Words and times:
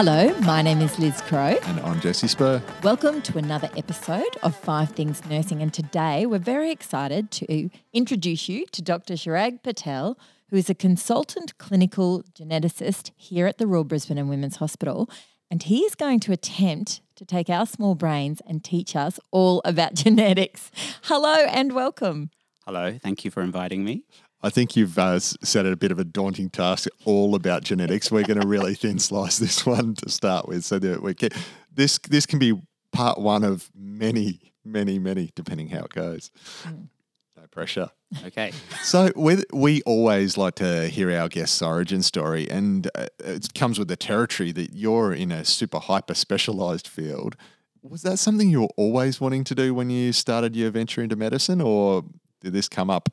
Hello, 0.00 0.32
my 0.42 0.62
name 0.62 0.80
is 0.80 0.96
Liz 1.00 1.20
Crow. 1.22 1.56
And 1.64 1.80
I'm 1.80 2.00
Jesse 2.00 2.28
Spur. 2.28 2.62
Welcome 2.84 3.20
to 3.22 3.36
another 3.36 3.68
episode 3.76 4.36
of 4.44 4.54
Five 4.54 4.92
Things 4.92 5.26
Nursing. 5.28 5.60
And 5.60 5.74
today 5.74 6.24
we're 6.24 6.38
very 6.38 6.70
excited 6.70 7.32
to 7.32 7.68
introduce 7.92 8.48
you 8.48 8.64
to 8.66 8.80
Dr. 8.80 9.14
Chirag 9.14 9.64
Patel, 9.64 10.16
who 10.50 10.56
is 10.56 10.70
a 10.70 10.74
consultant 10.76 11.58
clinical 11.58 12.22
geneticist 12.32 13.10
here 13.16 13.48
at 13.48 13.58
the 13.58 13.66
Royal 13.66 13.82
Brisbane 13.82 14.18
and 14.18 14.28
Women's 14.28 14.58
Hospital. 14.58 15.10
And 15.50 15.64
he 15.64 15.80
is 15.80 15.96
going 15.96 16.20
to 16.20 16.32
attempt 16.32 17.00
to 17.16 17.24
take 17.24 17.50
our 17.50 17.66
small 17.66 17.96
brains 17.96 18.40
and 18.46 18.62
teach 18.62 18.94
us 18.94 19.18
all 19.32 19.60
about 19.64 19.94
genetics. 19.94 20.70
Hello 21.02 21.44
and 21.46 21.72
welcome. 21.72 22.30
Hello, 22.64 22.96
thank 23.02 23.24
you 23.24 23.32
for 23.32 23.42
inviting 23.42 23.82
me. 23.82 24.04
I 24.40 24.50
think 24.50 24.76
you've 24.76 24.98
uh, 24.98 25.18
set 25.18 25.66
it 25.66 25.72
a 25.72 25.76
bit 25.76 25.90
of 25.90 25.98
a 25.98 26.04
daunting 26.04 26.50
task, 26.50 26.88
all 27.04 27.34
about 27.34 27.64
genetics. 27.64 28.10
We're 28.10 28.22
going 28.22 28.40
to 28.40 28.46
really 28.46 28.74
thin 28.76 28.98
slice 28.98 29.38
this 29.38 29.66
one 29.66 29.94
to 29.96 30.08
start 30.08 30.48
with, 30.48 30.64
so 30.64 30.78
that 30.78 31.02
we 31.02 31.14
can, 31.14 31.30
this 31.72 31.98
this 32.08 32.26
can 32.26 32.38
be 32.38 32.60
part 32.92 33.18
one 33.18 33.44
of 33.44 33.70
many, 33.74 34.52
many, 34.64 34.98
many, 34.98 35.32
depending 35.34 35.68
how 35.68 35.80
it 35.80 35.90
goes. 35.90 36.30
Mm. 36.64 36.88
No 37.36 37.42
pressure. 37.50 37.90
Okay. 38.24 38.52
So 38.82 39.10
we 39.16 39.42
we 39.52 39.82
always 39.82 40.36
like 40.36 40.54
to 40.56 40.88
hear 40.88 41.10
our 41.10 41.28
guest's 41.28 41.60
origin 41.60 42.02
story, 42.02 42.48
and 42.48 42.88
uh, 42.94 43.06
it 43.18 43.52
comes 43.54 43.78
with 43.78 43.88
the 43.88 43.96
territory 43.96 44.52
that 44.52 44.72
you're 44.72 45.12
in 45.12 45.32
a 45.32 45.44
super 45.44 45.80
hyper 45.80 46.14
specialized 46.14 46.86
field. 46.86 47.36
Was 47.82 48.02
that 48.02 48.18
something 48.18 48.50
you 48.50 48.62
were 48.62 48.74
always 48.76 49.20
wanting 49.20 49.44
to 49.44 49.54
do 49.54 49.72
when 49.74 49.88
you 49.90 50.12
started 50.12 50.54
your 50.54 50.70
venture 50.70 51.02
into 51.02 51.16
medicine, 51.16 51.60
or 51.60 52.04
did 52.40 52.52
this 52.52 52.68
come 52.68 52.90
up 52.90 53.08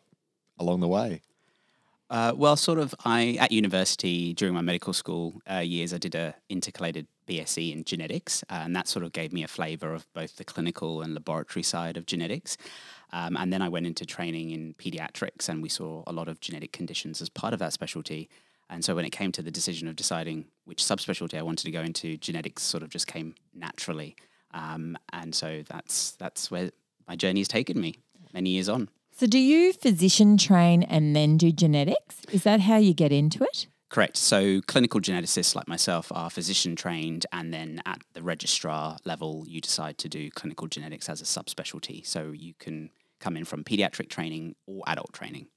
along 0.57 0.79
the 0.79 0.87
way? 0.87 1.21
Uh, 2.09 2.33
well, 2.35 2.55
sort 2.55 2.77
of. 2.77 2.93
I 3.03 3.37
at 3.39 3.51
university 3.51 4.33
during 4.33 4.53
my 4.53 4.61
medical 4.61 4.93
school 4.93 5.41
uh, 5.51 5.57
years, 5.57 5.93
I 5.93 5.97
did 5.97 6.13
a 6.13 6.35
intercalated 6.51 7.07
BSc 7.27 7.73
in 7.73 7.83
genetics, 7.83 8.43
uh, 8.43 8.61
and 8.63 8.75
that 8.75 8.87
sort 8.87 9.03
of 9.03 9.11
gave 9.11 9.33
me 9.33 9.43
a 9.43 9.47
flavour 9.47 9.93
of 9.93 10.05
both 10.13 10.35
the 10.35 10.43
clinical 10.43 11.01
and 11.01 11.13
laboratory 11.13 11.63
side 11.63 11.97
of 11.97 12.05
genetics. 12.05 12.57
Um, 13.11 13.35
and 13.37 13.51
then 13.51 13.61
I 13.61 13.69
went 13.69 13.87
into 13.87 14.05
training 14.05 14.51
in 14.51 14.75
pediatrics, 14.75 15.49
and 15.49 15.63
we 15.63 15.69
saw 15.69 16.03
a 16.05 16.13
lot 16.13 16.27
of 16.27 16.39
genetic 16.39 16.71
conditions 16.71 17.21
as 17.21 17.29
part 17.29 17.53
of 17.53 17.59
that 17.59 17.73
specialty. 17.73 18.29
And 18.69 18.83
so 18.83 18.95
when 18.95 19.05
it 19.05 19.11
came 19.11 19.31
to 19.31 19.41
the 19.41 19.51
decision 19.51 19.87
of 19.87 19.95
deciding 19.95 20.45
which 20.65 20.83
subspecialty 20.83 21.37
I 21.37 21.43
wanted 21.43 21.65
to 21.65 21.71
go 21.71 21.81
into, 21.81 22.17
genetics 22.17 22.63
sort 22.63 22.83
of 22.83 22.89
just 22.89 23.07
came 23.07 23.35
naturally. 23.53 24.15
Um, 24.51 24.97
and 25.11 25.33
so 25.33 25.63
that's 25.67 26.11
that's 26.13 26.51
where 26.51 26.71
my 27.07 27.15
journey 27.15 27.39
has 27.39 27.47
taken 27.47 27.79
me 27.79 27.95
many 28.33 28.51
years 28.51 28.69
on. 28.69 28.89
So, 29.17 29.27
do 29.27 29.39
you 29.39 29.71
physician 29.71 30.35
train 30.35 30.83
and 30.83 31.15
then 31.15 31.37
do 31.37 31.49
genetics? 31.49 32.17
Is 32.33 32.43
that 32.43 32.59
how 32.59 32.75
you 32.75 32.93
get 32.93 33.13
into 33.13 33.45
it? 33.45 33.67
Correct. 33.89 34.17
So, 34.17 34.59
clinical 34.67 34.99
geneticists 34.99 35.55
like 35.55 35.69
myself 35.69 36.11
are 36.13 36.29
physician 36.29 36.75
trained, 36.75 37.25
and 37.31 37.53
then 37.53 37.81
at 37.85 38.01
the 38.13 38.21
registrar 38.21 38.97
level, 39.05 39.45
you 39.47 39.61
decide 39.61 39.97
to 39.99 40.09
do 40.09 40.29
clinical 40.31 40.67
genetics 40.67 41.07
as 41.07 41.21
a 41.21 41.23
subspecialty. 41.23 42.05
So, 42.05 42.31
you 42.31 42.55
can 42.59 42.89
come 43.21 43.37
in 43.37 43.45
from 43.45 43.63
pediatric 43.63 44.09
training 44.09 44.55
or 44.67 44.83
adult 44.85 45.13
training. 45.13 45.47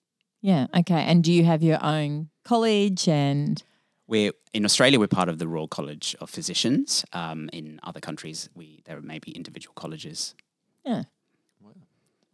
Yeah. 0.40 0.68
Okay. 0.72 1.02
And 1.02 1.24
do 1.24 1.32
you 1.32 1.44
have 1.44 1.60
your 1.60 1.82
own 1.82 2.28
college 2.44 3.08
and? 3.08 3.60
We're 4.06 4.32
in 4.54 4.64
Australia. 4.64 5.00
We're 5.00 5.08
part 5.08 5.28
of 5.28 5.40
the 5.40 5.48
Royal 5.48 5.66
College 5.66 6.14
of 6.20 6.30
Physicians. 6.30 7.04
Um, 7.12 7.50
in 7.52 7.80
other 7.82 7.98
countries, 7.98 8.48
we 8.54 8.82
there 8.86 9.00
may 9.00 9.18
be 9.18 9.32
individual 9.32 9.74
colleges. 9.74 10.36
Yeah. 10.84 11.02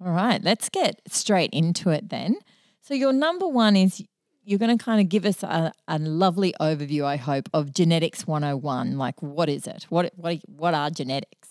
All 0.00 0.12
right, 0.12 0.42
let's 0.42 0.68
get 0.68 1.00
straight 1.08 1.50
into 1.52 1.90
it 1.90 2.08
then. 2.08 2.36
So, 2.80 2.94
your 2.94 3.12
number 3.12 3.46
one 3.46 3.76
is 3.76 4.02
you're 4.44 4.58
going 4.58 4.76
to 4.76 4.82
kind 4.82 5.00
of 5.00 5.08
give 5.08 5.24
us 5.24 5.42
a, 5.42 5.72
a 5.88 5.98
lovely 5.98 6.54
overview, 6.60 7.04
I 7.04 7.16
hope, 7.16 7.48
of 7.54 7.72
Genetics 7.72 8.26
101. 8.26 8.98
Like, 8.98 9.22
what 9.22 9.48
is 9.48 9.66
it? 9.66 9.86
What, 9.88 10.12
what, 10.16 10.38
what 10.46 10.74
are 10.74 10.90
genetics? 10.90 11.48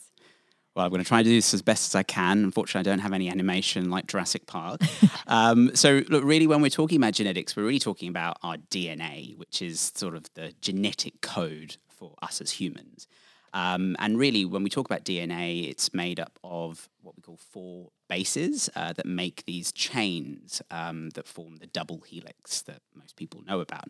Well, 0.75 0.85
I'm 0.85 0.91
going 0.91 1.03
to 1.03 1.07
try 1.07 1.21
to 1.21 1.29
do 1.29 1.35
this 1.35 1.53
as 1.53 1.61
best 1.61 1.91
as 1.91 1.95
I 1.95 2.03
can. 2.03 2.43
Unfortunately, 2.43 2.89
I 2.89 2.91
don't 2.91 3.01
have 3.01 3.13
any 3.13 3.29
animation 3.29 3.91
like 3.91 4.07
Jurassic 4.07 4.47
Park. 4.47 4.81
um, 5.27 5.75
so, 5.75 6.01
look, 6.09 6.23
really, 6.23 6.47
when 6.47 6.61
we're 6.61 6.69
talking 6.69 6.97
about 6.97 7.13
genetics, 7.13 7.55
we're 7.55 7.63
really 7.63 7.79
talking 7.79 8.09
about 8.09 8.37
our 8.43 8.57
DNA, 8.57 9.37
which 9.37 9.61
is 9.61 9.91
sort 9.95 10.15
of 10.15 10.25
the 10.33 10.53
genetic 10.61 11.21
code 11.21 11.77
for 11.87 12.15
us 12.21 12.41
as 12.41 12.51
humans. 12.51 13.07
Um, 13.53 13.96
and 14.00 14.18
really, 14.18 14.46
when 14.46 14.64
we 14.64 14.69
talk 14.69 14.88
about 14.88 15.06
DNA, 15.06 15.69
it's 15.69 15.94
made 15.94 16.19
up 16.19 16.40
of 16.44 16.90
what 17.02 17.16
we 17.16 17.22
call 17.22 17.38
four 17.38 17.91
bases 18.09 18.69
uh, 18.75 18.94
that 18.94 19.06
make 19.06 19.46
these 19.46 19.72
chains 19.72 20.62
um, 20.72 21.09
that 21.12 21.28
form 21.28 21.58
the 21.58 21.68
double 21.68 22.02
helix 22.02 22.62
that 22.64 22.81
most 22.96 23.16
people 23.16 23.41
know 23.46 23.59
about. 23.59 23.90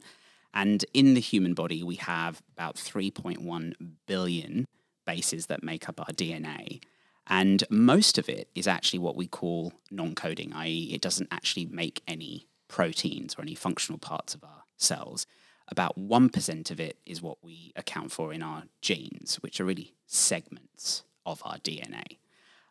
And 0.54 0.86
in 0.94 1.14
the 1.14 1.20
human 1.20 1.54
body, 1.54 1.82
we 1.82 1.96
have 1.96 2.42
about 2.52 2.76
3.1 2.76 3.74
billion 4.06 4.68
bases 5.06 5.48
that 5.48 5.64
make 5.64 5.90
up 5.90 6.00
our 6.00 6.14
DNA. 6.14 6.82
And 7.28 7.64
most 7.70 8.18
of 8.18 8.28
it 8.28 8.50
is 8.54 8.68
actually 8.68 9.00
what 9.00 9.16
we 9.16 9.28
call 9.28 9.74
non 9.90 10.14
coding, 10.14 10.52
i.e., 10.54 10.92
it 10.94 11.02
doesn't 11.02 11.30
actually 11.32 11.66
make 11.66 12.02
any 12.08 12.48
proteins 12.68 13.36
or 13.38 13.42
any 13.42 13.56
functional 13.56 13.98
parts 13.98 14.36
of 14.36 14.44
our 14.44 14.64
cells 14.78 15.26
about 15.70 15.98
1% 15.98 16.72
of 16.72 16.80
it 16.80 16.98
is 17.06 17.22
what 17.22 17.38
we 17.42 17.72
account 17.76 18.12
for 18.12 18.34
in 18.34 18.44
our 18.44 18.64
genes, 18.82 19.38
which 19.42 19.60
are 19.60 19.66
really 19.66 19.94
segments 20.08 21.04
of 21.26 21.42
our 21.46 21.58
DNA. 21.58 22.18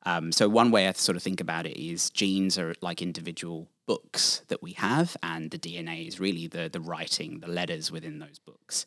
Um, 0.05 0.33
so, 0.33 0.49
one 0.49 0.71
way 0.71 0.89
I 0.89 0.93
sort 0.93 1.17
of 1.17 1.23
think 1.23 1.41
about 1.41 1.67
it 1.67 1.81
is 1.81 2.11
genes 2.11 2.59
are 2.59 2.75
like 2.81 3.01
individual 3.01 3.69
books 3.87 4.43
that 4.49 4.63
we 4.63 4.73
have, 4.73 5.17
and 5.23 5.51
the 5.51 5.59
DNA 5.59 6.09
is 6.09 6.19
really 6.19 6.49
the, 6.49 6.69
the 6.69 6.81
writing, 6.81 7.39
the 7.39 7.49
letters 7.49 7.93
within 7.93 8.19
those 8.19 8.39
books. 8.39 8.85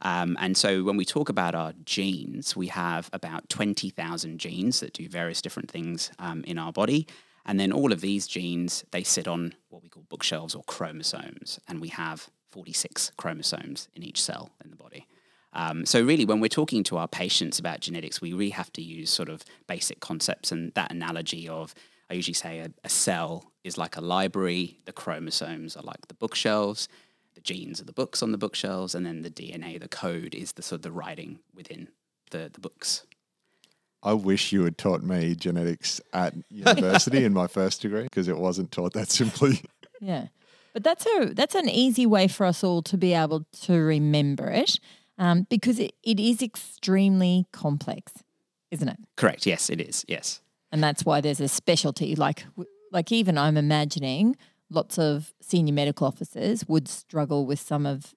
Um, 0.00 0.36
and 0.40 0.56
so, 0.56 0.82
when 0.82 0.96
we 0.96 1.04
talk 1.04 1.28
about 1.28 1.54
our 1.54 1.74
genes, 1.84 2.56
we 2.56 2.68
have 2.68 3.10
about 3.12 3.48
20,000 3.50 4.38
genes 4.38 4.80
that 4.80 4.94
do 4.94 5.08
various 5.08 5.42
different 5.42 5.70
things 5.70 6.10
um, 6.18 6.42
in 6.44 6.58
our 6.58 6.72
body. 6.72 7.06
And 7.46 7.60
then 7.60 7.72
all 7.72 7.92
of 7.92 8.00
these 8.00 8.26
genes, 8.26 8.84
they 8.90 9.02
sit 9.02 9.28
on 9.28 9.54
what 9.68 9.82
we 9.82 9.90
call 9.90 10.04
bookshelves 10.08 10.54
or 10.54 10.62
chromosomes. 10.64 11.60
And 11.68 11.80
we 11.80 11.88
have 11.88 12.30
46 12.54 13.10
chromosomes 13.16 13.88
in 13.96 14.04
each 14.04 14.22
cell 14.22 14.52
in 14.64 14.70
the 14.70 14.76
body. 14.76 15.08
Um, 15.52 15.84
so, 15.84 16.02
really, 16.02 16.24
when 16.24 16.38
we're 16.40 16.48
talking 16.48 16.84
to 16.84 16.96
our 16.96 17.08
patients 17.08 17.58
about 17.58 17.80
genetics, 17.80 18.20
we 18.20 18.32
really 18.32 18.50
have 18.50 18.72
to 18.74 18.82
use 18.82 19.10
sort 19.10 19.28
of 19.28 19.44
basic 19.66 19.98
concepts 19.98 20.52
and 20.52 20.72
that 20.74 20.92
analogy 20.92 21.48
of 21.48 21.74
I 22.08 22.14
usually 22.14 22.34
say 22.34 22.60
a, 22.60 22.70
a 22.84 22.88
cell 22.88 23.50
is 23.64 23.76
like 23.76 23.96
a 23.96 24.00
library, 24.00 24.78
the 24.84 24.92
chromosomes 24.92 25.76
are 25.76 25.82
like 25.82 26.06
the 26.06 26.14
bookshelves, 26.14 26.88
the 27.34 27.40
genes 27.40 27.80
are 27.80 27.84
the 27.84 27.92
books 27.92 28.22
on 28.22 28.30
the 28.30 28.38
bookshelves, 28.38 28.94
and 28.94 29.04
then 29.04 29.22
the 29.22 29.30
DNA, 29.30 29.80
the 29.80 29.88
code, 29.88 30.34
is 30.34 30.52
the 30.52 30.62
sort 30.62 30.80
of 30.80 30.82
the 30.82 30.92
writing 30.92 31.40
within 31.54 31.88
the, 32.30 32.50
the 32.52 32.60
books. 32.60 33.04
I 34.02 34.12
wish 34.12 34.52
you 34.52 34.62
had 34.62 34.78
taught 34.78 35.02
me 35.02 35.34
genetics 35.34 36.00
at 36.12 36.34
university 36.50 37.24
in 37.24 37.32
my 37.32 37.48
first 37.48 37.82
degree 37.82 38.04
because 38.04 38.28
it 38.28 38.38
wasn't 38.38 38.70
taught 38.70 38.92
that 38.92 39.10
simply. 39.10 39.62
Yeah. 40.00 40.26
But 40.74 40.82
that's 40.82 41.06
a 41.06 41.32
that's 41.32 41.54
an 41.54 41.68
easy 41.68 42.04
way 42.04 42.28
for 42.28 42.44
us 42.44 42.62
all 42.64 42.82
to 42.82 42.98
be 42.98 43.14
able 43.14 43.46
to 43.62 43.74
remember 43.74 44.50
it, 44.50 44.80
um, 45.16 45.46
because 45.48 45.78
it, 45.78 45.94
it 46.02 46.18
is 46.18 46.42
extremely 46.42 47.46
complex, 47.52 48.12
isn't 48.72 48.88
it? 48.88 48.98
Correct. 49.16 49.46
Yes, 49.46 49.70
it 49.70 49.80
is. 49.80 50.04
Yes. 50.08 50.42
And 50.72 50.82
that's 50.82 51.04
why 51.04 51.20
there's 51.20 51.40
a 51.40 51.48
specialty. 51.48 52.16
Like 52.16 52.44
like 52.90 53.12
even 53.12 53.38
I'm 53.38 53.56
imagining 53.56 54.36
lots 54.68 54.98
of 54.98 55.32
senior 55.40 55.72
medical 55.72 56.06
officers 56.06 56.66
would 56.66 56.88
struggle 56.88 57.46
with 57.46 57.60
some 57.60 57.86
of 57.86 58.14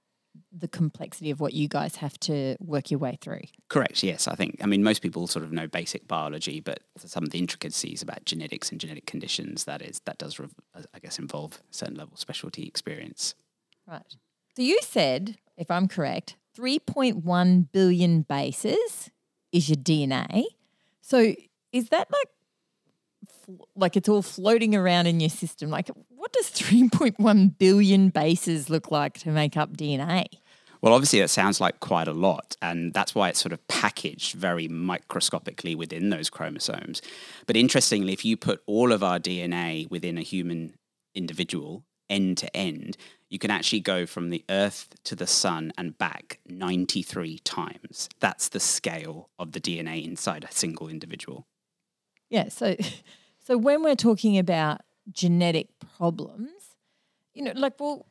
the 0.52 0.68
complexity 0.68 1.30
of 1.30 1.40
what 1.40 1.54
you 1.54 1.68
guys 1.68 1.98
have 1.98 2.20
to 2.22 2.56
work 2.60 2.90
your 2.90 3.00
way 3.00 3.18
through. 3.20 3.42
Correct. 3.70 4.02
Yes, 4.02 4.28
I 4.28 4.36
think. 4.36 4.58
I 4.62 4.66
mean, 4.66 4.84
most 4.84 5.02
people 5.02 5.28
sort 5.28 5.44
of 5.44 5.52
know 5.52 5.68
basic 5.68 6.08
biology, 6.08 6.60
but 6.60 6.80
some 6.98 7.24
of 7.24 7.32
the 7.32 7.40
intricacies 7.40 8.02
about 8.02 8.26
genetics 8.26 8.72
and 8.72 8.80
genetic 8.80 9.06
conditions 9.06 9.66
that 9.66 9.82
is 9.82 10.02
that 10.06 10.18
does, 10.18 10.40
uh, 10.40 10.82
I 10.94 11.00
guess, 11.00 11.20
involve 11.20 11.60
a 11.70 11.74
certain 11.74 11.96
level 11.96 12.14
of 12.14 12.20
specialty 12.20 12.66
experience. 12.66 13.36
Right. 13.88 14.16
So 14.56 14.62
you 14.62 14.80
said, 14.82 15.38
if 15.58 15.70
I'm 15.70 15.88
correct, 15.88 16.36
3.1 16.58 17.72
billion 17.72 18.22
bases 18.22 19.10
is 19.52 19.70
your 19.70 19.78
DNA. 19.78 20.46
So 21.02 21.36
is 21.72 21.90
that 21.90 22.08
like 22.12 23.58
like 23.76 23.96
it's 23.96 24.10
all 24.10 24.22
floating 24.22 24.76
around 24.76 25.08
in 25.08 25.20
your 25.20 25.30
system? 25.30 25.70
Like 25.70 25.90
what 26.28 26.34
does 26.34 26.52
3.1 26.52 27.58
billion 27.58 28.10
bases 28.10 28.70
look 28.70 28.92
like 28.92 29.18
to 29.20 29.30
make 29.30 29.56
up 29.56 29.78
DNA? 29.78 30.26
Well, 30.82 30.94
obviously, 30.94 31.22
that 31.22 31.30
sounds 31.30 31.62
like 31.62 31.80
quite 31.80 32.10
a 32.10 32.14
lot, 32.14 32.58
and 32.62 32.94
that's 32.94 33.16
why 33.16 33.30
it's 33.30 33.40
sort 33.40 33.54
of 33.54 33.66
packaged 33.70 34.36
very 34.36 34.68
microscopically 34.68 35.74
within 35.74 36.10
those 36.10 36.30
chromosomes. 36.30 37.02
But 37.46 37.56
interestingly, 37.56 38.12
if 38.12 38.26
you 38.26 38.36
put 38.36 38.62
all 38.66 38.92
of 38.92 39.04
our 39.04 39.20
DNA 39.20 39.90
within 39.90 40.18
a 40.18 40.22
human 40.22 40.74
individual, 41.16 41.86
end 42.10 42.40
to 42.40 42.54
end, 42.56 42.98
you 43.30 43.40
can 43.40 43.50
actually 43.50 43.80
go 43.80 44.06
from 44.06 44.30
the 44.30 44.44
Earth 44.50 44.96
to 45.06 45.16
the 45.16 45.28
Sun 45.28 45.72
and 45.78 45.98
back 45.98 46.40
93 46.46 47.40
times. 47.40 48.10
That's 48.20 48.50
the 48.50 48.60
scale 48.60 49.30
of 49.40 49.54
the 49.54 49.62
DNA 49.62 50.06
inside 50.06 50.44
a 50.44 50.52
single 50.52 50.90
individual. 50.90 51.48
Yeah, 52.30 52.50
so 52.50 52.76
so 53.40 53.58
when 53.58 53.82
we're 53.82 53.96
talking 53.96 54.38
about 54.38 54.82
genetic 55.12 55.68
problems, 55.98 56.76
you 57.34 57.44
know, 57.44 57.54
like 57.56 57.80
well 57.80 58.06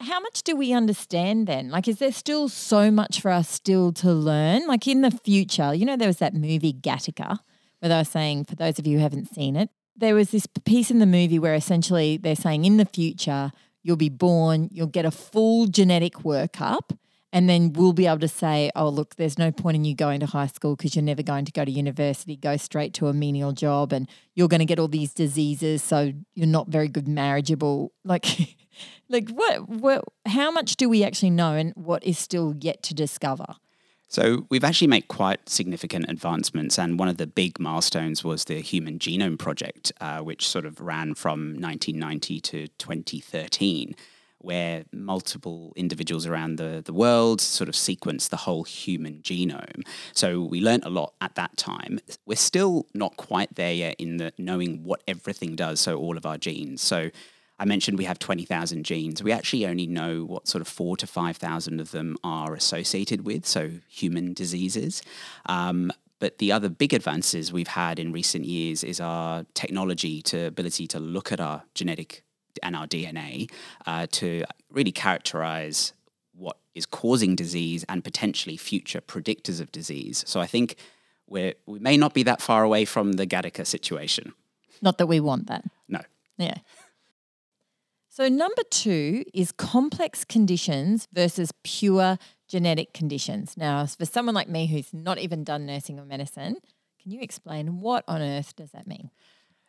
how 0.00 0.20
much 0.20 0.42
do 0.42 0.54
we 0.56 0.72
understand 0.72 1.46
then? 1.46 1.70
Like 1.70 1.88
is 1.88 1.98
there 1.98 2.12
still 2.12 2.48
so 2.48 2.90
much 2.90 3.20
for 3.20 3.30
us 3.30 3.48
still 3.48 3.92
to 3.94 4.12
learn? 4.12 4.66
Like 4.66 4.86
in 4.86 5.00
the 5.00 5.10
future, 5.10 5.74
you 5.74 5.84
know 5.84 5.96
there 5.96 6.08
was 6.08 6.18
that 6.18 6.34
movie 6.34 6.72
Gattaca 6.72 7.38
where 7.78 7.88
they 7.88 7.96
were 7.96 8.04
saying 8.04 8.44
for 8.44 8.56
those 8.56 8.78
of 8.78 8.86
you 8.86 8.98
who 8.98 9.02
haven't 9.02 9.34
seen 9.34 9.56
it, 9.56 9.70
there 9.96 10.14
was 10.14 10.30
this 10.30 10.46
piece 10.64 10.90
in 10.90 10.98
the 10.98 11.06
movie 11.06 11.38
where 11.38 11.54
essentially 11.54 12.16
they're 12.16 12.36
saying 12.36 12.64
in 12.64 12.76
the 12.76 12.84
future 12.84 13.52
you'll 13.82 13.96
be 13.96 14.08
born, 14.08 14.68
you'll 14.72 14.86
get 14.86 15.04
a 15.04 15.10
full 15.10 15.66
genetic 15.66 16.14
workup, 16.14 16.96
and 17.32 17.48
then 17.48 17.72
we'll 17.72 17.92
be 17.92 18.06
able 18.06 18.18
to 18.18 18.28
say, 18.28 18.70
oh, 18.74 18.88
look, 18.88 19.16
there's 19.16 19.38
no 19.38 19.52
point 19.52 19.76
in 19.76 19.84
you 19.84 19.94
going 19.94 20.20
to 20.20 20.26
high 20.26 20.48
school 20.48 20.74
because 20.74 20.96
you're 20.96 21.04
never 21.04 21.22
going 21.22 21.44
to 21.44 21.52
go 21.52 21.64
to 21.64 21.70
university, 21.70 22.36
go 22.36 22.56
straight 22.56 22.92
to 22.94 23.06
a 23.06 23.12
menial 23.12 23.52
job, 23.52 23.92
and 23.92 24.08
you're 24.34 24.48
going 24.48 24.60
to 24.60 24.66
get 24.66 24.78
all 24.78 24.88
these 24.88 25.14
diseases, 25.14 25.82
so 25.82 26.12
you're 26.34 26.46
not 26.46 26.68
very 26.68 26.88
good 26.88 27.06
marriageable. 27.06 27.92
Like, 28.04 28.56
like 29.08 29.30
what, 29.30 29.68
what, 29.68 30.04
how 30.26 30.50
much 30.50 30.76
do 30.76 30.88
we 30.88 31.04
actually 31.04 31.30
know, 31.30 31.54
and 31.54 31.72
what 31.76 32.02
is 32.02 32.18
still 32.18 32.54
yet 32.58 32.82
to 32.84 32.94
discover? 32.94 33.56
So 34.08 34.46
we've 34.50 34.64
actually 34.64 34.88
made 34.88 35.06
quite 35.06 35.48
significant 35.48 36.06
advancements, 36.08 36.80
and 36.80 36.98
one 36.98 37.06
of 37.06 37.16
the 37.16 37.28
big 37.28 37.60
milestones 37.60 38.24
was 38.24 38.44
the 38.44 38.60
Human 38.60 38.98
Genome 38.98 39.38
Project, 39.38 39.92
uh, 40.00 40.18
which 40.18 40.48
sort 40.48 40.66
of 40.66 40.80
ran 40.80 41.14
from 41.14 41.54
1990 41.60 42.40
to 42.40 42.66
2013, 42.78 43.94
where 44.40 44.84
multiple 44.92 45.72
individuals 45.76 46.26
around 46.26 46.56
the, 46.56 46.82
the 46.84 46.92
world 46.92 47.40
sort 47.40 47.68
of 47.68 47.76
sequence 47.76 48.28
the 48.28 48.36
whole 48.36 48.64
human 48.64 49.20
genome. 49.22 49.82
So 50.12 50.42
we 50.42 50.60
learned 50.60 50.84
a 50.84 50.90
lot 50.90 51.14
at 51.20 51.34
that 51.34 51.56
time. 51.56 52.00
We're 52.26 52.36
still 52.36 52.86
not 52.94 53.16
quite 53.16 53.54
there 53.54 53.72
yet 53.72 53.96
in 53.98 54.16
the 54.16 54.32
knowing 54.38 54.84
what 54.84 55.02
everything 55.06 55.56
does, 55.56 55.80
so 55.80 55.98
all 55.98 56.16
of 56.16 56.26
our 56.26 56.38
genes. 56.38 56.80
So 56.80 57.10
I 57.58 57.66
mentioned 57.66 57.98
we 57.98 58.04
have 58.04 58.18
20,000 58.18 58.84
genes. 58.84 59.22
We 59.22 59.32
actually 59.32 59.66
only 59.66 59.86
know 59.86 60.24
what 60.24 60.48
sort 60.48 60.62
of 60.62 60.68
four 60.68 60.96
to 60.96 61.06
5,000 61.06 61.78
of 61.78 61.90
them 61.90 62.16
are 62.24 62.54
associated 62.54 63.26
with, 63.26 63.44
so 63.46 63.70
human 63.88 64.32
diseases. 64.32 65.02
Um, 65.44 65.92
but 66.20 66.38
the 66.38 66.52
other 66.52 66.70
big 66.70 66.94
advances 66.94 67.52
we've 67.52 67.68
had 67.68 67.98
in 67.98 68.12
recent 68.12 68.46
years 68.46 68.82
is 68.82 69.00
our 69.00 69.44
technology 69.54 70.22
to 70.22 70.46
ability 70.46 70.86
to 70.88 70.98
look 70.98 71.32
at 71.32 71.40
our 71.40 71.64
genetic 71.74 72.22
and 72.62 72.76
our 72.76 72.86
DNA 72.86 73.50
uh, 73.86 74.06
to 74.12 74.44
really 74.70 74.92
characterize 74.92 75.92
what 76.34 76.56
is 76.74 76.86
causing 76.86 77.36
disease 77.36 77.84
and 77.88 78.02
potentially 78.04 78.56
future 78.56 79.00
predictors 79.00 79.60
of 79.60 79.70
disease. 79.72 80.24
So 80.26 80.40
I 80.40 80.46
think 80.46 80.76
we're, 81.26 81.54
we 81.66 81.78
may 81.78 81.96
not 81.96 82.14
be 82.14 82.22
that 82.24 82.40
far 82.40 82.64
away 82.64 82.84
from 82.84 83.12
the 83.12 83.26
Gattaca 83.26 83.66
situation. 83.66 84.32
Not 84.82 84.98
that 84.98 85.06
we 85.06 85.20
want 85.20 85.46
that. 85.48 85.64
No. 85.88 86.00
Yeah. 86.38 86.58
So, 88.12 88.28
number 88.28 88.62
two 88.70 89.24
is 89.32 89.52
complex 89.52 90.24
conditions 90.24 91.06
versus 91.12 91.52
pure 91.62 92.18
genetic 92.48 92.92
conditions. 92.92 93.56
Now, 93.56 93.86
for 93.86 94.04
someone 94.04 94.34
like 94.34 94.48
me 94.48 94.66
who's 94.66 94.92
not 94.92 95.18
even 95.18 95.44
done 95.44 95.64
nursing 95.64 95.98
or 95.98 96.04
medicine, 96.04 96.56
can 97.00 97.12
you 97.12 97.20
explain 97.22 97.80
what 97.80 98.04
on 98.08 98.20
earth 98.20 98.56
does 98.56 98.72
that 98.72 98.86
mean? 98.86 99.10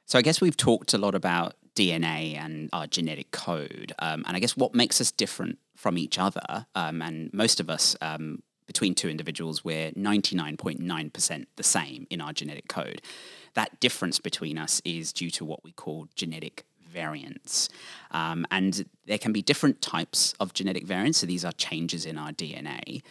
So 0.06 0.18
I 0.18 0.22
guess 0.22 0.42
we've 0.42 0.58
talked 0.58 0.94
a 0.94 0.98
lot 0.98 1.16
about 1.16 1.54
DNA 1.76 2.36
and 2.38 2.70
our 2.74 2.88
genetic 2.88 3.32
code, 3.32 3.94
um, 4.00 4.24
and 4.28 4.36
I 4.36 4.40
guess 4.40 4.58
what 4.58 4.76
makes 4.76 5.00
us 5.02 5.12
different 5.12 5.58
from 5.76 5.98
each 5.98 6.20
other, 6.20 6.66
um, 6.76 7.02
and 7.02 7.34
most 7.34 7.60
of 7.60 7.70
us. 7.70 7.96
Um, 8.02 8.44
between 8.68 8.96
two 8.96 9.10
individuals, 9.10 9.66
we're 9.66 9.92
99.9% 9.92 11.46
the 11.58 11.64
same 11.64 12.08
in 12.10 12.22
our 12.22 12.32
genetic 12.32 12.70
code. 12.70 13.02
That 13.54 13.82
difference 13.82 14.18
between 14.18 14.58
us 14.58 14.82
is 14.86 15.12
due 15.12 15.30
to 15.32 15.44
what 15.44 15.62
we 15.66 15.74
call 15.74 16.08
genetic 16.16 16.64
variants. 16.92 17.70
Um, 18.12 18.46
and 18.50 18.86
there 19.08 19.18
can 19.18 19.34
be 19.34 19.42
different 19.42 19.82
types 19.82 20.34
of 20.40 20.54
genetic 20.54 20.86
variants. 20.86 21.20
So 21.20 21.26
these 21.26 21.44
are 21.44 21.52
changes 21.52 22.06
in 22.06 22.18
our 22.18 22.32
DNA. 22.32 23.02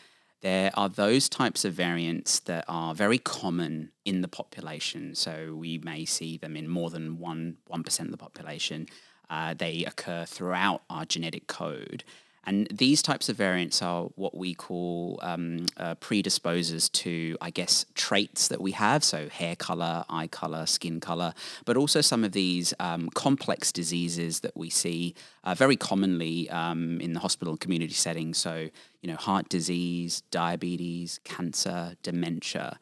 There 0.41 0.71
are 0.75 0.89
those 0.89 1.29
types 1.29 1.65
of 1.65 1.75
variants 1.75 2.41
that 2.41 2.65
are 2.67 2.95
very 2.95 3.19
common 3.19 3.93
in 4.05 4.23
the 4.23 4.29
population. 4.29 5.15
So 5.15 5.55
we 5.55 5.79
may 5.79 6.05
see 6.05 6.39
them 6.39 6.57
in 6.57 6.67
more 6.69 6.89
than 6.89 7.19
one, 7.19 7.59
1% 7.71 8.01
of 8.01 8.11
the 8.11 8.17
population. 8.17 8.87
Uh, 9.29 9.55
they 9.55 9.85
occur 9.85 10.25
throughout 10.25 10.83
our 10.89 11.05
genetic 11.05 11.47
code. 11.47 12.05
And 12.51 12.67
these 12.67 13.01
types 13.01 13.29
of 13.29 13.37
variants 13.37 13.81
are 13.81 14.07
what 14.17 14.37
we 14.37 14.55
call 14.55 15.21
um, 15.23 15.67
uh, 15.77 15.95
predisposers 15.95 16.91
to, 16.95 17.39
I 17.41 17.51
guess, 17.51 17.87
traits 17.95 18.49
that 18.49 18.61
we 18.61 18.73
have. 18.73 19.05
So, 19.05 19.29
hair 19.29 19.55
color, 19.55 20.05
eye 20.09 20.27
color, 20.27 20.67
skin 20.67 20.99
color, 20.99 21.33
but 21.65 21.77
also 21.77 22.01
some 22.01 22.25
of 22.25 22.33
these 22.33 22.75
um, 22.81 23.09
complex 23.11 23.71
diseases 23.71 24.41
that 24.41 24.57
we 24.57 24.69
see 24.69 25.15
uh, 25.45 25.55
very 25.55 25.77
commonly 25.77 26.51
um, 26.51 27.01
in 27.01 27.13
the 27.13 27.21
hospital 27.21 27.53
and 27.53 27.61
community 27.61 27.95
setting. 27.95 28.35
So, 28.35 28.69
you 29.01 29.09
know, 29.09 29.17
heart 29.17 29.49
disease, 29.49 30.23
diabetes, 30.33 31.21
cancer, 31.23 31.95
dementia. 32.03 32.81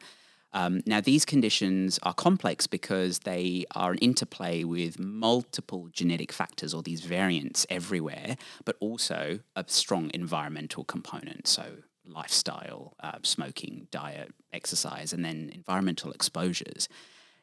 Um, 0.51 0.81
now, 0.85 0.99
these 0.99 1.25
conditions 1.25 1.99
are 2.03 2.13
complex 2.13 2.65
because 2.65 3.19
they 3.19 3.65
are 3.75 3.91
an 3.91 3.99
interplay 3.99 4.63
with 4.63 4.99
multiple 4.99 5.89
genetic 5.91 6.31
factors 6.31 6.73
or 6.73 6.81
these 6.81 7.01
variants 7.01 7.67
everywhere, 7.69 8.35
but 8.65 8.75
also 8.79 9.39
a 9.55 9.63
strong 9.67 10.09
environmental 10.13 10.83
component. 10.83 11.47
So, 11.47 11.77
lifestyle, 12.05 12.95
uh, 13.01 13.19
smoking, 13.21 13.87
diet, 13.91 14.33
exercise, 14.51 15.13
and 15.13 15.23
then 15.23 15.51
environmental 15.53 16.11
exposures. 16.11 16.89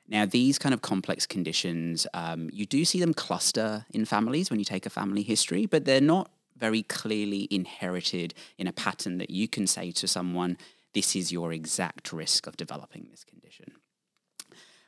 Now, 0.08 0.26
these 0.26 0.58
kind 0.58 0.72
of 0.72 0.82
complex 0.82 1.26
conditions, 1.26 2.06
um, 2.14 2.48
you 2.52 2.66
do 2.66 2.84
see 2.84 3.00
them 3.00 3.14
cluster 3.14 3.86
in 3.90 4.04
families 4.04 4.50
when 4.50 4.58
you 4.58 4.64
take 4.64 4.86
a 4.86 4.90
family 4.90 5.22
history, 5.22 5.66
but 5.66 5.84
they're 5.84 6.00
not 6.00 6.30
very 6.56 6.82
clearly 6.82 7.48
inherited 7.50 8.34
in 8.56 8.66
a 8.66 8.72
pattern 8.72 9.18
that 9.18 9.30
you 9.30 9.46
can 9.46 9.66
say 9.66 9.90
to 9.92 10.08
someone, 10.08 10.56
this 10.96 11.14
is 11.14 11.30
your 11.30 11.52
exact 11.52 12.10
risk 12.10 12.46
of 12.46 12.56
developing 12.56 13.06
this 13.10 13.22
condition. 13.22 13.72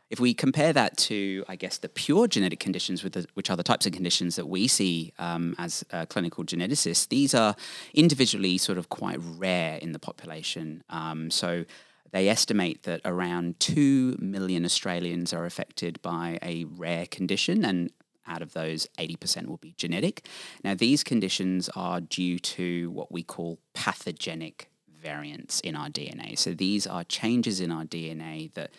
If 0.09 0.19
we 0.19 0.33
compare 0.33 0.73
that 0.73 0.97
to, 1.09 1.45
I 1.49 1.57
guess, 1.57 1.77
the 1.77 1.91
pure 1.91 2.27
genetic 2.27 2.61
conditions, 2.61 3.03
the, 3.03 3.27
which 3.35 3.51
are 3.51 3.59
the 3.59 3.63
types 3.63 3.85
of 3.85 3.93
conditions 3.93 4.37
that 4.37 4.49
we 4.49 4.69
see 4.69 5.13
um, 5.19 5.55
as 5.59 5.85
uh, 5.93 6.07
clinical 6.07 6.45
geneticists, 6.45 7.07
these 7.11 7.35
are 7.35 7.55
individually 7.93 8.57
sort 8.57 8.79
of 8.79 8.89
quite 8.89 9.19
rare 9.21 9.77
in 9.77 9.93
the 9.93 9.99
population. 9.99 10.83
Um, 10.89 11.31
so 11.31 11.67
they 12.11 12.31
estimate 12.31 12.85
that 12.85 13.03
around 13.05 13.61
2 13.61 14.17
million 14.19 14.65
Australians 14.65 15.35
are 15.35 15.45
affected 15.45 16.01
by 16.01 16.39
a 16.43 16.65
rare 16.65 17.05
condition, 17.05 17.67
and 17.67 17.91
out 18.27 18.41
of 18.41 18.55
those, 18.55 18.89
80% 18.99 19.47
will 19.47 19.59
be 19.59 19.75
genetic. 19.77 20.25
Now, 20.65 20.75
these 20.75 21.05
conditions 21.05 21.69
are 21.77 22.01
due 22.01 22.39
to 22.39 22.91
what 22.93 23.13
we 23.13 23.23
call 23.23 23.59
pathogenic 23.75 24.71
variants 25.01 25.61
in 25.61 25.77
our 25.77 25.89
DNA. 25.89 26.39
So 26.39 26.55
these 26.55 26.87
are 26.87 27.05
changes 27.05 27.61
in 27.61 27.71
our 27.71 27.85
DNA 27.85 28.53
that 28.55 28.71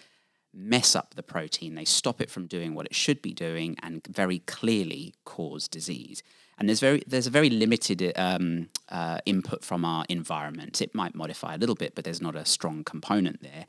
mess 0.53 0.95
up 0.95 1.15
the 1.15 1.23
protein. 1.23 1.75
They 1.75 1.85
stop 1.85 2.21
it 2.21 2.29
from 2.29 2.47
doing 2.47 2.73
what 2.73 2.85
it 2.85 2.95
should 2.95 3.21
be 3.21 3.33
doing 3.33 3.75
and 3.81 4.05
very 4.07 4.39
clearly 4.39 5.13
cause 5.25 5.67
disease. 5.67 6.23
And 6.57 6.67
there's 6.67 6.81
very 6.81 7.03
there's 7.07 7.27
a 7.27 7.31
very 7.31 7.49
limited 7.49 8.11
um, 8.17 8.69
uh, 8.89 9.19
input 9.25 9.63
from 9.63 9.85
our 9.85 10.05
environment. 10.09 10.81
It 10.81 10.93
might 10.93 11.15
modify 11.15 11.55
a 11.55 11.57
little 11.57 11.75
bit, 11.75 11.95
but 11.95 12.03
there's 12.03 12.21
not 12.21 12.35
a 12.35 12.45
strong 12.45 12.83
component 12.83 13.41
there. 13.41 13.65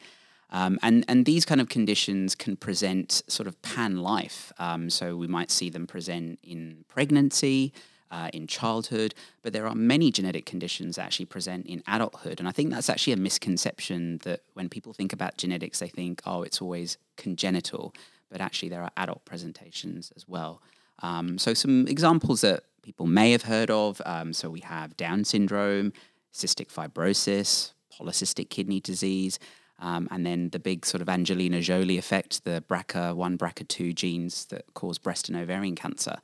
Um, 0.51 0.79
and 0.83 1.05
and 1.07 1.25
these 1.25 1.45
kind 1.45 1.61
of 1.61 1.69
conditions 1.69 2.35
can 2.35 2.57
present 2.57 3.23
sort 3.29 3.47
of 3.47 3.61
pan 3.63 3.99
life. 3.99 4.53
Um, 4.59 4.91
so 4.91 5.17
we 5.17 5.29
might 5.29 5.53
see 5.53 5.71
them 5.71 5.87
present 5.87 6.41
in 6.43 6.85
pregnancy, 6.89 7.73
uh, 8.11 8.29
in 8.33 8.47
childhood, 8.47 9.15
but 9.43 9.53
there 9.53 9.67
are 9.67 9.75
many 9.75 10.11
genetic 10.11 10.47
conditions 10.47 10.97
that 10.97 11.03
actually 11.03 11.27
present 11.27 11.67
in 11.67 11.83
adulthood. 11.87 12.41
And 12.41 12.49
I 12.49 12.53
think 12.53 12.71
that's 12.71 12.91
actually 12.91 13.13
a 13.13 13.19
misconception 13.19 14.19
that 14.25 14.41
when 14.55 14.69
people 14.69 14.93
think 14.93 15.13
about 15.13 15.37
genetics, 15.37 15.79
they 15.79 15.89
think, 15.89 16.21
oh, 16.27 16.43
it's 16.43 16.61
always 16.61 16.99
congenital, 17.17 17.95
but 18.31 18.41
actually 18.41 18.69
there 18.69 18.83
are 18.83 18.91
adult 18.97 19.25
presentations 19.25 20.13
as 20.17 20.27
well. 20.29 20.63
Um, 21.03 21.39
so 21.39 21.55
some 21.55 21.87
examples 21.87 22.41
that 22.43 22.65
people 22.83 23.07
may 23.07 23.33
have 23.33 23.43
heard 23.43 23.71
of. 23.71 24.01
Um, 24.05 24.33
so 24.33 24.51
we 24.51 24.61
have 24.61 24.97
Down 24.97 25.25
syndrome, 25.25 25.93
cystic 26.33 26.73
fibrosis, 26.73 27.73
polycystic 27.93 28.51
kidney 28.51 28.81
disease. 28.81 29.39
Um, 29.79 30.09
and 30.11 30.27
then 30.27 30.51
the 30.51 30.59
big 30.59 30.85
sort 30.85 31.01
of 31.01 31.09
Angelina 31.09 31.61
Jolie 31.61 31.97
effect, 31.97 32.45
the 32.45 32.63
BRCA1, 32.69 33.39
BRCA2 33.39 33.95
genes 33.95 34.45
that 34.47 34.65
cause 34.75 34.99
breast 34.99 35.29
and 35.29 35.39
ovarian 35.39 35.75
cancer. 35.75 36.19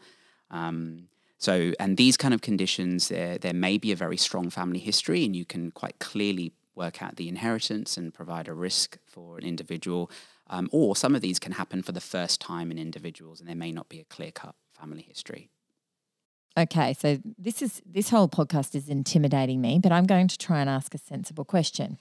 Um, 0.51 1.09
so, 1.39 1.73
and 1.79 1.97
these 1.97 2.17
kind 2.17 2.33
of 2.33 2.41
conditions, 2.41 3.09
there, 3.09 3.39
there 3.39 3.53
may 3.55 3.79
be 3.79 3.93
a 3.93 3.97
very 3.97 4.17
strong 4.17 4.51
family 4.51 4.79
history, 4.79 5.25
and 5.25 5.37
you 5.37 5.45
can 5.45 5.71
quite 5.71 5.99
clearly 5.99 6.53
work 6.75 7.03
out 7.03 7.17
the 7.17 7.29
inheritance 7.29 7.97
and 7.97 8.13
provide 8.13 8.49
a 8.49 8.55
risk 8.55 8.99
for 9.07 9.39
an 9.39 9.45
individual. 9.45 10.11
Um, 10.49 10.69
or 10.73 10.95
some 10.95 11.15
of 11.15 11.23
these 11.23 11.39
can 11.39 11.53
happen 11.53 11.83
for 11.83 11.93
the 11.93 12.01
first 12.01 12.41
time 12.41 12.71
in 12.71 12.79
individuals, 12.79 13.41
and 13.41 13.49
there 13.49 13.57
may 13.57 13.73
not 13.73 13.89
be 13.89 14.01
a 14.01 14.05
clear 14.05 14.31
cut 14.31 14.55
family 14.73 15.03
history. 15.03 15.51
Okay, 16.59 16.95
so 16.95 17.19
this 17.37 17.61
is 17.61 17.83
this 17.85 18.09
whole 18.09 18.29
podcast 18.29 18.75
is 18.75 18.89
intimidating 18.89 19.61
me, 19.61 19.79
but 19.79 19.93
I'm 19.93 20.07
going 20.07 20.29
to 20.29 20.39
try 20.39 20.61
and 20.61 20.71
ask 20.71 20.95
a 20.95 20.99
sensible 20.99 21.45
question. 21.45 21.99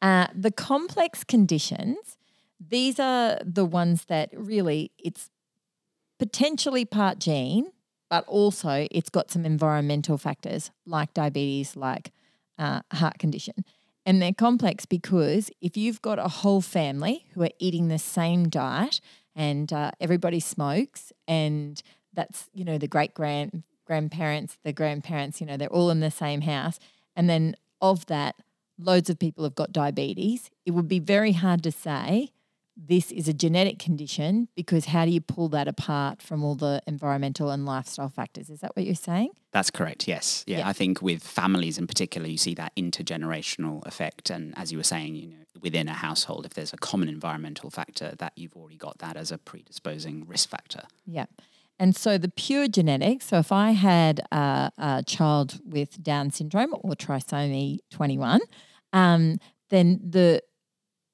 Uh, 0.00 0.26
the 0.34 0.50
complex 0.50 1.22
conditions, 1.22 2.16
these 2.58 2.98
are 2.98 3.38
the 3.44 3.64
ones 3.64 4.06
that 4.06 4.30
really 4.34 4.90
it's 4.98 5.30
potentially 6.18 6.84
part 6.84 7.20
gene, 7.20 7.71
but 8.12 8.26
also 8.28 8.86
it's 8.90 9.08
got 9.08 9.30
some 9.30 9.46
environmental 9.46 10.18
factors 10.18 10.70
like 10.84 11.14
diabetes, 11.14 11.76
like 11.76 12.12
uh, 12.58 12.82
heart 12.92 13.18
condition. 13.18 13.64
And 14.04 14.20
they're 14.20 14.34
complex 14.34 14.84
because 14.84 15.50
if 15.62 15.78
you've 15.78 16.02
got 16.02 16.18
a 16.18 16.28
whole 16.28 16.60
family 16.60 17.24
who 17.32 17.42
are 17.42 17.56
eating 17.58 17.88
the 17.88 17.98
same 17.98 18.50
diet 18.50 19.00
and 19.34 19.72
uh, 19.72 19.92
everybody 19.98 20.40
smokes 20.40 21.10
and 21.26 21.82
that's, 22.12 22.50
you 22.52 22.66
know, 22.66 22.76
the 22.76 22.86
great 22.86 23.14
grand 23.14 23.62
grandparents, 23.86 24.58
the 24.62 24.74
grandparents, 24.74 25.40
you 25.40 25.46
know, 25.46 25.56
they're 25.56 25.72
all 25.72 25.88
in 25.88 26.00
the 26.00 26.10
same 26.10 26.42
house. 26.42 26.78
And 27.16 27.30
then 27.30 27.56
of 27.80 28.04
that, 28.06 28.34
loads 28.78 29.08
of 29.08 29.18
people 29.18 29.44
have 29.44 29.54
got 29.54 29.72
diabetes. 29.72 30.50
It 30.66 30.72
would 30.72 30.86
be 30.86 30.98
very 30.98 31.32
hard 31.32 31.62
to 31.62 31.72
say 31.72 32.32
this 32.76 33.12
is 33.12 33.28
a 33.28 33.32
genetic 33.34 33.78
condition 33.78 34.48
because 34.56 34.86
how 34.86 35.04
do 35.04 35.10
you 35.10 35.20
pull 35.20 35.48
that 35.50 35.68
apart 35.68 36.22
from 36.22 36.42
all 36.42 36.54
the 36.54 36.82
environmental 36.86 37.50
and 37.50 37.66
lifestyle 37.66 38.08
factors? 38.08 38.48
Is 38.48 38.60
that 38.60 38.74
what 38.74 38.86
you're 38.86 38.94
saying? 38.94 39.30
That's 39.52 39.70
correct, 39.70 40.08
yes. 40.08 40.42
Yeah, 40.46 40.58
Yeah. 40.58 40.68
I 40.68 40.72
think 40.72 41.02
with 41.02 41.22
families 41.22 41.76
in 41.76 41.86
particular, 41.86 42.26
you 42.26 42.38
see 42.38 42.54
that 42.54 42.74
intergenerational 42.76 43.86
effect. 43.86 44.30
And 44.30 44.56
as 44.56 44.72
you 44.72 44.78
were 44.78 44.84
saying, 44.84 45.14
you 45.16 45.28
know, 45.28 45.36
within 45.60 45.88
a 45.88 45.92
household, 45.92 46.46
if 46.46 46.54
there's 46.54 46.72
a 46.72 46.78
common 46.78 47.08
environmental 47.08 47.70
factor, 47.70 48.14
that 48.18 48.32
you've 48.36 48.56
already 48.56 48.76
got 48.76 48.98
that 48.98 49.16
as 49.16 49.30
a 49.30 49.38
predisposing 49.38 50.26
risk 50.26 50.48
factor. 50.48 50.82
Yeah. 51.06 51.26
And 51.78 51.96
so 51.96 52.16
the 52.16 52.28
pure 52.28 52.68
genetics, 52.68 53.26
so 53.26 53.38
if 53.38 53.50
I 53.52 53.72
had 53.72 54.20
a, 54.30 54.70
a 54.78 55.02
child 55.06 55.60
with 55.64 56.02
Down 56.02 56.30
syndrome 56.30 56.74
or 56.80 56.92
trisomy 56.92 57.78
21, 57.90 58.40
um, 58.92 59.38
then 59.70 60.00
the 60.02 60.42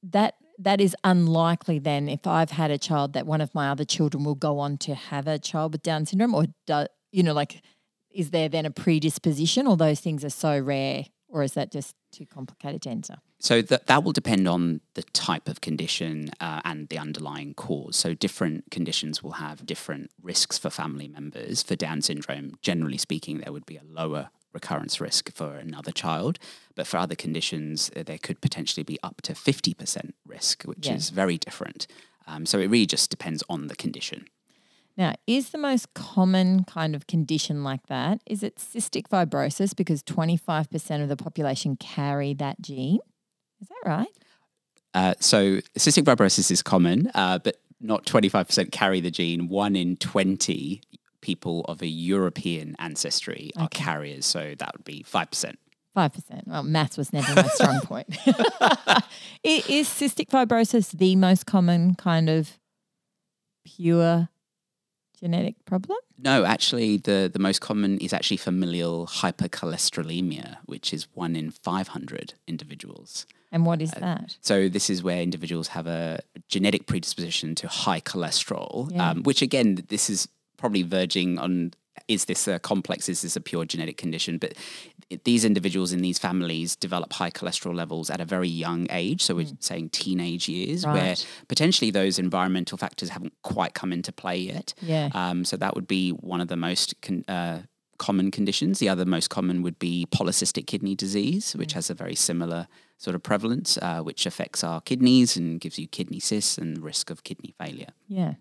that 0.02 0.34
that 0.58 0.80
is 0.80 0.96
unlikely 1.04 1.78
then 1.78 2.08
if 2.08 2.26
I've 2.26 2.50
had 2.50 2.70
a 2.70 2.78
child 2.78 3.12
that 3.12 3.26
one 3.26 3.40
of 3.40 3.54
my 3.54 3.68
other 3.70 3.84
children 3.84 4.24
will 4.24 4.34
go 4.34 4.58
on 4.58 4.76
to 4.78 4.94
have 4.94 5.26
a 5.26 5.38
child 5.38 5.72
with 5.72 5.82
Down 5.82 6.06
syndrome 6.06 6.34
or 6.34 6.46
do, 6.66 6.86
you 7.12 7.22
know 7.22 7.32
like 7.32 7.62
is 8.10 8.30
there 8.30 8.48
then 8.48 8.66
a 8.66 8.70
predisposition 8.70 9.66
or 9.66 9.76
those 9.76 10.00
things 10.00 10.24
are 10.24 10.30
so 10.30 10.58
rare 10.58 11.04
or 11.28 11.42
is 11.42 11.52
that 11.52 11.70
just 11.70 11.94
too 12.10 12.26
complicated 12.26 12.82
to 12.82 12.90
answer? 12.90 13.16
So 13.38 13.62
that 13.62 13.86
that 13.86 14.02
will 14.02 14.12
depend 14.12 14.48
on 14.48 14.80
the 14.94 15.02
type 15.02 15.48
of 15.48 15.60
condition 15.60 16.30
uh, 16.40 16.60
and 16.64 16.88
the 16.88 16.98
underlying 16.98 17.54
cause. 17.54 17.96
So 17.96 18.14
different 18.14 18.70
conditions 18.70 19.22
will 19.22 19.32
have 19.32 19.64
different 19.64 20.10
risks 20.20 20.58
for 20.58 20.70
family 20.70 21.06
members. 21.06 21.62
For 21.62 21.76
Down 21.76 22.02
syndrome, 22.02 22.54
generally 22.62 22.98
speaking, 22.98 23.38
there 23.38 23.52
would 23.52 23.66
be 23.66 23.76
a 23.76 23.84
lower 23.84 24.30
recurrence 24.52 25.00
risk 25.00 25.32
for 25.32 25.56
another 25.56 25.92
child, 25.92 26.38
but 26.74 26.86
for 26.86 26.96
other 26.96 27.14
conditions, 27.14 27.90
uh, 27.96 28.02
there 28.02 28.18
could 28.18 28.40
potentially 28.40 28.84
be 28.84 28.98
up 29.02 29.20
to 29.22 29.34
fifty 29.34 29.74
percent 29.74 30.14
risk, 30.26 30.62
which 30.64 30.86
Yeah. 30.86 30.94
is 30.94 31.10
very 31.10 31.38
different. 31.38 31.86
Um, 32.26 32.44
so 32.46 32.58
it 32.58 32.66
really 32.68 32.86
just 32.86 33.10
depends 33.10 33.42
on 33.48 33.68
the 33.68 33.76
condition. 33.76 34.26
Now, 34.96 35.14
is 35.26 35.50
the 35.50 35.58
most 35.58 35.94
common 35.94 36.64
kind 36.64 36.96
of 36.96 37.06
condition 37.06 37.62
like 37.62 37.86
that, 37.86 38.20
is 38.26 38.42
it 38.42 38.56
cystic 38.56 39.08
fibrosis 39.08 39.74
because 39.76 40.02
25% 40.02 41.02
of 41.02 41.08
the 41.08 41.16
population 41.16 41.76
carry 41.76 42.34
that 42.34 42.60
gene? 42.60 42.98
Is 43.60 43.68
that 43.68 43.88
right? 43.88 44.08
Uh, 44.94 45.14
so 45.20 45.58
cystic 45.78 46.02
fibrosis 46.02 46.50
is 46.50 46.62
common, 46.62 47.10
uh, 47.14 47.38
but 47.38 47.58
not 47.80 48.06
25% 48.06 48.72
carry 48.72 49.00
the 49.00 49.10
gene. 49.10 49.46
One 49.48 49.76
in 49.76 49.96
20 49.98 50.80
people 51.32 51.56
of 51.72 51.82
a 51.82 51.86
European 52.14 52.74
ancestry 52.78 53.50
are 53.56 53.68
carriers. 53.68 54.24
So 54.34 54.40
that 54.60 54.70
would 54.74 54.84
be 54.84 55.04
5%. 55.04 55.54
5%. 55.96 56.46
Well, 56.46 56.62
maths 56.62 56.96
was 56.96 57.12
never 57.12 57.34
my 57.34 57.48
strong 57.58 57.80
point. 57.80 58.08
Is 59.42 59.88
cystic 59.88 60.28
fibrosis 60.34 60.86
the 60.92 61.16
most 61.16 61.44
common 61.46 61.94
kind 61.96 62.28
of 62.30 62.58
pure 63.64 64.28
genetic 65.20 65.56
problem? 65.64 65.98
No, 66.18 66.44
actually, 66.44 66.96
the, 66.98 67.28
the 67.32 67.38
most 67.38 67.60
common 67.60 67.98
is 67.98 68.12
actually 68.12 68.36
familial 68.38 69.06
hypercholesterolemia, 69.06 70.56
which 70.66 70.92
is 70.92 71.06
one 71.14 71.34
in 71.36 71.50
500 71.50 72.34
individuals. 72.46 73.26
And 73.50 73.64
what 73.66 73.80
is 73.80 73.92
Uh, 73.94 74.00
that? 74.00 74.36
So 74.40 74.68
this 74.68 74.90
is 74.90 75.02
where 75.02 75.20
individuals 75.22 75.68
have 75.68 75.86
a 75.86 76.20
genetic 76.48 76.86
predisposition 76.86 77.54
to 77.56 77.68
high 77.68 78.00
cholesterol, 78.00 78.90
Yeah. 78.92 79.10
um, 79.10 79.22
which 79.22 79.42
again, 79.42 79.68
this 79.88 80.10
is 80.10 80.28
probably 80.58 80.82
verging 80.82 81.38
on 81.38 81.72
is 82.06 82.26
this 82.26 82.46
a 82.46 82.58
complex? 82.60 83.08
Is 83.08 83.22
this 83.22 83.34
a 83.34 83.40
pure 83.40 83.64
genetic 83.64 83.96
condition? 83.96 84.38
But 84.38 84.54
these 85.24 85.44
individuals 85.44 85.92
in 85.92 86.00
these 86.00 86.18
families 86.18 86.76
develop 86.76 87.12
high 87.12 87.30
cholesterol 87.30 87.74
levels 87.74 88.08
at 88.08 88.20
a 88.20 88.24
very 88.24 88.48
young 88.48 88.86
age. 88.90 89.22
So 89.22 89.34
we're 89.34 89.46
saying 89.58 89.90
teenage 89.90 90.48
years, 90.48 90.86
where 90.86 91.14
Hmm. 91.16 91.44
Potentially 91.48 91.90
those 91.90 92.18
environmental 92.18 92.78
factors 92.78 93.08
haven't 93.08 93.32
quite 93.42 93.74
come 93.74 93.92
into 93.92 94.12
play 94.12 94.38
yet. 94.38 94.74
Yeah. 94.80 95.08
Um, 95.12 95.44
so 95.44 95.56
that 95.56 95.74
would 95.74 95.88
be 95.88 96.10
one 96.10 96.40
of 96.40 96.48
the 96.48 96.56
most 96.56 96.94
con- 97.02 97.24
uh, 97.26 97.62
common 97.98 98.30
conditions. 98.30 98.78
The 98.78 98.88
other 98.88 99.04
most 99.04 99.28
common 99.28 99.62
would 99.62 99.78
be 99.80 100.06
polycystic 100.10 100.66
kidney 100.68 100.94
disease, 100.94 101.56
which 101.56 101.72
has 101.72 101.90
a 101.90 101.94
very 101.94 102.14
similar 102.14 102.68
sort 102.96 103.16
of 103.16 103.22
prevalence, 103.24 103.76
uh, 103.82 104.00
which 104.02 104.24
affects 104.24 104.62
our 104.62 104.80
kidneys 104.80 105.36
and 105.36 105.60
gives 105.60 105.78
you 105.80 105.88
kidney 105.88 106.20
cysts 106.20 106.58
and 106.58 106.82
risk 106.82 107.10
of 107.10 107.24
kidney 107.24 107.54
failure. 107.58 107.88
Yeah. 108.06 108.34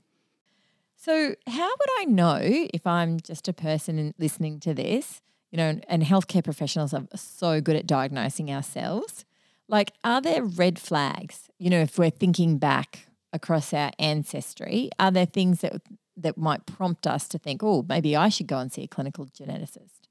So, 1.07 1.35
how 1.47 1.69
would 1.69 1.89
I 1.99 2.03
know 2.03 2.41
if 2.41 2.85
I'm 2.85 3.21
just 3.21 3.47
a 3.47 3.53
person 3.53 4.13
listening 4.19 4.59
to 4.59 4.73
this? 4.73 5.21
You 5.51 5.57
know, 5.57 5.79
and 5.87 6.03
healthcare 6.03 6.43
professionals 6.43 6.93
are 6.93 7.05
so 7.15 7.61
good 7.61 7.77
at 7.77 7.87
diagnosing 7.87 8.51
ourselves. 8.51 9.23
Like, 9.69 9.93
are 10.03 10.19
there 10.19 10.43
red 10.43 10.77
flags? 10.77 11.49
You 11.59 11.69
know, 11.69 11.79
if 11.79 11.97
we're 11.97 12.09
thinking 12.09 12.57
back 12.57 13.07
across 13.31 13.73
our 13.73 13.91
ancestry, 13.97 14.89
are 14.99 15.09
there 15.09 15.25
things 15.25 15.61
that 15.61 15.81
that 16.17 16.37
might 16.37 16.65
prompt 16.65 17.07
us 17.07 17.29
to 17.29 17.37
think, 17.37 17.63
oh, 17.63 17.85
maybe 17.87 18.17
I 18.17 18.27
should 18.27 18.47
go 18.47 18.57
and 18.57 18.69
see 18.69 18.83
a 18.83 18.87
clinical 18.87 19.27
geneticist? 19.27 20.09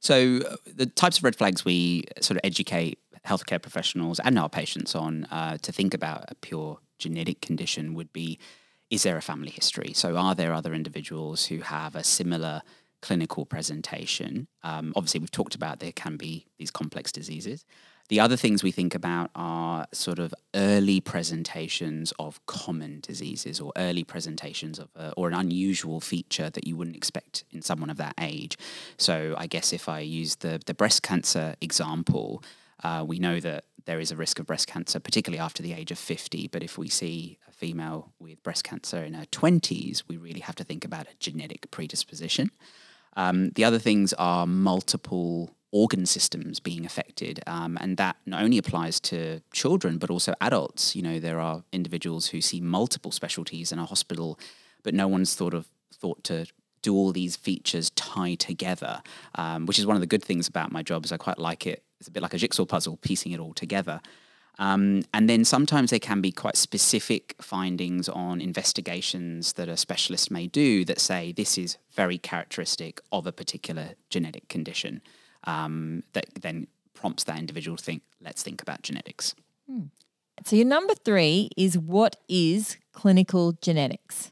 So 0.00 0.40
uh, 0.46 0.56
the 0.66 0.84
types 0.84 1.16
of 1.16 1.24
red 1.24 1.36
flags 1.36 1.64
we 1.64 2.04
sort 2.20 2.36
of 2.36 2.42
educate 2.44 2.98
healthcare 3.26 3.62
professionals 3.62 4.20
and 4.20 4.38
our 4.38 4.50
patients 4.50 4.94
on 4.94 5.24
uh, 5.30 5.56
to 5.62 5.72
think 5.72 5.94
about 5.94 6.26
a 6.28 6.34
pure 6.34 6.80
genetic 6.98 7.40
condition 7.40 7.94
would 7.94 8.12
be: 8.12 8.38
is 8.90 9.02
there 9.02 9.16
a 9.16 9.22
family 9.22 9.50
history? 9.50 9.92
So 9.94 10.16
are 10.16 10.34
there 10.34 10.52
other 10.52 10.74
individuals 10.74 11.46
who 11.46 11.60
have 11.60 11.94
a 11.96 12.04
similar 12.04 12.62
clinical 13.02 13.44
presentation? 13.44 14.48
Um, 14.62 14.92
obviously, 14.96 15.20
we've 15.20 15.30
talked 15.30 15.54
about 15.54 15.80
there 15.80 15.92
can 15.92 16.16
be 16.16 16.46
these 16.58 16.70
complex 16.70 17.12
diseases. 17.12 17.64
The 18.08 18.20
other 18.20 18.36
things 18.36 18.62
we 18.62 18.70
think 18.70 18.94
about 18.94 19.30
are 19.34 19.86
sort 19.92 20.18
of 20.18 20.34
early 20.54 21.00
presentations 21.00 22.12
of 22.18 22.44
common 22.44 23.00
diseases 23.00 23.60
or 23.60 23.72
early 23.76 24.04
presentations 24.04 24.78
of 24.78 24.90
a, 24.94 25.12
or 25.16 25.28
an 25.28 25.34
unusual 25.34 26.00
feature 26.00 26.50
that 26.50 26.66
you 26.66 26.76
wouldn't 26.76 26.96
expect 26.96 27.44
in 27.50 27.62
someone 27.62 27.88
of 27.88 27.96
that 27.96 28.14
age. 28.20 28.58
So 28.98 29.34
I 29.38 29.46
guess 29.46 29.72
if 29.72 29.88
I 29.88 30.00
use 30.00 30.36
the 30.36 30.60
the 30.66 30.74
breast 30.74 31.02
cancer 31.02 31.56
example, 31.62 32.42
uh, 32.82 33.04
we 33.06 33.18
know 33.18 33.40
that 33.40 33.64
there 33.86 34.00
is 34.00 34.10
a 34.10 34.16
risk 34.16 34.38
of 34.38 34.46
breast 34.46 34.66
cancer, 34.66 34.98
particularly 34.98 35.40
after 35.40 35.62
the 35.62 35.72
age 35.72 35.90
of 35.90 35.98
50. 35.98 36.48
But 36.48 36.62
if 36.62 36.78
we 36.78 36.88
see 36.88 37.38
a 37.48 37.52
female 37.52 38.12
with 38.18 38.42
breast 38.42 38.64
cancer 38.64 39.02
in 39.02 39.14
her 39.14 39.26
20s, 39.26 40.04
we 40.08 40.16
really 40.16 40.40
have 40.40 40.56
to 40.56 40.64
think 40.64 40.84
about 40.84 41.06
a 41.06 41.16
genetic 41.18 41.70
predisposition. 41.70 42.50
Um, 43.16 43.50
the 43.50 43.64
other 43.64 43.78
things 43.78 44.12
are 44.14 44.46
multiple 44.46 45.54
organ 45.70 46.06
systems 46.06 46.60
being 46.60 46.86
affected, 46.86 47.40
um, 47.46 47.76
and 47.80 47.96
that 47.96 48.16
not 48.26 48.42
only 48.42 48.58
applies 48.58 49.00
to 49.00 49.40
children 49.52 49.98
but 49.98 50.08
also 50.08 50.32
adults. 50.40 50.94
You 50.94 51.02
know, 51.02 51.18
there 51.18 51.40
are 51.40 51.64
individuals 51.72 52.28
who 52.28 52.40
see 52.40 52.60
multiple 52.60 53.10
specialties 53.10 53.72
in 53.72 53.78
a 53.78 53.84
hospital, 53.84 54.38
but 54.84 54.94
no 54.94 55.08
one's 55.08 55.34
thought 55.34 55.52
of 55.52 55.68
thought 55.92 56.22
to 56.24 56.46
do 56.82 56.94
all 56.94 57.12
these 57.12 57.34
features 57.34 57.90
tie 57.90 58.34
together, 58.34 59.02
um, 59.34 59.66
which 59.66 59.78
is 59.78 59.86
one 59.86 59.96
of 59.96 60.00
the 60.00 60.06
good 60.06 60.22
things 60.22 60.46
about 60.46 60.70
my 60.70 60.82
job. 60.82 61.04
Is 61.04 61.12
I 61.12 61.16
quite 61.16 61.38
like 61.38 61.66
it. 61.66 61.82
It's 62.04 62.08
a 62.10 62.12
bit 62.12 62.22
like 62.22 62.34
a 62.34 62.38
jigsaw 62.38 62.66
puzzle, 62.66 62.98
piecing 62.98 63.32
it 63.32 63.40
all 63.40 63.54
together. 63.54 64.02
Um, 64.58 65.04
and 65.14 65.26
then 65.26 65.42
sometimes 65.46 65.88
there 65.88 65.98
can 65.98 66.20
be 66.20 66.32
quite 66.32 66.54
specific 66.54 67.34
findings 67.40 68.10
on 68.10 68.42
investigations 68.42 69.54
that 69.54 69.70
a 69.70 69.78
specialist 69.78 70.30
may 70.30 70.46
do 70.46 70.84
that 70.84 71.00
say 71.00 71.32
this 71.32 71.56
is 71.56 71.78
very 71.94 72.18
characteristic 72.18 73.00
of 73.10 73.26
a 73.26 73.32
particular 73.32 73.92
genetic 74.10 74.50
condition 74.50 75.00
um, 75.44 76.02
that 76.12 76.26
then 76.42 76.66
prompts 76.92 77.24
that 77.24 77.38
individual 77.38 77.78
to 77.78 77.82
think, 77.82 78.02
let's 78.20 78.42
think 78.42 78.60
about 78.60 78.82
genetics. 78.82 79.34
So 80.44 80.56
your 80.56 80.66
number 80.66 80.94
three 80.94 81.48
is 81.56 81.78
what 81.78 82.16
is 82.28 82.76
clinical 82.92 83.52
genetics? 83.62 84.30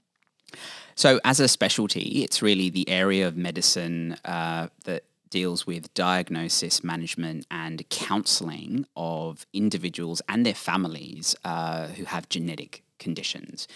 So, 0.95 1.21
as 1.25 1.41
a 1.41 1.49
specialty, 1.49 2.23
it's 2.23 2.43
really 2.43 2.69
the 2.69 2.87
area 2.87 3.27
of 3.27 3.35
medicine 3.35 4.15
uh, 4.27 4.69
that 4.85 5.05
deals 5.33 5.67
with 5.67 5.93
diagnosis, 5.95 6.85
management, 6.85 7.47
and 7.51 7.89
counseling 7.89 8.87
of 8.95 9.47
individuals 9.55 10.21
and 10.29 10.45
their 10.45 10.55
families 10.55 11.35
uh, 11.45 11.89
who 11.89 12.05
have 12.05 12.29
genetic 12.29 12.85
conditions. 12.99 13.67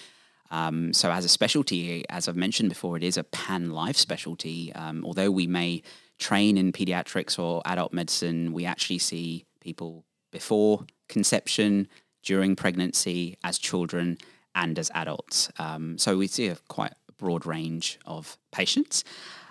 Um, 0.50 0.92
so, 0.92 1.10
as 1.10 1.24
a 1.24 1.28
specialty, 1.28 2.04
as 2.10 2.28
I've 2.28 2.36
mentioned 2.36 2.68
before, 2.68 2.96
it 2.96 3.02
is 3.02 3.16
a 3.16 3.24
pan 3.24 3.70
life 3.70 3.96
specialty. 3.96 4.72
Um, 4.74 5.02
although 5.04 5.30
we 5.30 5.46
may 5.46 5.82
train 6.18 6.56
in 6.58 6.72
pediatrics 6.72 7.38
or 7.38 7.62
adult 7.64 7.92
medicine, 7.92 8.52
we 8.52 8.64
actually 8.66 8.98
see 8.98 9.44
people 9.60 10.04
before 10.30 10.84
conception, 11.08 11.88
during 12.22 12.54
pregnancy, 12.54 13.38
as 13.42 13.58
children, 13.58 14.18
and 14.54 14.78
as 14.78 14.90
adults. 14.94 15.50
Um, 15.58 15.96
so, 15.98 16.18
we 16.18 16.28
see 16.28 16.48
a 16.48 16.56
quite 16.68 16.92
broad 17.16 17.46
range 17.46 17.98
of 18.04 18.36
patients. 18.52 19.02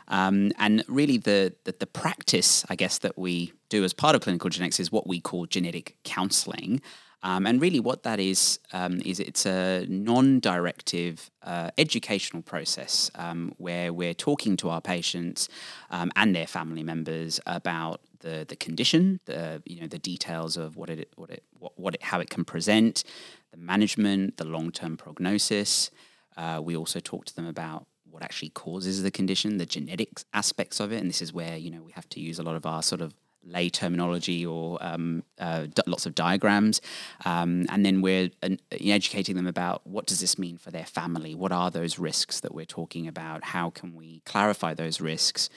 Um, 0.07 0.51
and 0.57 0.83
really, 0.87 1.17
the, 1.17 1.53
the 1.63 1.75
the 1.79 1.87
practice, 1.87 2.65
I 2.69 2.75
guess, 2.75 2.99
that 2.99 3.17
we 3.17 3.53
do 3.69 3.83
as 3.83 3.93
part 3.93 4.15
of 4.15 4.21
clinical 4.21 4.49
genetics 4.49 4.79
is 4.79 4.91
what 4.91 5.07
we 5.07 5.19
call 5.19 5.45
genetic 5.45 5.97
counselling. 6.03 6.81
Um, 7.23 7.47
and 7.47 7.59
really, 7.59 7.79
what 7.79 8.03
that 8.03 8.19
is 8.19 8.59
um, 8.71 9.01
is 9.03 9.19
it's 9.19 9.47
a 9.47 9.87
non-directive 9.89 11.31
uh, 11.41 11.71
educational 11.75 12.43
process 12.43 13.09
um, 13.15 13.55
where 13.57 13.91
we're 13.91 14.13
talking 14.13 14.55
to 14.57 14.69
our 14.69 14.79
patients 14.79 15.49
um, 15.89 16.11
and 16.15 16.35
their 16.35 16.45
family 16.45 16.83
members 16.83 17.39
about 17.47 18.01
the 18.19 18.45
the 18.47 18.55
condition, 18.55 19.19
the 19.25 19.63
you 19.65 19.81
know 19.81 19.87
the 19.87 19.97
details 19.97 20.55
of 20.55 20.77
what 20.77 20.91
it 20.91 21.11
what 21.15 21.31
it 21.31 21.43
what, 21.57 21.71
what 21.79 21.95
it 21.95 22.03
how 22.03 22.19
it 22.19 22.29
can 22.29 22.45
present, 22.45 23.03
the 23.51 23.57
management, 23.57 24.37
the 24.37 24.45
long-term 24.45 24.95
prognosis. 24.95 25.89
Uh, 26.37 26.61
we 26.63 26.75
also 26.75 26.99
talk 26.99 27.25
to 27.25 27.35
them 27.35 27.47
about 27.47 27.87
what 28.15 28.23
actually 28.23 28.47
causes 28.49 29.03
the 29.03 29.11
condition, 29.11 29.57
the 29.57 29.65
genetic 29.65 30.21
aspects 30.33 30.79
of 30.79 30.93
it, 30.93 31.01
and 31.01 31.09
this 31.09 31.21
is 31.21 31.33
where 31.33 31.57
you 31.57 31.69
know 31.69 31.83
we 31.83 31.91
have 31.91 32.07
to 32.07 32.21
use 32.21 32.39
a 32.39 32.43
lot 32.43 32.55
of 32.55 32.65
our 32.65 32.81
sort 32.81 33.01
of 33.01 33.13
lay 33.43 33.69
terminology 33.69 34.43
or 34.45 34.79
um, 34.81 35.21
uh, 35.37 35.65
d- 35.65 35.83
lots 35.85 36.05
of 36.05 36.15
diagrams, 36.15 36.79
um, 37.25 37.65
and 37.69 37.85
then 37.85 38.01
we're 38.01 38.29
uh, 38.41 38.49
educating 38.71 39.35
them 39.35 39.45
about 39.45 39.85
what 39.85 40.07
does 40.07 40.21
this 40.21 40.39
mean 40.39 40.57
for 40.57 40.71
their 40.71 40.85
family, 40.85 41.35
what 41.35 41.51
are 41.51 41.69
those 41.69 41.99
risks 41.99 42.39
that 42.39 42.55
we're 42.55 42.65
talking 42.65 43.05
about, 43.05 43.43
how 43.43 43.69
can 43.69 43.93
we 43.93 44.21
clarify 44.25 44.73
those 44.73 45.01
risks, 45.01 45.49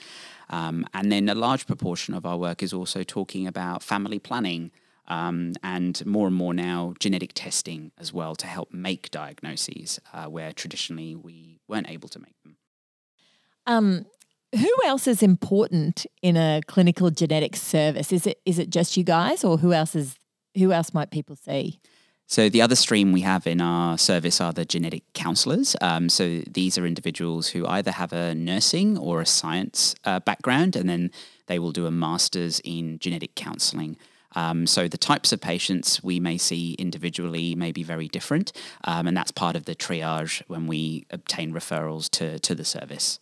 um, 0.49 0.85
and 0.93 1.13
then 1.13 1.29
a 1.29 1.35
large 1.35 1.65
proportion 1.65 2.13
of 2.13 2.25
our 2.25 2.37
work 2.37 2.61
is 2.61 2.73
also 2.73 3.03
talking 3.03 3.47
about 3.47 3.81
family 3.81 4.19
planning. 4.19 4.69
Um, 5.09 5.53
and 5.63 6.05
more 6.05 6.27
and 6.27 6.35
more 6.35 6.53
now 6.53 6.93
genetic 6.99 7.31
testing 7.33 7.91
as 7.97 8.13
well 8.13 8.35
to 8.35 8.45
help 8.45 8.71
make 8.71 9.09
diagnoses 9.09 9.99
uh, 10.13 10.25
where 10.25 10.51
traditionally 10.51 11.15
we 11.15 11.59
weren't 11.67 11.89
able 11.89 12.09
to 12.09 12.19
make 12.19 12.35
them. 12.43 12.57
Um, 13.65 14.05
who 14.55 14.71
else 14.85 15.07
is 15.07 15.21
important 15.21 16.05
in 16.21 16.35
a 16.35 16.61
clinical 16.67 17.11
genetics 17.11 17.61
service? 17.61 18.11
Is 18.11 18.25
it 18.25 18.39
is 18.45 18.59
it 18.59 18.69
just 18.69 18.97
you 18.97 19.03
guys, 19.03 19.43
or 19.43 19.57
who 19.57 19.73
else 19.73 19.95
is 19.95 20.15
who 20.57 20.71
else 20.71 20.93
might 20.93 21.11
people 21.11 21.35
see? 21.35 21.79
So 22.25 22.47
the 22.47 22.61
other 22.61 22.75
stream 22.75 23.11
we 23.11 23.21
have 23.21 23.47
in 23.47 23.59
our 23.59 23.97
service 23.97 24.39
are 24.39 24.53
the 24.53 24.63
genetic 24.63 25.01
counsellors. 25.13 25.75
Um, 25.81 26.09
so 26.09 26.41
these 26.41 26.77
are 26.77 26.85
individuals 26.85 27.49
who 27.49 27.65
either 27.65 27.91
have 27.91 28.13
a 28.13 28.35
nursing 28.35 28.99
or 28.99 29.19
a 29.19 29.25
science 29.25 29.95
uh, 30.03 30.19
background, 30.19 30.75
and 30.75 30.87
then 30.87 31.09
they 31.47 31.57
will 31.57 31.71
do 31.71 31.87
a 31.87 31.91
master's 31.91 32.59
in 32.63 32.99
genetic 32.99 33.33
counselling. 33.33 33.97
Um, 34.39 34.67
so 34.67 34.87
the 34.87 34.97
types 34.97 35.31
of 35.33 35.41
patients 35.41 36.03
we 36.03 36.19
may 36.19 36.37
see 36.37 36.73
individually 36.73 37.55
may 37.55 37.71
be 37.71 37.83
very 37.83 38.07
different, 38.07 38.51
um, 38.85 39.07
and 39.07 39.15
that's 39.17 39.31
part 39.31 39.55
of 39.55 39.65
the 39.65 39.75
triage 39.75 40.41
when 40.47 40.67
we 40.67 41.05
obtain 41.09 41.53
referrals 41.53 42.09
to 42.11 42.39
to 42.39 42.55
the 42.55 42.65
service. 42.65 43.19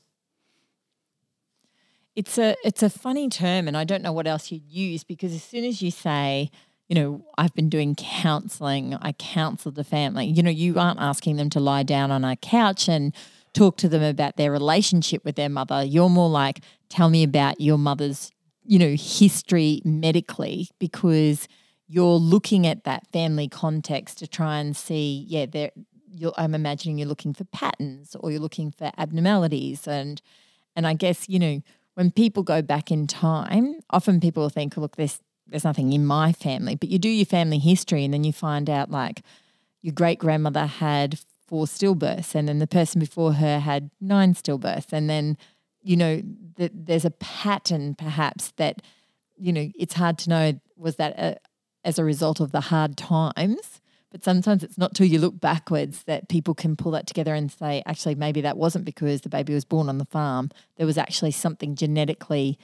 It's 2.16 2.38
a 2.38 2.56
it's 2.64 2.84
a 2.84 2.90
funny 2.90 3.30
term, 3.30 3.68
and 3.68 3.76
I 3.76 3.84
don't 3.84 4.04
know 4.04 4.14
what 4.14 4.28
else 4.28 4.52
you'd 4.52 4.70
use 4.70 5.04
because 5.04 5.34
as 5.34 5.44
soon 5.44 5.64
as 5.66 5.82
you 5.82 5.92
say, 5.92 6.52
you 6.88 6.96
know, 6.96 7.26
I've 7.38 7.54
been 7.54 7.70
doing 7.70 7.96
counselling, 7.96 8.96
I 8.96 9.12
counsel 9.14 9.72
the 9.72 9.84
family. 9.84 10.26
You 10.26 10.44
know, 10.44 10.52
you 10.52 10.80
aren't 10.80 11.00
asking 11.00 11.38
them 11.38 11.50
to 11.52 11.60
lie 11.60 11.84
down 11.84 12.12
on 12.12 12.24
a 12.24 12.36
couch 12.36 12.88
and 12.88 13.14
talk 13.54 13.78
to 13.78 13.90
them 13.90 14.04
about 14.04 14.38
their 14.38 14.52
relationship 14.52 15.26
with 15.26 15.36
their 15.36 15.50
mother. 15.50 15.84
You're 15.84 16.10
more 16.10 16.30
like, 16.30 16.62
tell 16.90 17.10
me 17.10 17.24
about 17.24 17.60
your 17.60 17.78
mother's, 17.78 18.32
you 18.68 18.78
know, 18.78 18.96
history 18.98 19.82
medically 19.86 20.70
because 20.78 21.48
you're 21.88 22.18
looking 22.18 22.68
at 22.68 22.84
that 22.84 23.08
family 23.08 23.48
context 23.48 24.20
to 24.20 24.28
try 24.28 24.60
and 24.60 24.76
see, 24.76 25.26
yeah, 25.28 25.46
there. 25.46 25.72
I'm 26.36 26.56
imagining 26.56 26.98
you're 26.98 27.08
looking 27.08 27.34
for 27.34 27.44
patterns 27.46 28.16
or 28.20 28.32
you're 28.32 28.42
looking 28.42 28.72
for 28.72 28.92
abnormalities, 28.98 29.88
and 29.88 30.22
and 30.76 30.88
I 30.88 30.94
guess 30.94 31.30
you 31.30 31.38
know 31.38 31.62
when 31.94 32.12
people 32.12 32.44
go 32.44 32.62
back 32.62 32.92
in 32.92 33.08
time, 33.08 33.80
often 33.92 34.20
people 34.20 34.50
think, 34.50 34.78
look, 34.78 34.96
there's 34.96 35.20
there's 35.46 35.64
nothing 35.64 35.94
in 35.94 36.06
my 36.06 36.34
family, 36.34 36.76
but 36.76 36.90
you 36.90 37.00
do 37.00 37.10
your 37.10 37.26
family 37.26 37.60
history, 37.60 38.04
and 38.04 38.14
then 38.14 38.24
you 38.24 38.34
find 38.34 38.70
out 38.70 38.90
like 38.90 39.22
your 39.82 39.94
great 39.94 40.20
grandmother 40.20 40.66
had 40.66 41.20
four 41.48 41.66
stillbirths, 41.66 42.36
and 42.36 42.48
then 42.50 42.60
the 42.60 42.68
person 42.68 43.00
before 43.00 43.34
her 43.34 43.60
had 43.60 43.92
nine 44.02 44.34
stillbirths, 44.34 44.92
and 44.92 45.10
then 45.10 45.38
you 45.88 45.96
know 45.96 46.22
that 46.58 46.72
there's 46.74 47.06
a 47.06 47.12
pattern 47.12 47.96
perhaps 47.96 48.52
that 48.58 48.82
you 49.38 49.54
know 49.54 49.70
it's 49.78 49.94
hard 49.94 50.18
to 50.20 50.30
know 50.30 50.60
was 50.76 50.98
that 50.98 51.18
a, 51.18 51.38
as 51.84 51.98
a 51.98 52.04
result 52.04 52.40
of 52.40 52.52
the 52.52 52.62
hard 52.62 52.98
times? 52.98 53.82
But 54.12 54.24
sometimes 54.24 54.64
it's 54.64 54.78
not 54.78 54.96
till 54.96 55.06
you 55.06 55.20
look 55.20 55.40
backwards 55.40 56.04
that 56.04 56.30
people 56.30 56.56
can 56.56 56.76
pull 56.76 56.92
that 56.92 57.08
together 57.08 57.34
and 57.34 57.52
say 57.52 57.84
actually 57.86 58.16
maybe 58.16 58.42
that 58.42 58.58
wasn't 58.58 58.86
because 58.86 59.22
the 59.22 59.30
baby 59.30 59.54
was 59.54 59.66
born 59.66 59.90
on 59.90 59.98
the 59.98 60.06
farm. 60.06 60.50
There 60.78 60.86
was 60.86 60.98
actually 60.98 61.32
something 61.32 61.76
genetically 61.76 62.58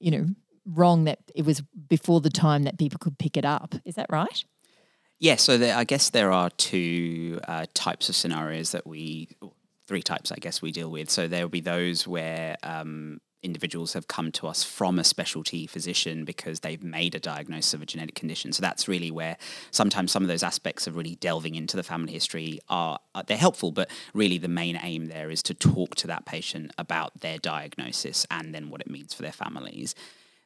you 0.00 0.10
know 0.10 0.26
wrong 0.64 1.04
that 1.04 1.18
it 1.34 1.44
was 1.44 1.60
before 1.60 2.20
the 2.20 2.30
time 2.30 2.62
that 2.62 2.78
people 2.78 2.98
could 2.98 3.18
pick 3.18 3.36
it 3.36 3.44
up. 3.44 3.74
Is 3.84 3.96
that 3.96 4.06
right? 4.10 4.44
Yeah, 5.22 5.36
so 5.36 5.56
there, 5.56 5.76
I 5.76 5.84
guess 5.84 6.10
there 6.10 6.32
are 6.32 6.50
two 6.50 7.38
uh, 7.46 7.66
types 7.74 8.08
of 8.08 8.16
scenarios 8.16 8.72
that 8.72 8.88
we, 8.88 9.28
three 9.86 10.02
types, 10.02 10.32
I 10.32 10.36
guess, 10.36 10.62
we 10.62 10.72
deal 10.72 10.90
with. 10.90 11.10
So 11.10 11.28
there 11.28 11.42
will 11.42 11.48
be 11.48 11.60
those 11.60 12.06
where 12.06 12.56
um, 12.62 13.20
individuals 13.42 13.92
have 13.92 14.06
come 14.06 14.30
to 14.32 14.46
us 14.46 14.62
from 14.62 14.98
a 14.98 15.04
specialty 15.04 15.66
physician 15.66 16.24
because 16.24 16.60
they've 16.60 16.82
made 16.82 17.14
a 17.14 17.20
diagnosis 17.20 17.74
of 17.74 17.82
a 17.82 17.86
genetic 17.86 18.14
condition. 18.14 18.52
So 18.52 18.60
that's 18.60 18.86
really 18.86 19.10
where 19.10 19.36
sometimes 19.70 20.12
some 20.12 20.22
of 20.22 20.28
those 20.28 20.42
aspects 20.42 20.86
of 20.86 20.96
really 20.96 21.16
delving 21.16 21.56
into 21.56 21.76
the 21.76 21.82
family 21.82 22.12
history 22.12 22.60
are, 22.68 22.98
they're 23.26 23.36
helpful, 23.36 23.72
but 23.72 23.90
really 24.14 24.38
the 24.38 24.48
main 24.48 24.78
aim 24.82 25.06
there 25.06 25.30
is 25.30 25.42
to 25.44 25.54
talk 25.54 25.96
to 25.96 26.06
that 26.06 26.24
patient 26.24 26.72
about 26.78 27.20
their 27.20 27.38
diagnosis 27.38 28.26
and 28.30 28.54
then 28.54 28.70
what 28.70 28.80
it 28.80 28.90
means 28.90 29.12
for 29.12 29.22
their 29.22 29.32
families. 29.32 29.94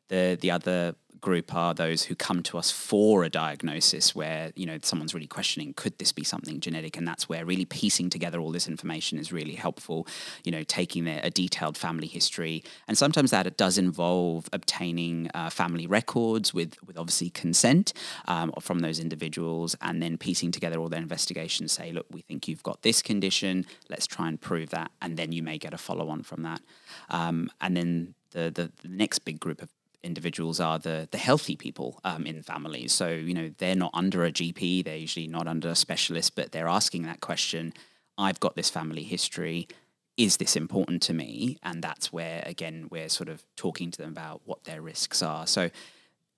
The 0.08 0.38
the 0.40 0.50
other 0.50 0.94
group 1.20 1.54
are 1.54 1.74
those 1.74 2.04
who 2.04 2.14
come 2.14 2.40
to 2.40 2.56
us 2.56 2.70
for 2.70 3.24
a 3.24 3.28
diagnosis 3.28 4.14
where 4.14 4.52
you 4.54 4.66
know 4.66 4.78
someone's 4.82 5.14
really 5.14 5.26
questioning 5.26 5.74
could 5.74 5.98
this 5.98 6.12
be 6.12 6.24
something 6.24 6.60
genetic? 6.60 6.96
And 6.96 7.06
that's 7.06 7.28
where 7.28 7.44
really 7.44 7.64
piecing 7.64 8.10
together 8.10 8.38
all 8.38 8.52
this 8.52 8.68
information 8.68 9.18
is 9.18 9.32
really 9.32 9.54
helpful 9.54 10.06
you 10.44 10.52
know 10.52 10.62
taking 10.62 11.06
a 11.08 11.30
detailed 11.30 11.76
family 11.76 12.06
history. 12.06 12.62
And 12.86 12.96
sometimes 12.96 13.30
that 13.30 13.56
does 13.56 13.78
involve 13.78 14.48
obtaining 14.52 15.30
uh, 15.34 15.50
family 15.50 15.86
records 15.86 16.54
with 16.54 16.76
with 16.86 16.96
obviously 16.96 17.30
consent 17.30 17.92
um, 18.28 18.52
from 18.60 18.80
those 18.80 19.00
individuals 19.00 19.76
and 19.80 20.02
then 20.02 20.18
piecing 20.18 20.52
together 20.52 20.78
all 20.78 20.88
their 20.88 21.02
investigations 21.02 21.72
say 21.72 21.92
look 21.92 22.06
we 22.10 22.20
think 22.20 22.46
you've 22.48 22.62
got 22.62 22.82
this 22.82 23.02
condition. 23.02 23.66
Let's 23.88 24.06
try 24.06 24.28
and 24.28 24.40
prove 24.40 24.70
that 24.70 24.90
and 25.02 25.16
then 25.16 25.32
you 25.32 25.42
may 25.42 25.58
get 25.58 25.74
a 25.74 25.78
follow 25.78 26.08
on 26.08 26.22
from 26.22 26.42
that. 26.42 26.60
Um, 27.10 27.50
and 27.60 27.76
then 27.76 28.14
the, 28.30 28.50
the 28.54 28.70
the 28.82 28.88
next 28.88 29.20
big 29.20 29.40
group 29.40 29.62
of 29.62 29.70
individuals 30.06 30.60
are 30.60 30.78
the 30.78 31.08
the 31.10 31.18
healthy 31.18 31.56
people 31.56 32.00
um, 32.04 32.24
in 32.24 32.42
families. 32.42 32.92
So 32.92 33.08
you 33.08 33.34
know 33.34 33.50
they're 33.58 33.74
not 33.74 33.90
under 33.92 34.24
a 34.24 34.32
GP, 34.32 34.84
they're 34.84 34.96
usually 34.96 35.26
not 35.26 35.46
under 35.46 35.68
a 35.68 35.74
specialist, 35.74 36.34
but 36.34 36.52
they're 36.52 36.68
asking 36.68 37.02
that 37.02 37.20
question. 37.20 37.74
I've 38.16 38.40
got 38.40 38.56
this 38.56 38.70
family 38.70 39.02
history. 39.02 39.68
Is 40.16 40.38
this 40.38 40.56
important 40.56 41.02
to 41.02 41.12
me? 41.12 41.58
And 41.62 41.82
that's 41.82 42.12
where 42.12 42.42
again 42.46 42.88
we're 42.90 43.10
sort 43.10 43.28
of 43.28 43.44
talking 43.56 43.90
to 43.90 43.98
them 43.98 44.10
about 44.10 44.40
what 44.44 44.64
their 44.64 44.80
risks 44.80 45.22
are. 45.22 45.46
So 45.46 45.70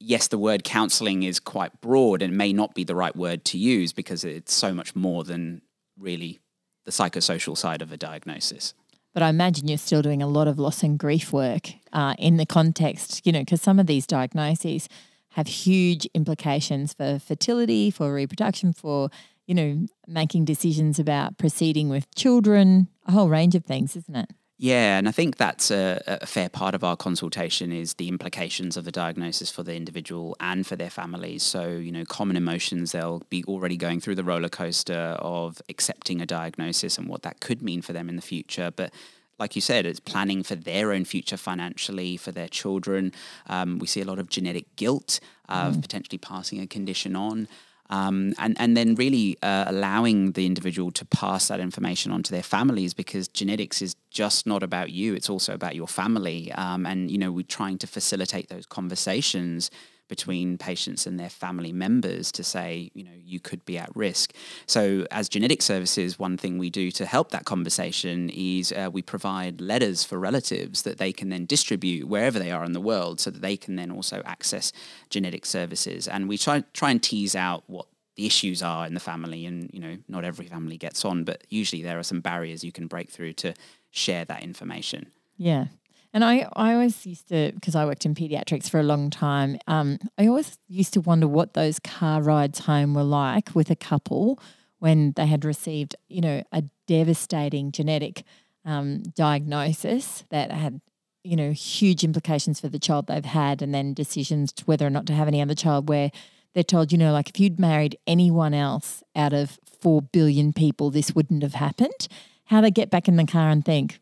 yes, 0.00 0.28
the 0.28 0.38
word 0.38 0.64
counselling 0.64 1.22
is 1.22 1.38
quite 1.38 1.80
broad 1.80 2.22
and 2.22 2.36
may 2.36 2.52
not 2.52 2.74
be 2.74 2.84
the 2.84 2.96
right 2.96 3.14
word 3.14 3.44
to 3.46 3.58
use 3.58 3.92
because 3.92 4.24
it's 4.24 4.54
so 4.54 4.72
much 4.72 4.96
more 4.96 5.24
than 5.24 5.62
really 5.98 6.40
the 6.84 6.90
psychosocial 6.90 7.56
side 7.56 7.82
of 7.82 7.92
a 7.92 7.96
diagnosis. 7.96 8.74
But 9.14 9.22
I 9.22 9.28
imagine 9.30 9.68
you're 9.68 9.78
still 9.78 10.02
doing 10.02 10.22
a 10.22 10.26
lot 10.26 10.48
of 10.48 10.58
loss 10.58 10.82
and 10.82 10.98
grief 10.98 11.32
work 11.32 11.70
uh, 11.92 12.14
in 12.18 12.36
the 12.36 12.46
context, 12.46 13.26
you 13.26 13.32
know, 13.32 13.40
because 13.40 13.62
some 13.62 13.78
of 13.78 13.86
these 13.86 14.06
diagnoses 14.06 14.88
have 15.30 15.46
huge 15.46 16.06
implications 16.14 16.92
for 16.92 17.18
fertility, 17.18 17.90
for 17.90 18.12
reproduction, 18.12 18.72
for 18.72 19.10
you 19.46 19.54
know 19.54 19.86
making 20.06 20.44
decisions 20.44 20.98
about 20.98 21.38
proceeding 21.38 21.88
with 21.88 22.12
children, 22.14 22.88
a 23.06 23.12
whole 23.12 23.28
range 23.28 23.54
of 23.54 23.64
things, 23.64 23.96
isn't 23.96 24.16
it? 24.16 24.30
Yeah, 24.60 24.98
and 24.98 25.08
I 25.08 25.12
think 25.12 25.36
that's 25.36 25.70
a, 25.70 26.02
a, 26.04 26.26
fair 26.26 26.48
part 26.48 26.74
of 26.74 26.82
our 26.82 26.96
consultation 26.96 27.70
is 27.70 27.94
the 27.94 28.08
implications 28.08 28.76
of 28.76 28.84
the 28.84 28.90
diagnosis 28.90 29.52
for 29.52 29.62
the 29.62 29.76
individual 29.76 30.36
and 30.40 30.66
for 30.66 30.74
their 30.74 30.90
families. 30.90 31.44
So, 31.44 31.68
you 31.68 31.92
know, 31.92 32.04
common 32.04 32.36
emotions, 32.36 32.90
they'll 32.90 33.22
be 33.30 33.44
already 33.44 33.76
going 33.76 34.00
through 34.00 34.16
the 34.16 34.24
roller 34.24 34.48
coaster 34.48 35.16
of 35.20 35.62
accepting 35.68 36.20
a 36.20 36.26
diagnosis 36.26 36.98
and 36.98 37.08
what 37.08 37.22
that 37.22 37.38
could 37.38 37.62
mean 37.62 37.82
for 37.82 37.92
them 37.92 38.08
in 38.08 38.16
the 38.16 38.22
future. 38.22 38.72
But 38.74 38.92
like 39.38 39.54
you 39.54 39.62
said, 39.62 39.86
it's 39.86 40.00
planning 40.00 40.42
for 40.42 40.56
their 40.56 40.92
own 40.92 41.04
future 41.04 41.36
financially, 41.36 42.16
for 42.16 42.32
their 42.32 42.48
children. 42.48 43.12
Um, 43.46 43.78
we 43.78 43.86
see 43.86 44.00
a 44.00 44.04
lot 44.04 44.18
of 44.18 44.28
genetic 44.28 44.74
guilt 44.74 45.20
of 45.48 45.76
mm. 45.76 45.82
potentially 45.82 46.18
passing 46.18 46.60
a 46.60 46.66
condition 46.66 47.14
on. 47.14 47.46
Um, 47.90 48.34
and 48.38 48.56
and 48.60 48.76
then 48.76 48.94
really 48.94 49.36
uh, 49.42 49.64
allowing 49.66 50.32
the 50.32 50.44
individual 50.44 50.90
to 50.92 51.04
pass 51.06 51.48
that 51.48 51.60
information 51.60 52.12
on 52.12 52.22
to 52.24 52.32
their 52.32 52.42
families 52.42 52.92
because 52.94 53.28
genetics 53.28 53.80
is 53.80 53.96
just 54.10 54.46
not 54.46 54.62
about 54.62 54.90
you; 54.90 55.14
it's 55.14 55.30
also 55.30 55.54
about 55.54 55.74
your 55.74 55.88
family. 55.88 56.52
Um, 56.52 56.86
and 56.86 57.10
you 57.10 57.18
know, 57.18 57.32
we're 57.32 57.46
trying 57.46 57.78
to 57.78 57.86
facilitate 57.86 58.48
those 58.48 58.66
conversations 58.66 59.70
between 60.08 60.58
patients 60.58 61.06
and 61.06 61.18
their 61.18 61.28
family 61.28 61.72
members 61.72 62.32
to 62.32 62.42
say, 62.42 62.90
you 62.94 63.04
know, 63.04 63.10
you 63.22 63.40
could 63.40 63.64
be 63.64 63.78
at 63.78 63.94
risk. 63.94 64.34
So, 64.66 65.06
as 65.10 65.28
genetic 65.28 65.62
services, 65.62 66.18
one 66.18 66.36
thing 66.36 66.58
we 66.58 66.70
do 66.70 66.90
to 66.92 67.06
help 67.06 67.30
that 67.30 67.44
conversation 67.44 68.30
is 68.30 68.72
uh, 68.72 68.90
we 68.92 69.02
provide 69.02 69.60
letters 69.60 70.04
for 70.04 70.18
relatives 70.18 70.82
that 70.82 70.98
they 70.98 71.12
can 71.12 71.28
then 71.28 71.46
distribute 71.46 72.08
wherever 72.08 72.38
they 72.38 72.50
are 72.50 72.64
in 72.64 72.72
the 72.72 72.80
world 72.80 73.20
so 73.20 73.30
that 73.30 73.42
they 73.42 73.56
can 73.56 73.76
then 73.76 73.90
also 73.90 74.22
access 74.24 74.72
genetic 75.10 75.46
services. 75.46 76.08
And 76.08 76.28
we 76.28 76.38
try, 76.38 76.64
try 76.72 76.90
and 76.90 77.02
tease 77.02 77.36
out 77.36 77.64
what 77.66 77.86
the 78.16 78.26
issues 78.26 78.64
are 78.64 78.84
in 78.84 78.94
the 78.94 79.00
family 79.00 79.46
and 79.46 79.70
you 79.72 79.78
know 79.78 79.96
not 80.08 80.24
every 80.24 80.46
family 80.46 80.76
gets 80.76 81.04
on 81.04 81.22
but 81.22 81.44
usually 81.50 81.82
there 81.82 82.00
are 82.00 82.02
some 82.02 82.20
barriers 82.20 82.64
you 82.64 82.72
can 82.72 82.88
break 82.88 83.08
through 83.08 83.32
to 83.32 83.54
share 83.92 84.24
that 84.24 84.42
information 84.42 85.06
yeah 85.36 85.66
and 86.12 86.24
I, 86.24 86.48
I 86.54 86.72
always 86.72 87.04
used 87.06 87.28
to, 87.28 87.52
because 87.54 87.74
I 87.74 87.84
worked 87.84 88.06
in 88.06 88.14
pediatrics 88.14 88.70
for 88.70 88.80
a 88.80 88.84
long 88.84 89.10
time, 89.10 89.58
um, 89.66 89.98
I 90.16 90.26
always 90.26 90.58
used 90.66 90.94
to 90.94 91.00
wonder 91.00 91.28
what 91.28 91.54
those 91.54 91.78
car 91.78 92.22
rides 92.22 92.60
home 92.60 92.94
were 92.94 93.02
like 93.02 93.54
with 93.54 93.70
a 93.70 93.76
couple 93.76 94.40
when 94.78 95.12
they 95.16 95.26
had 95.26 95.44
received, 95.44 95.96
you 96.08 96.20
know, 96.20 96.42
a 96.52 96.64
devastating 96.86 97.72
genetic 97.72 98.22
um, 98.64 99.02
diagnosis 99.14 100.24
that 100.30 100.50
had, 100.50 100.80
you 101.24 101.36
know, 101.36 101.52
huge 101.52 102.04
implications 102.04 102.60
for 102.60 102.68
the 102.68 102.78
child 102.78 103.06
they've 103.06 103.24
had, 103.24 103.60
and 103.60 103.74
then 103.74 103.92
decisions 103.92 104.52
to 104.52 104.64
whether 104.64 104.86
or 104.86 104.90
not 104.90 105.06
to 105.06 105.12
have 105.12 105.28
any 105.28 105.42
other 105.42 105.54
child 105.54 105.88
where 105.88 106.10
they're 106.54 106.62
told, 106.62 106.90
you 106.90 106.98
know, 106.98 107.12
like 107.12 107.28
if 107.28 107.38
you'd 107.38 107.60
married 107.60 107.98
anyone 108.06 108.54
else 108.54 109.02
out 109.14 109.32
of 109.32 109.58
4 109.80 110.02
billion 110.02 110.52
people, 110.52 110.90
this 110.90 111.14
wouldn't 111.14 111.42
have 111.42 111.54
happened. 111.54 112.08
How 112.46 112.60
they 112.60 112.70
get 112.70 112.90
back 112.90 113.08
in 113.08 113.16
the 113.16 113.26
car 113.26 113.50
and 113.50 113.64
think, 113.64 113.98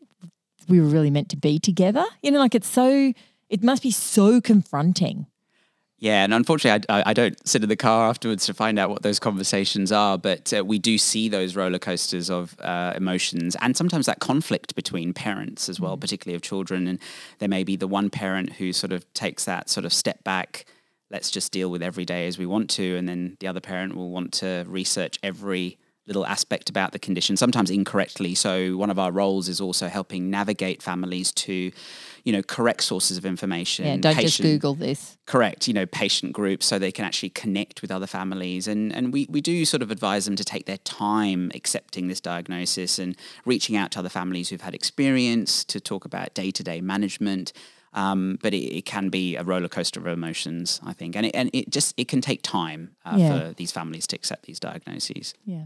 we 0.67 0.79
were 0.79 0.87
really 0.87 1.09
meant 1.09 1.29
to 1.29 1.37
be 1.37 1.59
together. 1.59 2.05
You 2.21 2.31
know, 2.31 2.39
like 2.39 2.55
it's 2.55 2.67
so, 2.67 3.13
it 3.49 3.63
must 3.63 3.83
be 3.83 3.91
so 3.91 4.41
confronting. 4.41 5.27
Yeah, 5.99 6.23
and 6.23 6.31
unfortunately, 6.31 6.85
I, 6.89 7.09
I 7.09 7.13
don't 7.13 7.47
sit 7.47 7.63
in 7.63 7.69
the 7.69 7.75
car 7.75 8.07
afterwards 8.07 8.45
to 8.45 8.53
find 8.53 8.77
out 8.77 8.91
what 8.91 9.01
those 9.01 9.17
conversations 9.17 9.91
are. 9.91 10.15
But 10.17 10.53
uh, 10.53 10.63
we 10.63 10.77
do 10.77 10.97
see 10.99 11.27
those 11.27 11.55
roller 11.55 11.79
coasters 11.79 12.29
of 12.29 12.55
uh, 12.59 12.93
emotions, 12.95 13.55
and 13.61 13.75
sometimes 13.75 14.05
that 14.05 14.19
conflict 14.19 14.75
between 14.75 15.11
parents 15.13 15.69
as 15.69 15.79
well, 15.79 15.97
mm. 15.97 16.01
particularly 16.01 16.35
of 16.35 16.43
children. 16.43 16.87
And 16.87 16.99
there 17.39 17.49
may 17.49 17.63
be 17.63 17.75
the 17.75 17.87
one 17.87 18.11
parent 18.11 18.53
who 18.53 18.73
sort 18.73 18.91
of 18.91 19.11
takes 19.13 19.45
that 19.45 19.69
sort 19.69 19.85
of 19.85 19.93
step 19.93 20.23
back. 20.23 20.65
Let's 21.09 21.31
just 21.31 21.51
deal 21.51 21.71
with 21.71 21.81
every 21.81 22.05
day 22.05 22.27
as 22.27 22.37
we 22.37 22.45
want 22.45 22.69
to, 22.71 22.95
and 22.95 23.09
then 23.09 23.37
the 23.39 23.47
other 23.47 23.61
parent 23.61 23.95
will 23.95 24.11
want 24.11 24.33
to 24.33 24.65
research 24.67 25.17
every 25.23 25.79
little 26.07 26.25
aspect 26.25 26.69
about 26.69 26.93
the 26.93 26.99
condition, 26.99 27.35
sometimes 27.35 27.69
incorrectly. 27.69 28.33
So 28.33 28.77
one 28.77 28.89
of 28.89 28.97
our 28.97 29.11
roles 29.11 29.49
is 29.49 29.59
also 29.59 29.89
helping 29.89 30.29
navigate 30.29 30.81
families 30.81 31.31
to, 31.33 31.71
you 32.23 32.33
know, 32.33 32.41
correct 32.41 32.83
sources 32.83 33.17
of 33.17 33.25
information. 33.25 33.85
Yeah, 33.85 33.97
don't 33.97 34.15
patient, 34.15 34.31
just 34.31 34.41
Google 34.41 34.73
this. 34.73 35.17
Correct, 35.25 35.67
you 35.67 35.73
know, 35.73 35.85
patient 35.85 36.31
groups 36.31 36.65
so 36.65 36.79
they 36.79 36.93
can 36.93 37.03
actually 37.03 37.29
connect 37.29 37.81
with 37.81 37.91
other 37.91 38.07
families. 38.07 38.67
And 38.67 38.95
and 38.95 39.11
we, 39.11 39.27
we 39.29 39.41
do 39.41 39.65
sort 39.65 39.83
of 39.83 39.91
advise 39.91 40.25
them 40.25 40.37
to 40.37 40.45
take 40.45 40.65
their 40.65 40.77
time 40.77 41.51
accepting 41.53 42.07
this 42.07 42.21
diagnosis 42.21 42.97
and 42.99 43.15
reaching 43.45 43.75
out 43.75 43.91
to 43.91 43.99
other 43.99 44.09
families 44.09 44.49
who've 44.49 44.61
had 44.61 44.73
experience 44.73 45.65
to 45.65 45.79
talk 45.79 46.05
about 46.05 46.33
day-to-day 46.33 46.81
management. 46.81 47.51
Um, 47.93 48.37
but 48.43 48.53
it, 48.53 48.77
it, 48.77 48.85
can 48.85 49.09
be 49.09 49.37
a 49.37 49.43
roller 49.43 49.69
coaster 49.69 49.99
of 49.99 50.05
emotions, 50.07 50.79
I 50.85 50.93
think, 50.93 51.15
and 51.15 51.25
it, 51.25 51.31
and 51.33 51.49
it 51.51 51.71
just 51.71 51.95
it 51.97 52.07
can 52.07 52.21
take 52.21 52.43
time 52.43 52.95
uh, 53.03 53.15
yeah. 53.17 53.39
for 53.39 53.53
these 53.53 53.71
families 53.71 54.05
to 54.07 54.15
accept 54.15 54.45
these 54.45 54.59
diagnoses. 54.59 55.33
Yeah. 55.45 55.63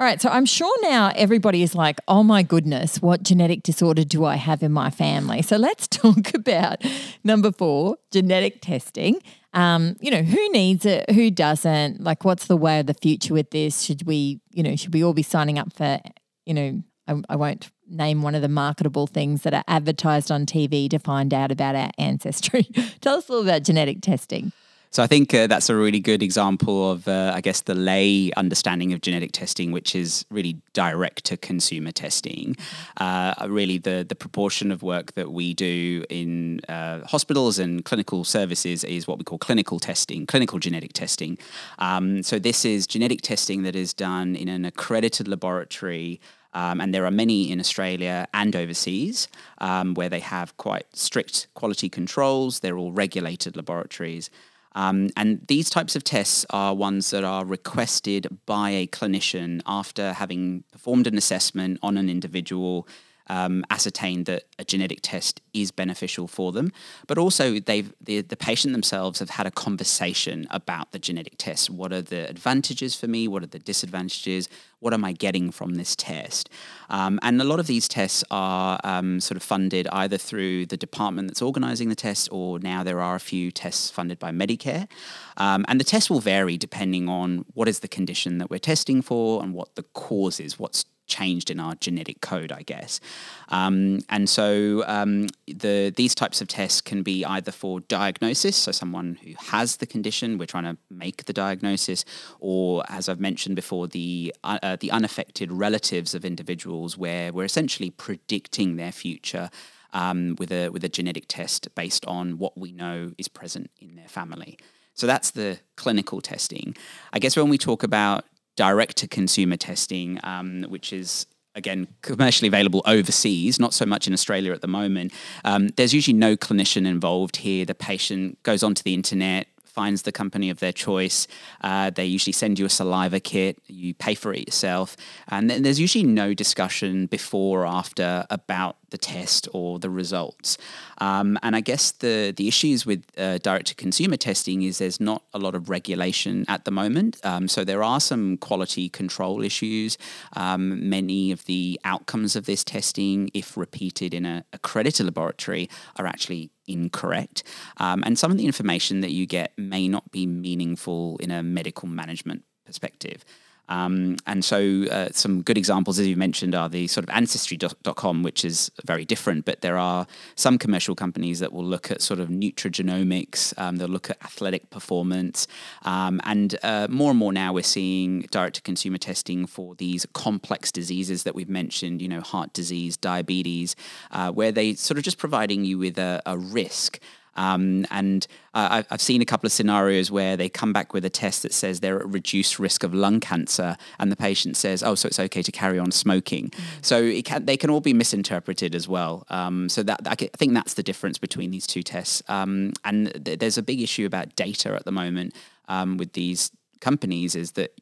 All 0.00 0.06
right, 0.06 0.18
so 0.18 0.30
I'm 0.30 0.46
sure 0.46 0.74
now 0.80 1.12
everybody 1.14 1.62
is 1.62 1.74
like, 1.74 2.00
oh 2.08 2.22
my 2.22 2.42
goodness, 2.42 3.02
what 3.02 3.22
genetic 3.22 3.62
disorder 3.62 4.02
do 4.02 4.24
I 4.24 4.36
have 4.36 4.62
in 4.62 4.72
my 4.72 4.88
family? 4.88 5.42
So 5.42 5.58
let's 5.58 5.86
talk 5.88 6.32
about 6.32 6.82
number 7.22 7.52
four 7.52 7.98
genetic 8.10 8.62
testing. 8.62 9.20
Um, 9.52 9.96
you 10.00 10.10
know, 10.10 10.22
who 10.22 10.50
needs 10.52 10.86
it? 10.86 11.10
Who 11.10 11.30
doesn't? 11.30 12.02
Like, 12.02 12.24
what's 12.24 12.46
the 12.46 12.56
way 12.56 12.80
of 12.80 12.86
the 12.86 12.94
future 12.94 13.34
with 13.34 13.50
this? 13.50 13.82
Should 13.82 14.06
we, 14.06 14.40
you 14.52 14.62
know, 14.62 14.74
should 14.74 14.94
we 14.94 15.04
all 15.04 15.12
be 15.12 15.22
signing 15.22 15.58
up 15.58 15.70
for, 15.74 16.00
you 16.46 16.54
know, 16.54 16.82
I, 17.06 17.20
I 17.28 17.36
won't 17.36 17.70
name 17.86 18.22
one 18.22 18.34
of 18.34 18.40
the 18.40 18.48
marketable 18.48 19.06
things 19.06 19.42
that 19.42 19.52
are 19.52 19.64
advertised 19.68 20.32
on 20.32 20.46
TV 20.46 20.88
to 20.88 20.98
find 20.98 21.34
out 21.34 21.52
about 21.52 21.74
our 21.76 21.90
ancestry. 21.98 22.62
Tell 23.02 23.18
us 23.18 23.28
a 23.28 23.32
little 23.32 23.46
about 23.46 23.64
genetic 23.64 24.00
testing. 24.00 24.52
So 24.92 25.04
I 25.04 25.06
think 25.06 25.32
uh, 25.32 25.46
that's 25.46 25.70
a 25.70 25.76
really 25.76 26.00
good 26.00 26.20
example 26.20 26.90
of, 26.90 27.06
uh, 27.06 27.30
I 27.32 27.40
guess, 27.40 27.60
the 27.60 27.76
lay 27.76 28.32
understanding 28.36 28.92
of 28.92 29.00
genetic 29.00 29.30
testing, 29.30 29.70
which 29.70 29.94
is 29.94 30.26
really 30.30 30.56
direct 30.72 31.24
to 31.26 31.36
consumer 31.36 31.92
testing. 31.92 32.56
Uh, 32.96 33.32
really, 33.48 33.78
the 33.78 34.04
the 34.08 34.16
proportion 34.16 34.72
of 34.72 34.82
work 34.82 35.12
that 35.14 35.30
we 35.30 35.54
do 35.54 36.04
in 36.10 36.60
uh, 36.68 37.06
hospitals 37.06 37.60
and 37.60 37.84
clinical 37.84 38.24
services 38.24 38.82
is 38.82 39.06
what 39.06 39.18
we 39.18 39.24
call 39.24 39.38
clinical 39.38 39.78
testing, 39.78 40.26
clinical 40.26 40.58
genetic 40.58 40.92
testing. 40.92 41.38
Um, 41.78 42.24
so 42.24 42.40
this 42.40 42.64
is 42.64 42.88
genetic 42.88 43.20
testing 43.20 43.62
that 43.62 43.76
is 43.76 43.94
done 43.94 44.34
in 44.34 44.48
an 44.48 44.64
accredited 44.64 45.28
laboratory. 45.28 46.20
Um, 46.52 46.80
and 46.80 46.92
there 46.92 47.06
are 47.06 47.12
many 47.12 47.48
in 47.52 47.60
Australia 47.60 48.26
and 48.34 48.56
overseas 48.56 49.28
um, 49.58 49.94
where 49.94 50.08
they 50.08 50.18
have 50.18 50.56
quite 50.56 50.84
strict 50.92 51.46
quality 51.54 51.88
controls. 51.88 52.58
They're 52.58 52.76
all 52.76 52.90
regulated 52.90 53.54
laboratories. 53.54 54.30
Um, 54.74 55.10
and 55.16 55.44
these 55.48 55.68
types 55.68 55.96
of 55.96 56.04
tests 56.04 56.46
are 56.50 56.74
ones 56.74 57.10
that 57.10 57.24
are 57.24 57.44
requested 57.44 58.28
by 58.46 58.70
a 58.70 58.86
clinician 58.86 59.62
after 59.66 60.12
having 60.12 60.64
performed 60.70 61.06
an 61.06 61.18
assessment 61.18 61.78
on 61.82 61.96
an 61.96 62.08
individual 62.08 62.86
um, 63.30 63.64
ascertained 63.70 64.26
that 64.26 64.42
a 64.58 64.64
genetic 64.64 64.98
test 65.02 65.40
is 65.54 65.70
beneficial 65.70 66.26
for 66.26 66.50
them, 66.50 66.72
but 67.06 67.16
also 67.16 67.60
they've 67.60 67.92
the, 68.00 68.22
the 68.22 68.36
patient 68.36 68.72
themselves 68.72 69.20
have 69.20 69.30
had 69.30 69.46
a 69.46 69.52
conversation 69.52 70.48
about 70.50 70.90
the 70.90 70.98
genetic 70.98 71.34
test. 71.38 71.70
What 71.70 71.92
are 71.92 72.02
the 72.02 72.28
advantages 72.28 72.96
for 72.96 73.06
me? 73.06 73.28
What 73.28 73.44
are 73.44 73.46
the 73.46 73.60
disadvantages? 73.60 74.48
What 74.80 74.92
am 74.92 75.04
I 75.04 75.12
getting 75.12 75.52
from 75.52 75.76
this 75.76 75.94
test? 75.94 76.50
Um, 76.88 77.20
and 77.22 77.40
a 77.40 77.44
lot 77.44 77.60
of 77.60 77.68
these 77.68 77.86
tests 77.86 78.24
are 78.32 78.80
um, 78.82 79.20
sort 79.20 79.36
of 79.36 79.44
funded 79.44 79.86
either 79.92 80.18
through 80.18 80.66
the 80.66 80.76
department 80.76 81.28
that's 81.28 81.42
organising 81.42 81.88
the 81.88 81.94
test, 81.94 82.28
or 82.32 82.58
now 82.58 82.82
there 82.82 83.00
are 83.00 83.14
a 83.14 83.20
few 83.20 83.52
tests 83.52 83.90
funded 83.90 84.18
by 84.18 84.32
Medicare. 84.32 84.88
Um, 85.36 85.64
and 85.68 85.78
the 85.78 85.84
test 85.84 86.10
will 86.10 86.20
vary 86.20 86.56
depending 86.56 87.08
on 87.08 87.44
what 87.54 87.68
is 87.68 87.78
the 87.78 87.88
condition 87.88 88.38
that 88.38 88.50
we're 88.50 88.58
testing 88.58 89.02
for 89.02 89.40
and 89.40 89.54
what 89.54 89.76
the 89.76 89.84
cause 89.84 90.40
is, 90.40 90.58
what's 90.58 90.84
changed 91.10 91.50
in 91.50 91.60
our 91.60 91.74
genetic 91.74 92.22
code, 92.22 92.52
I 92.52 92.62
guess. 92.62 93.00
Um, 93.48 93.98
and 94.08 94.28
so 94.28 94.84
um, 94.86 95.26
the 95.46 95.92
these 95.94 96.14
types 96.14 96.40
of 96.40 96.48
tests 96.48 96.80
can 96.80 97.02
be 97.02 97.24
either 97.24 97.52
for 97.52 97.80
diagnosis, 97.80 98.56
so 98.56 98.72
someone 98.72 99.18
who 99.22 99.32
has 99.50 99.76
the 99.76 99.86
condition, 99.86 100.38
we're 100.38 100.46
trying 100.46 100.64
to 100.64 100.78
make 100.88 101.24
the 101.26 101.32
diagnosis, 101.34 102.04
or 102.38 102.84
as 102.88 103.08
I've 103.08 103.20
mentioned 103.20 103.56
before, 103.56 103.88
the 103.88 104.34
uh, 104.44 104.58
uh 104.62 104.76
the 104.80 104.90
unaffected 104.90 105.52
relatives 105.52 106.14
of 106.14 106.24
individuals, 106.24 106.96
where 106.96 107.32
we're 107.32 107.44
essentially 107.44 107.90
predicting 107.90 108.76
their 108.76 108.92
future. 108.92 109.50
Um, 109.92 110.36
with 110.38 110.52
a 110.52 110.68
with 110.68 110.84
a 110.84 110.88
genetic 110.88 111.24
test 111.26 111.74
based 111.74 112.06
on 112.06 112.38
what 112.38 112.56
we 112.56 112.70
know 112.70 113.10
is 113.18 113.26
present 113.26 113.72
in 113.80 113.96
their 113.96 114.06
family. 114.06 114.56
So 114.94 115.06
that's 115.06 115.30
the 115.30 115.58
clinical 115.76 116.20
testing. 116.20 116.76
I 117.12 117.18
guess 117.18 117.36
when 117.36 117.48
we 117.48 117.58
talk 117.58 117.82
about 117.82 118.26
direct 118.56 118.96
to 118.98 119.08
consumer 119.08 119.56
testing, 119.56 120.18
um, 120.22 120.64
which 120.68 120.92
is 120.92 121.26
again 121.54 121.88
commercially 122.02 122.48
available 122.48 122.82
overseas, 122.86 123.58
not 123.58 123.74
so 123.74 123.84
much 123.84 124.06
in 124.06 124.12
Australia 124.12 124.52
at 124.52 124.60
the 124.60 124.68
moment. 124.68 125.12
Um, 125.44 125.68
there's 125.76 125.94
usually 125.94 126.16
no 126.16 126.36
clinician 126.36 126.86
involved 126.86 127.36
here. 127.36 127.64
The 127.64 127.74
patient 127.74 128.42
goes 128.42 128.62
onto 128.62 128.82
the 128.82 128.94
internet, 128.94 129.48
finds 129.64 130.02
the 130.02 130.12
company 130.12 130.50
of 130.50 130.60
their 130.60 130.72
choice. 130.72 131.26
Uh, 131.60 131.90
they 131.90 132.04
usually 132.04 132.32
send 132.32 132.58
you 132.58 132.66
a 132.66 132.68
saliva 132.68 133.20
kit. 133.20 133.58
You 133.66 133.94
pay 133.94 134.14
for 134.14 134.32
it 134.32 134.46
yourself, 134.46 134.96
and 135.28 135.48
then 135.48 135.62
there's 135.62 135.80
usually 135.80 136.04
no 136.04 136.34
discussion 136.34 137.06
before 137.06 137.62
or 137.62 137.66
after 137.66 138.26
about 138.30 138.76
the 138.90 138.98
test 138.98 139.48
or 139.52 139.78
the 139.78 139.90
results. 139.90 140.58
Um, 140.98 141.38
and 141.42 141.56
I 141.56 141.60
guess 141.60 141.92
the 141.92 142.32
the 142.36 142.48
issues 142.48 142.86
with 142.86 143.04
uh, 143.16 143.38
direct 143.38 143.66
to 143.68 143.74
consumer 143.74 144.16
testing 144.16 144.62
is 144.62 144.78
there's 144.78 145.00
not 145.00 145.22
a 145.32 145.38
lot 145.38 145.54
of 145.54 145.68
regulation 145.68 146.44
at 146.48 146.64
the 146.64 146.70
moment. 146.70 147.24
Um, 147.24 147.48
so 147.48 147.64
there 147.64 147.82
are 147.82 148.00
some 148.00 148.36
quality 148.36 148.88
control 148.88 149.42
issues. 149.42 149.98
Um, 150.34 150.88
many 150.88 151.32
of 151.32 151.44
the 151.46 151.80
outcomes 151.84 152.36
of 152.36 152.46
this 152.46 152.64
testing, 152.64 153.30
if 153.34 153.56
repeated 153.56 154.14
in 154.14 154.26
a 154.26 154.44
accredited 154.52 155.06
laboratory, 155.06 155.68
are 155.96 156.06
actually 156.06 156.50
incorrect. 156.66 157.42
Um, 157.78 158.02
and 158.06 158.18
some 158.18 158.30
of 158.30 158.38
the 158.38 158.46
information 158.46 159.00
that 159.00 159.10
you 159.10 159.26
get 159.26 159.52
may 159.56 159.88
not 159.88 160.10
be 160.10 160.26
meaningful 160.26 161.16
in 161.18 161.30
a 161.30 161.42
medical 161.42 161.88
management 161.88 162.44
perspective. 162.64 163.24
Um, 163.70 164.16
and 164.26 164.44
so, 164.44 164.84
uh, 164.90 165.08
some 165.12 165.42
good 165.42 165.56
examples, 165.56 165.98
as 165.98 166.06
you 166.06 166.16
mentioned, 166.16 166.54
are 166.54 166.68
the 166.68 166.86
sort 166.88 167.04
of 167.04 167.10
ancestry.com, 167.10 168.22
which 168.22 168.44
is 168.44 168.70
very 168.84 169.04
different. 169.04 169.44
But 169.44 169.62
there 169.62 169.78
are 169.78 170.06
some 170.34 170.58
commercial 170.58 170.94
companies 170.94 171.38
that 171.38 171.52
will 171.52 171.64
look 171.64 171.90
at 171.90 172.02
sort 172.02 172.20
of 172.20 172.28
nutrigenomics, 172.28 173.56
um, 173.58 173.76
they'll 173.76 173.88
look 173.88 174.10
at 174.10 174.18
athletic 174.22 174.68
performance. 174.70 175.46
Um, 175.82 176.20
and 176.24 176.56
uh, 176.62 176.88
more 176.90 177.10
and 177.10 177.18
more 177.18 177.32
now, 177.32 177.52
we're 177.52 177.62
seeing 177.62 178.22
direct 178.30 178.56
to 178.56 178.62
consumer 178.62 178.98
testing 178.98 179.46
for 179.46 179.74
these 179.76 180.04
complex 180.12 180.72
diseases 180.72 181.22
that 181.22 181.34
we've 181.34 181.48
mentioned, 181.48 182.02
you 182.02 182.08
know, 182.08 182.20
heart 182.20 182.52
disease, 182.52 182.96
diabetes, 182.96 183.76
uh, 184.10 184.30
where 184.32 184.52
they 184.52 184.74
sort 184.74 184.98
of 184.98 185.04
just 185.04 185.18
providing 185.18 185.64
you 185.64 185.78
with 185.78 185.98
a, 185.98 186.20
a 186.26 186.36
risk. 186.36 186.98
Um, 187.36 187.86
and 187.90 188.26
uh, 188.54 188.82
I've 188.90 189.00
seen 189.00 189.22
a 189.22 189.24
couple 189.24 189.46
of 189.46 189.52
scenarios 189.52 190.10
where 190.10 190.36
they 190.36 190.48
come 190.48 190.72
back 190.72 190.92
with 190.92 191.04
a 191.04 191.10
test 191.10 191.42
that 191.42 191.52
says 191.52 191.80
they're 191.80 192.00
at 192.00 192.08
reduced 192.08 192.58
risk 192.58 192.82
of 192.82 192.92
lung 192.92 193.20
cancer, 193.20 193.76
and 193.98 194.10
the 194.10 194.16
patient 194.16 194.56
says, 194.56 194.82
"Oh, 194.82 194.94
so 194.94 195.06
it's 195.06 195.20
okay 195.20 195.42
to 195.42 195.52
carry 195.52 195.78
on 195.78 195.90
smoking." 195.90 196.50
Mm. 196.50 196.60
So 196.82 197.22
can, 197.22 197.44
they 197.46 197.56
can 197.56 197.70
all 197.70 197.80
be 197.80 197.92
misinterpreted 197.92 198.74
as 198.74 198.88
well. 198.88 199.24
Um, 199.30 199.68
so 199.68 199.82
that 199.84 200.00
I 200.06 200.14
think 200.14 200.54
that's 200.54 200.74
the 200.74 200.82
difference 200.82 201.18
between 201.18 201.50
these 201.50 201.66
two 201.66 201.82
tests. 201.82 202.22
Um, 202.28 202.72
and 202.84 203.24
th- 203.24 203.38
there's 203.38 203.58
a 203.58 203.62
big 203.62 203.80
issue 203.80 204.06
about 204.06 204.36
data 204.36 204.74
at 204.74 204.84
the 204.84 204.92
moment 204.92 205.34
um, 205.68 205.96
with 205.96 206.12
these 206.12 206.50
companies. 206.80 207.34
Is 207.34 207.52
that 207.52 207.78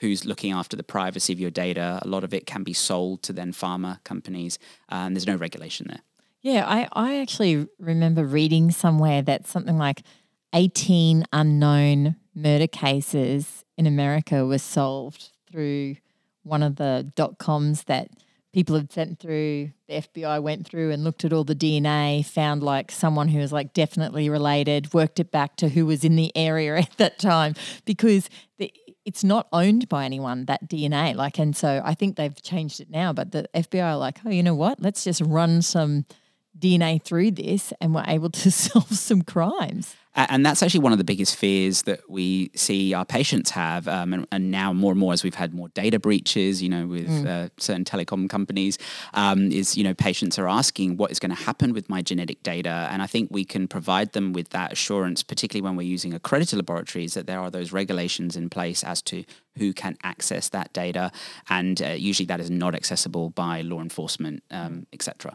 who's 0.00 0.24
looking 0.24 0.52
after 0.52 0.76
the 0.76 0.82
privacy 0.82 1.32
of 1.32 1.40
your 1.40 1.50
data? 1.50 1.98
A 2.02 2.08
lot 2.08 2.24
of 2.24 2.34
it 2.34 2.46
can 2.46 2.62
be 2.62 2.72
sold 2.72 3.22
to 3.24 3.32
then 3.32 3.52
pharma 3.52 4.02
companies, 4.04 4.58
and 4.88 5.14
there's 5.14 5.26
no 5.26 5.36
regulation 5.36 5.86
there. 5.88 6.00
Yeah, 6.42 6.64
I, 6.66 6.88
I 6.92 7.20
actually 7.20 7.68
remember 7.78 8.24
reading 8.24 8.72
somewhere 8.72 9.22
that 9.22 9.46
something 9.46 9.78
like 9.78 10.02
18 10.52 11.24
unknown 11.32 12.16
murder 12.34 12.66
cases 12.66 13.64
in 13.78 13.86
America 13.86 14.44
were 14.44 14.58
solved 14.58 15.30
through 15.50 15.96
one 16.42 16.62
of 16.62 16.76
the 16.76 17.10
dot 17.14 17.38
coms 17.38 17.84
that 17.84 18.08
people 18.52 18.76
had 18.76 18.92
sent 18.92 19.20
through. 19.20 19.70
The 19.88 19.94
FBI 19.94 20.42
went 20.42 20.66
through 20.66 20.90
and 20.90 21.04
looked 21.04 21.24
at 21.24 21.32
all 21.32 21.44
the 21.44 21.54
DNA, 21.54 22.26
found 22.26 22.62
like 22.62 22.90
someone 22.90 23.28
who 23.28 23.38
was 23.38 23.52
like 23.52 23.72
definitely 23.72 24.28
related, 24.28 24.92
worked 24.92 25.20
it 25.20 25.30
back 25.30 25.56
to 25.56 25.68
who 25.68 25.86
was 25.86 26.04
in 26.04 26.16
the 26.16 26.36
area 26.36 26.76
at 26.78 26.96
that 26.98 27.18
time 27.20 27.54
because 27.84 28.28
the, 28.58 28.72
it's 29.04 29.24
not 29.24 29.46
owned 29.52 29.88
by 29.88 30.04
anyone 30.04 30.46
that 30.46 30.68
DNA. 30.68 31.14
Like, 31.14 31.38
and 31.38 31.56
so 31.56 31.80
I 31.84 31.94
think 31.94 32.16
they've 32.16 32.42
changed 32.42 32.80
it 32.80 32.90
now, 32.90 33.12
but 33.12 33.32
the 33.32 33.48
FBI 33.54 33.84
are 33.84 33.96
like, 33.96 34.18
oh, 34.24 34.30
you 34.30 34.42
know 34.42 34.54
what? 34.54 34.80
Let's 34.80 35.04
just 35.04 35.22
run 35.22 35.62
some 35.62 36.04
DNA 36.58 37.02
through 37.02 37.32
this 37.32 37.72
and 37.80 37.94
we're 37.94 38.04
able 38.06 38.30
to 38.30 38.50
solve 38.50 38.92
some 38.92 39.22
crimes. 39.22 39.96
And 40.14 40.44
that's 40.44 40.62
actually 40.62 40.80
one 40.80 40.92
of 40.92 40.98
the 40.98 41.04
biggest 41.04 41.36
fears 41.36 41.82
that 41.82 42.10
we 42.10 42.50
see 42.54 42.92
our 42.92 43.06
patients 43.06 43.50
have. 43.52 43.88
Um, 43.88 44.12
and, 44.12 44.26
and, 44.30 44.50
now 44.50 44.74
more 44.74 44.92
and 44.92 45.00
more 45.00 45.14
as 45.14 45.24
we've 45.24 45.34
had 45.34 45.54
more 45.54 45.68
data 45.68 45.98
breaches, 45.98 46.62
you 46.62 46.68
know, 46.68 46.86
with 46.86 47.08
mm. 47.08 47.26
uh, 47.26 47.48
certain 47.56 47.84
telecom 47.84 48.28
companies, 48.28 48.76
um, 49.14 49.50
is, 49.50 49.74
you 49.74 49.82
know, 49.82 49.94
patients 49.94 50.38
are 50.38 50.46
asking 50.46 50.98
what 50.98 51.10
is 51.10 51.18
going 51.18 51.34
to 51.34 51.42
happen 51.42 51.72
with 51.72 51.88
my 51.88 52.02
genetic 52.02 52.42
data. 52.42 52.88
And 52.90 53.00
I 53.00 53.06
think 53.06 53.30
we 53.30 53.46
can 53.46 53.66
provide 53.66 54.12
them 54.12 54.34
with 54.34 54.50
that 54.50 54.72
assurance, 54.72 55.22
particularly 55.22 55.62
when 55.62 55.76
we're 55.76 55.88
using 55.88 56.12
accredited 56.12 56.58
laboratories, 56.58 57.14
that 57.14 57.26
there 57.26 57.40
are 57.40 57.50
those 57.50 57.72
regulations 57.72 58.36
in 58.36 58.50
place 58.50 58.84
as 58.84 59.00
to 59.02 59.24
who 59.56 59.72
can 59.72 59.96
access 60.02 60.50
that 60.50 60.74
data. 60.74 61.10
And 61.48 61.80
uh, 61.80 61.88
usually 61.88 62.26
that 62.26 62.40
is 62.40 62.50
not 62.50 62.74
accessible 62.74 63.30
by 63.30 63.62
law 63.62 63.80
enforcement, 63.80 64.42
um, 64.50 64.86
etc. 64.92 65.34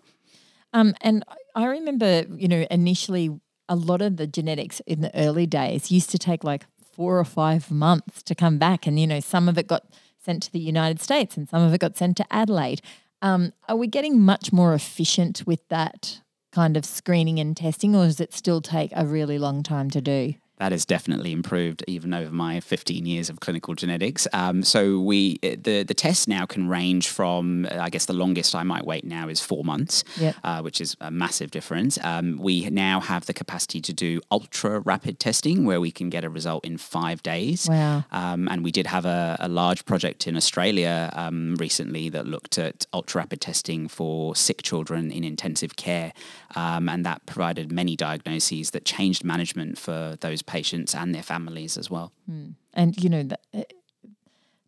Um, 0.77 0.93
and 1.01 1.23
I 1.55 1.65
remember, 1.65 2.25
you 2.35 2.47
know, 2.47 2.67
initially 2.69 3.39
a 3.67 3.75
lot 3.75 4.03
of 4.03 4.17
the 4.17 4.27
genetics 4.27 4.79
in 4.81 5.01
the 5.01 5.09
early 5.17 5.47
days 5.47 5.91
used 5.91 6.11
to 6.11 6.19
take 6.19 6.43
like 6.43 6.67
four 6.93 7.17
or 7.17 7.25
five 7.25 7.71
months 7.71 8.21
to 8.23 8.35
come 8.35 8.59
back. 8.59 8.85
And, 8.85 8.99
you 8.99 9.07
know, 9.07 9.19
some 9.19 9.49
of 9.49 9.57
it 9.57 9.65
got 9.65 9.85
sent 10.23 10.43
to 10.43 10.51
the 10.51 10.59
United 10.59 11.01
States 11.01 11.35
and 11.35 11.49
some 11.49 11.63
of 11.63 11.73
it 11.73 11.79
got 11.79 11.97
sent 11.97 12.15
to 12.17 12.25
Adelaide. 12.31 12.81
Um, 13.23 13.53
are 13.67 13.75
we 13.75 13.87
getting 13.87 14.21
much 14.21 14.53
more 14.53 14.75
efficient 14.75 15.47
with 15.47 15.67
that 15.69 16.21
kind 16.51 16.77
of 16.77 16.85
screening 16.85 17.39
and 17.39 17.57
testing, 17.57 17.95
or 17.95 18.05
does 18.05 18.19
it 18.19 18.31
still 18.31 18.61
take 18.61 18.91
a 18.95 19.03
really 19.03 19.39
long 19.39 19.63
time 19.63 19.89
to 19.89 20.01
do? 20.01 20.35
That 20.57 20.71
has 20.71 20.85
definitely 20.85 21.31
improved 21.31 21.83
even 21.87 22.13
over 22.13 22.31
my 22.31 22.59
15 22.59 23.05
years 23.05 23.29
of 23.29 23.39
clinical 23.39 23.75
genetics. 23.75 24.27
Um, 24.33 24.63
so 24.63 24.99
we 24.99 25.37
the 25.37 25.83
the 25.83 25.93
tests 25.93 26.27
now 26.27 26.45
can 26.45 26.67
range 26.67 27.07
from 27.07 27.65
uh, 27.65 27.77
I 27.79 27.89
guess 27.89 28.05
the 28.05 28.13
longest 28.13 28.55
I 28.55 28.63
might 28.63 28.85
wait 28.85 29.03
now 29.03 29.27
is 29.27 29.39
four 29.41 29.63
months, 29.63 30.03
yep. 30.17 30.35
uh, 30.43 30.61
which 30.61 30.81
is 30.81 30.95
a 30.99 31.11
massive 31.11 31.51
difference. 31.51 31.97
Um, 32.03 32.37
we 32.37 32.69
now 32.69 32.99
have 32.99 33.25
the 33.25 33.33
capacity 33.33 33.81
to 33.81 33.93
do 33.93 34.21
ultra 34.31 34.79
rapid 34.79 35.19
testing 35.19 35.65
where 35.65 35.79
we 35.79 35.91
can 35.91 36.09
get 36.09 36.23
a 36.23 36.29
result 36.29 36.65
in 36.65 36.77
five 36.77 37.21
days. 37.23 37.67
Wow! 37.69 38.05
Um, 38.11 38.47
and 38.47 38.63
we 38.63 38.71
did 38.71 38.87
have 38.87 39.05
a, 39.05 39.37
a 39.39 39.47
large 39.47 39.85
project 39.85 40.27
in 40.27 40.35
Australia 40.35 41.11
um, 41.13 41.55
recently 41.55 42.09
that 42.09 42.25
looked 42.25 42.57
at 42.57 42.85
ultra 42.93 43.19
rapid 43.19 43.41
testing 43.41 43.87
for 43.87 44.35
sick 44.35 44.61
children 44.63 45.11
in 45.11 45.23
intensive 45.23 45.75
care, 45.75 46.13
um, 46.55 46.87
and 46.89 47.05
that 47.05 47.25
provided 47.25 47.71
many 47.71 47.95
diagnoses 47.95 48.71
that 48.71 48.85
changed 48.85 49.23
management 49.23 49.77
for 49.77 50.17
those 50.21 50.41
patients 50.41 50.95
and 50.95 51.13
their 51.13 51.23
families 51.23 51.77
as 51.77 51.89
well. 51.89 52.11
Mm. 52.29 52.55
And, 52.73 53.03
you 53.03 53.09
know, 53.09 53.23
the, 53.23 53.39
uh, 53.53 53.63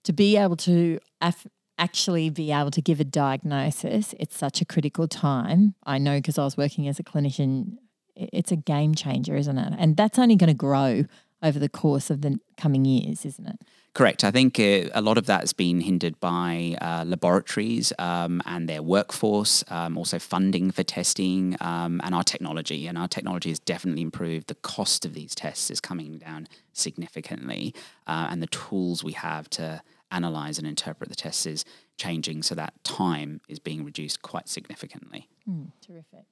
to 0.03 0.13
be 0.13 0.37
able 0.37 0.57
to 0.57 0.99
af- 1.21 1.47
actually 1.77 2.29
be 2.29 2.51
able 2.51 2.71
to 2.71 2.81
give 2.81 2.99
a 2.99 3.03
diagnosis, 3.03 4.13
it's 4.19 4.37
such 4.37 4.61
a 4.61 4.65
critical 4.65 5.07
time. 5.07 5.75
I 5.85 5.97
know 5.97 6.17
because 6.17 6.37
I 6.37 6.43
was 6.43 6.57
working 6.57 6.87
as 6.87 6.99
a 6.99 7.03
clinician, 7.03 7.77
it's 8.15 8.51
a 8.51 8.57
game 8.57 8.95
changer, 8.95 9.35
isn't 9.35 9.57
it? 9.57 9.73
And 9.77 9.95
that's 9.95 10.19
only 10.19 10.35
going 10.35 10.49
to 10.49 10.53
grow 10.53 11.05
over 11.41 11.57
the 11.57 11.69
course 11.69 12.09
of 12.09 12.21
the 12.21 12.39
coming 12.57 12.85
years, 12.85 13.25
isn't 13.25 13.47
it? 13.47 13.61
Correct. 13.99 14.23
I 14.23 14.31
think 14.31 14.57
uh, 14.61 14.87
a 14.93 15.01
lot 15.01 15.17
of 15.17 15.25
that 15.25 15.41
has 15.41 15.51
been 15.51 15.81
hindered 15.81 16.17
by 16.21 16.77
uh, 16.79 17.03
laboratories 17.05 17.91
um, 17.99 18.41
and 18.45 18.69
their 18.69 18.81
workforce, 18.81 19.61
um, 19.67 19.97
also 19.97 20.19
funding 20.19 20.71
for 20.71 20.83
testing, 20.83 21.57
um, 21.59 21.99
and 22.05 22.15
our 22.15 22.23
technology. 22.23 22.87
And 22.87 22.97
our 22.97 23.09
technology 23.09 23.49
has 23.49 23.59
definitely 23.59 24.01
improved. 24.01 24.47
The 24.47 24.55
cost 24.55 25.03
of 25.03 25.13
these 25.13 25.35
tests 25.35 25.69
is 25.69 25.81
coming 25.81 26.17
down 26.19 26.47
significantly, 26.71 27.75
uh, 28.07 28.27
and 28.29 28.41
the 28.41 28.47
tools 28.47 29.03
we 29.03 29.11
have 29.11 29.49
to 29.49 29.81
analyze 30.11 30.57
and 30.57 30.65
interpret 30.65 31.09
the 31.09 31.15
tests 31.17 31.45
is 31.45 31.65
changing, 31.97 32.43
so 32.43 32.55
that 32.55 32.81
time 32.85 33.41
is 33.49 33.59
being 33.59 33.83
reduced 33.83 34.21
quite 34.21 34.47
significantly. 34.47 35.27
Mm, 35.45 35.73
terrific. 35.85 36.23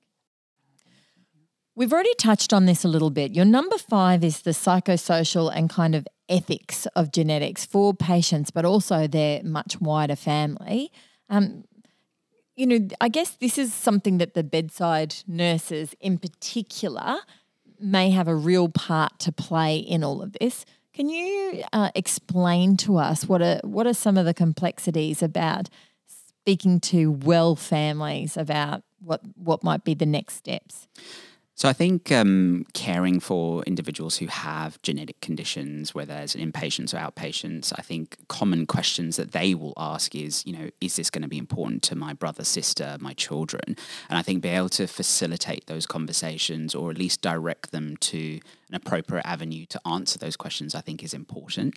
We've 1.77 1.93
already 1.93 2.15
touched 2.15 2.53
on 2.53 2.65
this 2.65 2.83
a 2.83 2.87
little 2.87 3.11
bit. 3.11 3.35
Your 3.35 3.45
number 3.45 3.77
five 3.77 4.23
is 4.23 4.41
the 4.41 4.49
psychosocial 4.49 5.55
and 5.55 5.69
kind 5.69 5.93
of 5.93 6.07
ethics 6.27 6.87
of 6.95 7.11
genetics 7.11 7.67
for 7.67 7.93
patients, 7.93 8.49
but 8.49 8.65
also 8.65 9.05
their 9.05 9.43
much 9.43 9.79
wider 9.79 10.15
family. 10.15 10.91
Um, 11.29 11.65
you 12.55 12.65
know, 12.65 12.87
I 12.99 13.09
guess 13.09 13.29
this 13.39 13.59
is 13.59 13.75
something 13.75 14.17
that 14.17 14.33
the 14.33 14.43
bedside 14.43 15.17
nurses 15.27 15.93
in 15.99 16.17
particular 16.17 17.17
may 17.79 18.09
have 18.09 18.27
a 18.27 18.33
real 18.33 18.69
part 18.69 19.19
to 19.19 19.31
play 19.31 19.77
in 19.77 20.03
all 20.03 20.23
of 20.23 20.33
this. 20.41 20.65
Can 20.95 21.09
you 21.09 21.63
uh, 21.73 21.91
explain 21.93 22.75
to 22.77 22.97
us 22.97 23.27
what 23.27 23.43
are 23.43 23.59
what 23.63 23.85
are 23.85 23.93
some 23.93 24.17
of 24.17 24.25
the 24.25 24.33
complexities 24.33 25.21
about 25.21 25.69
speaking 26.07 26.79
to 26.79 27.11
well 27.11 27.55
families 27.55 28.35
about 28.35 28.81
what 28.99 29.21
what 29.35 29.63
might 29.63 29.83
be 29.83 29.93
the 29.93 30.07
next 30.07 30.37
steps? 30.37 30.87
So 31.57 31.67
I 31.67 31.73
think 31.73 32.11
um, 32.11 32.67
caring 32.75 33.19
for 33.19 33.63
individuals 33.63 34.17
who 34.17 34.27
have 34.27 34.79
genetic 34.83 35.21
conditions, 35.21 35.95
whether 35.95 36.13
it's 36.13 36.35
inpatients 36.35 36.93
or 36.93 36.97
outpatients, 36.97 37.73
I 37.75 37.81
think 37.81 38.15
common 38.27 38.67
questions 38.67 39.15
that 39.15 39.31
they 39.31 39.55
will 39.55 39.73
ask 39.75 40.13
is, 40.13 40.45
you 40.45 40.53
know, 40.53 40.69
is 40.81 40.97
this 40.97 41.09
going 41.09 41.23
to 41.23 41.27
be 41.27 41.39
important 41.39 41.81
to 41.83 41.95
my 41.95 42.13
brother, 42.13 42.43
sister, 42.43 42.97
my 42.99 43.13
children? 43.13 43.75
And 44.07 44.19
I 44.19 44.21
think 44.21 44.43
be 44.43 44.49
able 44.49 44.69
to 44.69 44.85
facilitate 44.85 45.65
those 45.65 45.87
conversations 45.87 46.75
or 46.75 46.91
at 46.91 46.97
least 46.99 47.23
direct 47.23 47.71
them 47.71 47.97
to 48.01 48.39
an 48.69 48.75
appropriate 48.75 49.25
avenue 49.25 49.65
to 49.69 49.81
answer 49.83 50.19
those 50.19 50.37
questions, 50.37 50.75
I 50.75 50.81
think 50.81 51.01
is 51.01 51.15
important. 51.15 51.73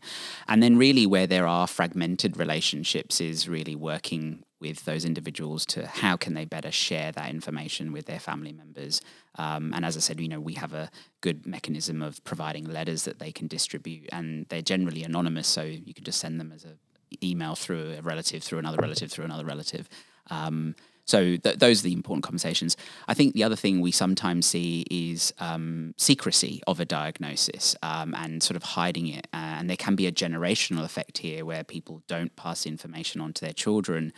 And 0.46 0.62
then 0.62 0.76
really 0.76 1.06
where 1.06 1.26
there 1.26 1.46
are 1.46 1.66
fragmented 1.66 2.36
relationships 2.36 3.18
is 3.18 3.48
really 3.48 3.76
working 3.76 4.44
with 4.60 4.84
those 4.84 5.04
individuals 5.04 5.64
to 5.66 5.86
how 5.86 6.16
can 6.16 6.34
they 6.34 6.44
better 6.44 6.70
share 6.70 7.12
that 7.12 7.30
information 7.30 7.92
with 7.92 8.06
their 8.06 8.20
family 8.20 8.52
members. 8.52 9.00
Um, 9.36 9.72
and 9.74 9.84
as 9.84 9.96
I 9.96 10.00
said, 10.00 10.20
you 10.20 10.28
know, 10.28 10.40
we 10.40 10.54
have 10.54 10.74
a 10.74 10.90
good 11.20 11.46
mechanism 11.46 12.02
of 12.02 12.22
providing 12.24 12.64
letters 12.64 13.04
that 13.04 13.18
they 13.18 13.32
can 13.32 13.48
distribute, 13.48 14.08
and 14.12 14.46
they're 14.48 14.62
generally 14.62 15.02
anonymous, 15.02 15.48
so 15.48 15.62
you 15.62 15.94
can 15.94 16.04
just 16.04 16.20
send 16.20 16.38
them 16.38 16.52
as 16.52 16.64
a 16.64 16.76
email 17.22 17.54
through 17.54 17.94
a 17.98 18.02
relative, 18.02 18.42
through 18.42 18.58
another 18.58 18.78
relative, 18.80 19.10
through 19.10 19.24
another 19.24 19.44
relative. 19.44 19.88
Um, 20.30 20.74
So 21.06 21.36
th- 21.36 21.58
those 21.58 21.80
are 21.80 21.88
the 21.88 21.92
important 21.92 22.22
conversations. 22.22 22.76
I 23.08 23.14
think 23.14 23.34
the 23.34 23.42
other 23.42 23.56
thing 23.56 23.80
we 23.80 23.90
sometimes 23.90 24.46
see 24.46 24.84
is 24.90 25.34
um, 25.40 25.92
secrecy 25.96 26.60
of 26.66 26.78
a 26.78 26.84
diagnosis 26.84 27.74
um, 27.82 28.14
and 28.14 28.42
sort 28.42 28.56
of 28.56 28.62
hiding 28.62 29.08
it. 29.08 29.26
Uh, 29.32 29.58
and 29.58 29.68
there 29.68 29.76
can 29.76 29.96
be 29.96 30.06
a 30.06 30.12
generational 30.12 30.84
effect 30.84 31.18
here 31.18 31.44
where 31.44 31.64
people 31.64 32.02
don't 32.06 32.36
pass 32.36 32.64
information 32.64 33.20
on 33.20 33.32
to 33.32 33.40
their 33.44 33.54
children. 33.64 34.12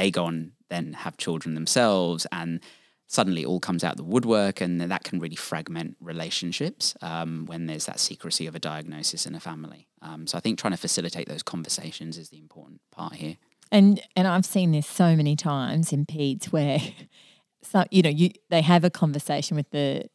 They 0.00 0.10
go 0.10 0.24
on 0.24 0.52
then 0.70 0.94
have 0.94 1.16
children 1.18 1.54
themselves 1.54 2.26
and 2.32 2.60
suddenly 3.06 3.42
it 3.42 3.46
all 3.46 3.60
comes 3.60 3.84
out 3.84 3.96
the 3.96 4.04
woodwork 4.04 4.60
and 4.60 4.80
that 4.80 5.04
can 5.04 5.18
really 5.18 5.36
fragment 5.36 5.96
relationships 6.00 6.94
um, 7.02 7.44
when 7.46 7.66
there's 7.66 7.84
that 7.84 8.00
secrecy 8.00 8.46
of 8.46 8.54
a 8.54 8.60
diagnosis 8.60 9.26
in 9.26 9.34
a 9.34 9.40
family. 9.40 9.88
Um, 10.00 10.26
so 10.26 10.38
I 10.38 10.40
think 10.40 10.58
trying 10.58 10.72
to 10.72 10.78
facilitate 10.78 11.28
those 11.28 11.42
conversations 11.42 12.16
is 12.16 12.30
the 12.30 12.38
important 12.38 12.80
part 12.92 13.14
here. 13.14 13.36
And 13.70 14.00
and 14.16 14.26
I've 14.26 14.46
seen 14.46 14.70
this 14.70 14.86
so 14.86 15.16
many 15.16 15.36
times 15.36 15.92
in 15.92 16.06
peds 16.06 16.46
where 16.46 16.80
so 17.62 17.84
you 17.90 18.00
know 18.00 18.08
you 18.08 18.30
they 18.48 18.62
have 18.62 18.84
a 18.84 18.90
conversation 18.90 19.56
with 19.56 19.68
the 19.70 20.08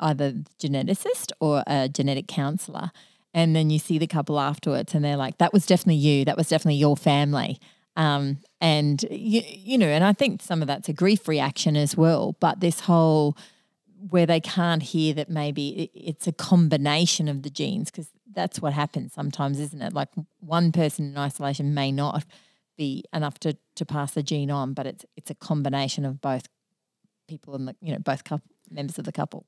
either 0.00 0.32
the 0.32 0.46
geneticist 0.58 1.32
or 1.40 1.62
a 1.66 1.88
genetic 1.88 2.26
counselor 2.26 2.90
and 3.34 3.54
then 3.54 3.70
you 3.70 3.78
see 3.78 3.98
the 3.98 4.06
couple 4.06 4.40
afterwards 4.40 4.94
and 4.94 5.04
they're 5.04 5.16
like 5.16 5.38
that 5.38 5.52
was 5.52 5.66
definitely 5.66 5.96
you 5.96 6.24
that 6.24 6.36
was 6.36 6.48
definitely 6.48 6.76
your 6.76 6.96
family 6.96 7.58
um, 7.96 8.38
and 8.60 9.04
you, 9.10 9.42
you 9.44 9.78
know 9.78 9.86
and 9.86 10.04
i 10.04 10.12
think 10.12 10.42
some 10.42 10.62
of 10.62 10.68
that's 10.68 10.88
a 10.88 10.92
grief 10.92 11.28
reaction 11.28 11.76
as 11.76 11.96
well 11.96 12.36
but 12.40 12.60
this 12.60 12.80
whole 12.80 13.36
where 14.10 14.26
they 14.26 14.40
can't 14.40 14.82
hear 14.82 15.14
that 15.14 15.28
maybe 15.28 15.90
it's 15.94 16.26
a 16.26 16.32
combination 16.32 17.28
of 17.28 17.42
the 17.42 17.50
genes 17.50 17.90
because 17.90 18.08
that's 18.32 18.60
what 18.60 18.72
happens 18.72 19.12
sometimes 19.12 19.58
isn't 19.58 19.82
it? 19.82 19.92
Like 19.92 20.10
one 20.40 20.72
person 20.72 21.06
in 21.06 21.18
isolation 21.18 21.74
may 21.74 21.90
not 21.90 22.24
be 22.76 23.04
enough 23.12 23.38
to, 23.40 23.56
to 23.74 23.86
pass 23.86 24.12
the 24.12 24.22
gene 24.22 24.50
on 24.50 24.74
but 24.74 24.86
it's 24.86 25.04
it's 25.16 25.30
a 25.30 25.34
combination 25.34 26.04
of 26.04 26.20
both 26.20 26.46
people 27.26 27.54
and 27.54 27.66
the 27.66 27.74
you 27.80 27.92
know 27.92 27.98
both 27.98 28.24
couple, 28.24 28.48
members 28.70 28.98
of 28.98 29.04
the 29.04 29.12
couple 29.12 29.46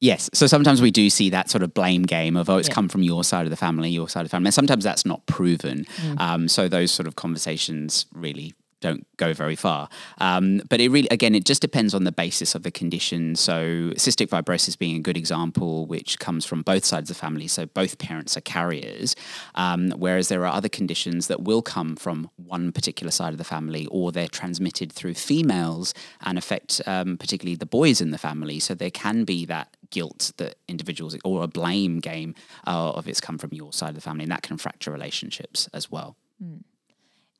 Yes. 0.00 0.30
So 0.32 0.46
sometimes 0.46 0.80
we 0.80 0.90
do 0.90 1.10
see 1.10 1.30
that 1.30 1.50
sort 1.50 1.62
of 1.62 1.74
blame 1.74 2.02
game 2.02 2.36
of, 2.36 2.48
oh, 2.48 2.56
it's 2.58 2.68
Yeah. 2.68 2.74
come 2.74 2.88
from 2.88 3.02
your 3.02 3.24
side 3.24 3.46
of 3.46 3.50
the 3.50 3.56
family, 3.56 3.90
your 3.90 4.08
side 4.08 4.20
of 4.20 4.26
the 4.26 4.30
family. 4.30 4.48
And 4.48 4.54
sometimes 4.54 4.84
that's 4.84 5.04
not 5.04 5.26
proven. 5.26 5.86
Mm. 5.96 6.20
Um, 6.20 6.48
so 6.48 6.68
those 6.68 6.92
sort 6.92 7.08
of 7.08 7.16
conversations 7.16 8.06
really 8.12 8.54
don't 8.80 9.04
go 9.16 9.34
very 9.34 9.56
far. 9.56 9.88
Um, 10.18 10.62
but 10.68 10.80
it 10.80 10.88
really, 10.90 11.08
again, 11.10 11.34
it 11.34 11.44
just 11.44 11.60
depends 11.60 11.94
on 11.94 12.04
the 12.04 12.12
basis 12.12 12.54
of 12.54 12.62
the 12.62 12.70
condition. 12.70 13.34
So 13.34 13.90
cystic 13.96 14.28
fibrosis 14.28 14.78
being 14.78 14.94
a 14.94 15.00
good 15.00 15.16
example, 15.16 15.86
which 15.86 16.20
comes 16.20 16.46
from 16.46 16.62
both 16.62 16.84
sides 16.84 17.10
of 17.10 17.16
the 17.16 17.20
family. 17.20 17.48
So 17.48 17.66
both 17.66 17.98
parents 17.98 18.36
are 18.36 18.40
carriers. 18.40 19.16
Um, 19.56 19.90
whereas 19.96 20.28
there 20.28 20.46
are 20.46 20.54
other 20.54 20.68
conditions 20.68 21.26
that 21.26 21.42
will 21.42 21.60
come 21.60 21.96
from 21.96 22.30
one 22.36 22.70
particular 22.70 23.10
side 23.10 23.32
of 23.32 23.38
the 23.38 23.42
family 23.42 23.86
or 23.90 24.12
they're 24.12 24.28
transmitted 24.28 24.92
through 24.92 25.14
females 25.14 25.92
and 26.20 26.38
affect 26.38 26.80
um, 26.86 27.16
particularly 27.18 27.56
the 27.56 27.66
boys 27.66 28.00
in 28.00 28.12
the 28.12 28.18
family. 28.18 28.60
So 28.60 28.74
there 28.74 28.92
can 28.92 29.24
be 29.24 29.44
that 29.46 29.76
guilt 29.90 30.32
that 30.36 30.56
individuals 30.68 31.16
or 31.24 31.42
a 31.42 31.48
blame 31.48 31.98
game 31.98 32.34
uh, 32.66 32.90
of 32.90 33.08
it's 33.08 33.20
come 33.20 33.38
from 33.38 33.50
your 33.52 33.72
side 33.72 33.90
of 33.90 33.94
the 33.94 34.00
family 34.00 34.24
and 34.24 34.32
that 34.32 34.42
can 34.42 34.56
fracture 34.56 34.90
relationships 34.90 35.68
as 35.72 35.90
well. 35.90 36.16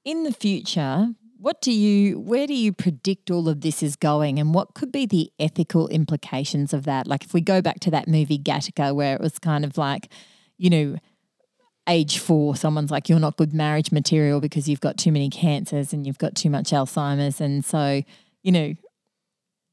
in 0.05 0.25
the 0.25 0.33
future 0.33 1.09
what 1.39 1.63
do 1.63 1.73
you 1.73 2.19
where 2.19 2.47
do 2.47 2.55
you 2.55 2.73
predict 2.73 3.31
all 3.31 3.49
of 3.49 3.61
this 3.61 3.83
is 3.83 3.95
going 3.95 4.39
and 4.41 4.53
what 4.53 4.75
could 4.75 4.91
be 4.91 5.07
the 5.07 5.31
ethical 5.39 5.87
implications 5.89 6.75
of 6.75 6.85
that? 6.85 7.07
Like 7.07 7.25
if 7.25 7.33
we 7.33 7.41
go 7.41 7.63
back 7.63 7.81
to 7.81 7.91
that 7.93 8.09
movie 8.09 8.39
gattaca 8.39 8.95
where 8.95 9.15
it 9.15 9.21
was 9.21 9.39
kind 9.39 9.65
of 9.65 9.79
like 9.79 10.09
you 10.59 10.69
know 10.69 10.97
age 11.89 12.19
four 12.19 12.57
someone's 12.57 12.91
like 12.91 13.09
you're 13.09 13.21
not 13.21 13.37
good 13.37 13.55
marriage 13.55 13.93
material 13.93 14.41
because 14.41 14.69
you've 14.69 14.81
got 14.81 14.99
too 14.99 15.13
many 15.13 15.31
cancers 15.31 15.93
and 15.93 16.07
you've 16.07 16.19
got 16.19 16.35
too 16.35 16.51
much 16.51 16.71
alzheimer's. 16.71 17.41
And 17.41 17.65
so 17.65 18.03
you 18.43 18.53
know 18.53 18.75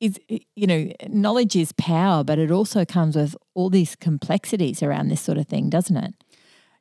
is 0.06 0.20
you 0.56 0.68
know 0.68 0.92
knowledge 1.08 1.56
is 1.56 1.72
power 1.74 2.24
but 2.24 2.40
it 2.40 2.52
also 2.52 2.86
comes 2.86 3.16
with 3.16 3.36
all 3.54 3.70
these 3.70 3.96
complexities 3.96 4.82
around 4.82 5.10
this 5.10 5.22
sort 5.22 5.38
of 5.38 5.48
thing 5.48 5.70
doesn't 5.70 5.98
it 5.98 6.14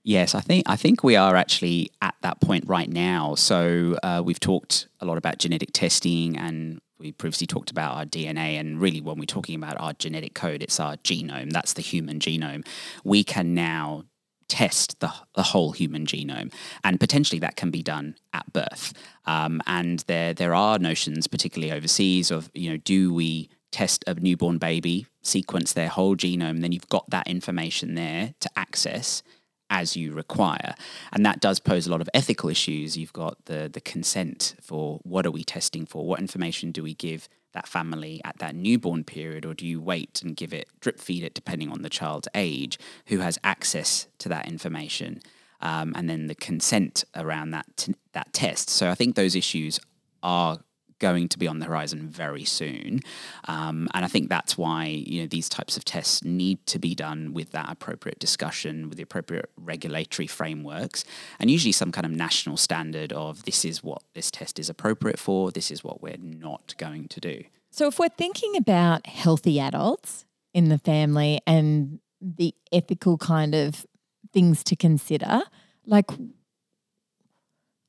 Yes, 0.06 0.34
I 0.34 0.40
think 0.40 0.64
I 0.68 0.76
think 0.76 1.02
we 1.02 1.16
are 1.16 1.34
actually 1.34 1.90
at 2.02 2.14
that 2.20 2.38
point 2.42 2.64
right 2.66 2.90
now. 2.90 3.34
So 3.36 3.96
uh, 4.02 4.22
we've 4.22 4.38
talked 4.38 4.86
a 5.00 5.06
lot 5.06 5.16
about 5.16 5.38
genetic 5.38 5.70
testing, 5.72 6.36
and 6.36 6.82
we 6.98 7.12
previously 7.12 7.46
talked 7.46 7.70
about 7.70 7.96
our 7.96 8.04
DNA. 8.04 8.60
And 8.60 8.78
really, 8.78 9.00
when 9.00 9.16
we're 9.16 9.24
talking 9.24 9.54
about 9.54 9.80
our 9.80 9.94
genetic 9.94 10.34
code, 10.34 10.62
it's 10.62 10.78
our 10.78 10.96
genome. 10.98 11.52
That's 11.52 11.72
the 11.72 11.80
human 11.80 12.18
genome. 12.18 12.66
We 13.02 13.24
can 13.24 13.54
now 13.54 14.04
test 14.48 15.00
the, 15.00 15.12
the 15.34 15.42
whole 15.42 15.72
human 15.72 16.06
genome, 16.06 16.52
and 16.82 17.00
potentially 17.00 17.38
that 17.40 17.56
can 17.56 17.70
be 17.70 17.82
done 17.82 18.16
at 18.32 18.52
birth. 18.52 18.92
Um, 19.26 19.60
and 19.66 20.00
there 20.06 20.34
there 20.34 20.54
are 20.54 20.78
notions, 20.78 21.26
particularly 21.26 21.72
overseas, 21.72 22.30
of 22.30 22.50
you 22.54 22.70
know, 22.70 22.76
do 22.76 23.12
we 23.12 23.48
test 23.74 24.04
a 24.06 24.14
newborn 24.14 24.58
baby, 24.58 25.06
sequence 25.22 25.72
their 25.72 25.88
whole 25.88 26.16
genome, 26.16 26.60
then 26.60 26.70
you've 26.70 26.88
got 26.88 27.10
that 27.10 27.26
information 27.26 27.96
there 27.96 28.34
to 28.38 28.48
access 28.54 29.22
as 29.68 29.96
you 29.96 30.12
require. 30.12 30.74
And 31.12 31.26
that 31.26 31.40
does 31.40 31.58
pose 31.58 31.86
a 31.86 31.90
lot 31.90 32.00
of 32.00 32.08
ethical 32.14 32.48
issues. 32.48 32.96
You've 32.96 33.12
got 33.12 33.36
the 33.46 33.68
the 33.72 33.80
consent 33.80 34.54
for 34.60 35.00
what 35.02 35.26
are 35.26 35.32
we 35.32 35.42
testing 35.42 35.86
for? 35.86 36.06
What 36.06 36.20
information 36.20 36.70
do 36.70 36.82
we 36.82 36.94
give 36.94 37.28
that 37.54 37.66
family 37.66 38.20
at 38.24 38.38
that 38.38 38.54
newborn 38.54 39.04
period, 39.04 39.46
or 39.46 39.54
do 39.54 39.66
you 39.66 39.80
wait 39.80 40.22
and 40.22 40.36
give 40.36 40.52
it 40.52 40.68
drip 40.80 41.00
feed 41.00 41.24
it 41.24 41.34
depending 41.34 41.70
on 41.70 41.82
the 41.82 41.90
child's 41.90 42.28
age, 42.34 42.78
who 43.06 43.18
has 43.18 43.38
access 43.42 44.06
to 44.18 44.28
that 44.28 44.46
information? 44.46 45.20
Um, 45.60 45.94
and 45.96 46.10
then 46.10 46.26
the 46.26 46.34
consent 46.34 47.04
around 47.16 47.52
that 47.52 47.66
t- 47.76 47.94
that 48.12 48.32
test. 48.32 48.68
So 48.68 48.90
I 48.90 48.94
think 48.94 49.14
those 49.14 49.34
issues 49.34 49.80
are 50.22 50.58
going 50.98 51.28
to 51.28 51.38
be 51.38 51.46
on 51.46 51.58
the 51.58 51.66
horizon 51.66 52.08
very 52.08 52.44
soon, 52.44 53.00
um, 53.46 53.88
and 53.94 54.04
I 54.04 54.08
think 54.08 54.28
that's 54.28 54.56
why 54.56 54.86
you 54.86 55.22
know 55.22 55.26
these 55.26 55.48
types 55.48 55.76
of 55.76 55.84
tests 55.84 56.24
need 56.24 56.64
to 56.66 56.78
be 56.78 56.94
done 56.94 57.32
with 57.32 57.50
that 57.52 57.70
appropriate 57.70 58.18
discussion, 58.18 58.88
with 58.88 58.96
the 58.96 59.02
appropriate 59.02 59.50
regulatory 59.56 60.26
frameworks, 60.26 61.04
and 61.38 61.50
usually 61.50 61.72
some 61.72 61.92
kind 61.92 62.06
of 62.06 62.12
national 62.12 62.56
standard 62.56 63.12
of 63.12 63.44
this 63.44 63.64
is 63.64 63.82
what 63.82 64.02
this 64.14 64.30
test 64.30 64.58
is 64.58 64.68
appropriate 64.68 65.18
for, 65.18 65.50
this 65.50 65.70
is 65.70 65.82
what 65.82 66.02
we're 66.02 66.16
not 66.18 66.74
going 66.78 67.08
to 67.08 67.20
do. 67.20 67.44
So, 67.70 67.88
if 67.88 67.98
we're 67.98 68.08
thinking 68.08 68.56
about 68.56 69.06
healthy 69.06 69.58
adults 69.58 70.26
in 70.52 70.68
the 70.68 70.78
family 70.78 71.40
and 71.46 71.98
the 72.20 72.54
ethical 72.72 73.18
kind 73.18 73.54
of 73.54 73.84
things 74.32 74.62
to 74.64 74.76
consider, 74.76 75.42
like 75.84 76.10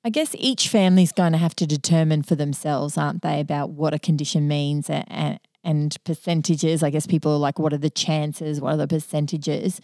I 0.05 0.09
guess 0.11 0.35
each 0.37 0.69
family's 0.69 1.11
going 1.11 1.31
to 1.31 1.39
have 1.39 1.55
to 1.55 1.65
determine 1.65 2.21
for 2.21 2.35
themselves, 2.35 2.95
aren't 2.95 3.23
they, 3.23 3.39
about 3.39 3.71
what 3.71 3.95
a 3.95 3.97
condition 3.97 4.47
means 4.47 4.87
and, 4.87 5.39
and 5.63 5.97
percentages. 6.03 6.83
I 6.83 6.91
guess 6.91 7.07
people 7.07 7.31
are 7.33 7.39
like, 7.39 7.57
what 7.57 7.73
are 7.73 7.79
the 7.79 7.89
chances? 7.89 8.61
What 8.61 8.75
are 8.75 8.77
the 8.77 8.87
percentages? 8.87 9.81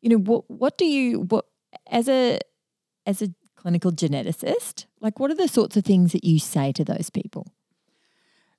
You 0.00 0.10
know, 0.10 0.18
what 0.18 0.48
what 0.48 0.78
do 0.78 0.84
you 0.84 1.22
what 1.22 1.46
as 1.90 2.08
a 2.08 2.38
as 3.04 3.20
a 3.20 3.34
clinical 3.56 3.90
geneticist, 3.90 4.86
like 5.00 5.18
what 5.18 5.32
are 5.32 5.34
the 5.34 5.48
sorts 5.48 5.76
of 5.76 5.84
things 5.84 6.12
that 6.12 6.22
you 6.22 6.38
say 6.38 6.70
to 6.70 6.84
those 6.84 7.10
people? 7.10 7.48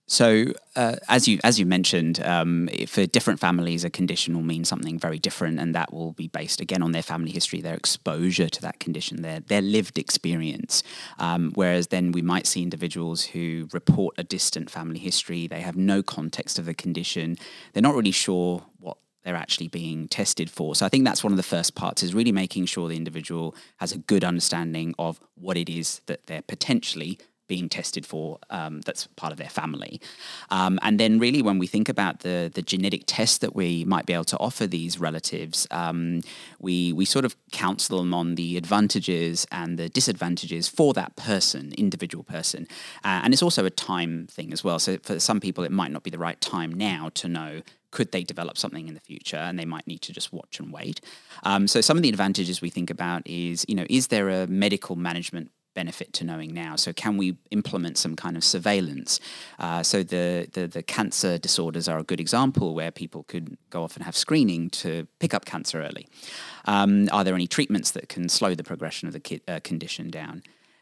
So, 0.08 0.46
uh, 0.76 0.98
as 1.10 1.28
you 1.28 1.40
as 1.44 1.60
you 1.60 1.66
mentioned, 1.66 2.24
um, 2.24 2.70
for 2.88 3.08
different 3.08 3.40
families, 3.40 3.84
a 3.84 3.90
condition 3.90 4.36
will 4.36 4.44
mean 4.44 4.64
something 4.64 5.00
very 5.00 5.18
different, 5.18 5.60
and 5.60 5.74
that 5.74 5.92
will 5.92 6.12
be 6.12 6.28
based 6.28 6.62
again 6.62 6.84
on 6.84 6.92
their 6.92 7.02
family 7.02 7.32
history, 7.32 7.60
their 7.60 7.74
exposure 7.74 8.48
to 8.48 8.62
that 8.62 8.80
condition, 8.80 9.24
their 9.24 9.40
their 9.40 9.62
lived 9.62 9.98
experience. 9.98 10.84
Um, 11.18 11.54
whereas 11.56 11.88
then 11.88 12.12
we 12.12 12.22
might 12.22 12.46
see 12.46 12.62
individuals 12.62 13.24
who 13.24 13.68
report 13.74 14.14
a 14.20 14.24
distant 14.24 14.70
family 14.70 15.00
history, 15.00 15.48
they 15.48 15.62
have 15.62 15.76
no 15.76 16.04
context 16.04 16.60
of 16.60 16.66
the 16.66 16.76
condition, 16.76 17.36
they're 17.74 17.82
not 17.82 17.96
really 17.96 18.12
sure 18.12 18.64
what 18.80 18.98
they're 19.24 19.36
actually 19.36 19.70
being 19.70 20.08
tested 20.08 20.52
for. 20.52 20.76
So 20.76 20.86
I 20.86 20.90
think 20.90 21.04
that's 21.04 21.24
one 21.24 21.34
of 21.34 21.38
the 21.38 21.44
first 21.44 21.74
parts 21.74 22.04
is 22.04 22.14
really 22.14 22.32
making 22.32 22.68
sure 22.68 22.88
the 22.88 22.96
individual 22.96 23.56
has 23.78 23.92
a 23.92 23.98
good 23.98 24.24
understanding 24.24 24.94
of 25.00 25.20
what 25.34 25.58
it 25.58 25.68
is 25.68 26.02
that 26.06 26.28
they're 26.28 26.44
potentially 26.44 27.18
being 27.48 27.70
tested 27.70 28.06
for 28.06 28.40
um, 28.50 28.82
that's 28.82 29.08
part 29.16 29.32
of 29.32 29.38
their 29.38 29.50
family. 29.50 30.02
Um, 30.50 30.80
and 30.82 31.00
then 31.00 31.20
really 31.20 31.42
when 31.42 31.60
we 31.60 31.68
think 31.68 31.90
about 31.90 32.20
the 32.20 32.52
the 32.54 32.62
genetic 32.62 33.04
tests 33.06 33.38
that 33.40 33.56
we 33.56 33.86
might 33.86 34.06
be 34.06 34.14
able 34.14 34.26
to 34.26 34.38
offer 34.38 34.68
these 34.68 35.00
relatives, 35.00 35.68
um, 35.72 36.22
we 36.60 36.94
we 36.94 37.06
sort 37.06 37.26
of 37.26 37.36
counsel 37.52 38.00
them 38.00 38.14
on 38.14 38.36
the 38.36 38.58
advantages 38.58 39.48
and 39.52 39.78
the 39.78 39.90
disadvantages 39.90 40.68
for 40.68 40.94
that 40.94 41.16
person, 41.16 41.74
individual 41.78 42.24
person. 42.24 42.68
Uh, 43.04 43.22
and 43.24 43.34
it's 43.34 43.44
also 43.44 43.66
a 43.66 43.70
time 43.70 44.28
thing 44.28 44.52
as 44.54 44.64
well. 44.64 44.80
So 44.80 44.98
for 45.04 45.20
some 45.20 45.40
people 45.40 45.64
it 45.64 45.72
might 45.72 45.92
not 45.92 46.04
be 46.04 46.10
the 46.10 46.20
right 46.20 46.40
time 46.42 46.72
now 46.74 47.10
to 47.16 47.28
know 47.28 47.62
could 47.92 48.12
they 48.12 48.24
develop 48.24 48.58
something 48.58 48.90
in 48.90 48.94
the 48.94 49.00
future 49.00 49.38
and 49.38 49.58
they 49.58 49.64
might 49.64 49.88
need 49.88 50.02
to 50.02 50.12
just 50.12 50.34
watch 50.34 50.60
and 50.60 50.74
wait 50.74 51.00
um, 51.44 51.66
so 51.66 51.80
some 51.80 51.96
of 51.96 52.04
the 52.04 52.10
advantages 52.10 52.62
we 52.62 52.70
think 52.70 52.90
about 52.90 53.26
is 53.26 53.66
you 53.70 53.76
know 53.76 53.86
is 53.90 54.08
there 54.08 54.30
a 54.30 54.46
medical 54.48 54.98
management 54.98 55.50
benefit 55.76 56.14
to 56.14 56.24
knowing 56.24 56.54
now. 56.54 56.76
So 56.76 56.94
can 56.94 57.18
we 57.18 57.38
implement 57.52 57.98
some 57.98 58.16
kind 58.16 58.36
of 58.36 58.44
surveillance? 58.44 59.20
Uh, 59.60 59.84
so 59.84 60.02
the, 60.02 60.50
the 60.54 60.68
the 60.68 60.82
cancer 60.82 61.38
disorders 61.38 61.88
are 61.88 62.00
a 62.00 62.04
good 62.04 62.20
example 62.20 62.74
where 62.74 62.92
people 62.92 63.24
could 63.24 63.58
go 63.70 63.84
off 63.84 63.96
and 63.96 64.06
have 64.06 64.18
screening 64.18 64.70
to 64.72 65.08
pick 65.20 65.34
up 65.34 65.46
cancer 65.46 65.82
early. 65.82 66.08
Um, 66.66 67.08
are 67.12 67.24
there 67.24 67.36
any 67.36 67.48
treatments 67.48 67.92
that 67.92 68.10
can 68.10 68.30
slow 68.30 68.56
the 68.56 68.64
progression 68.64 69.08
of 69.08 69.14
the 69.14 69.20
ki- 69.20 69.42
uh, 69.48 69.60
condition 69.64 70.10
down? 70.10 70.42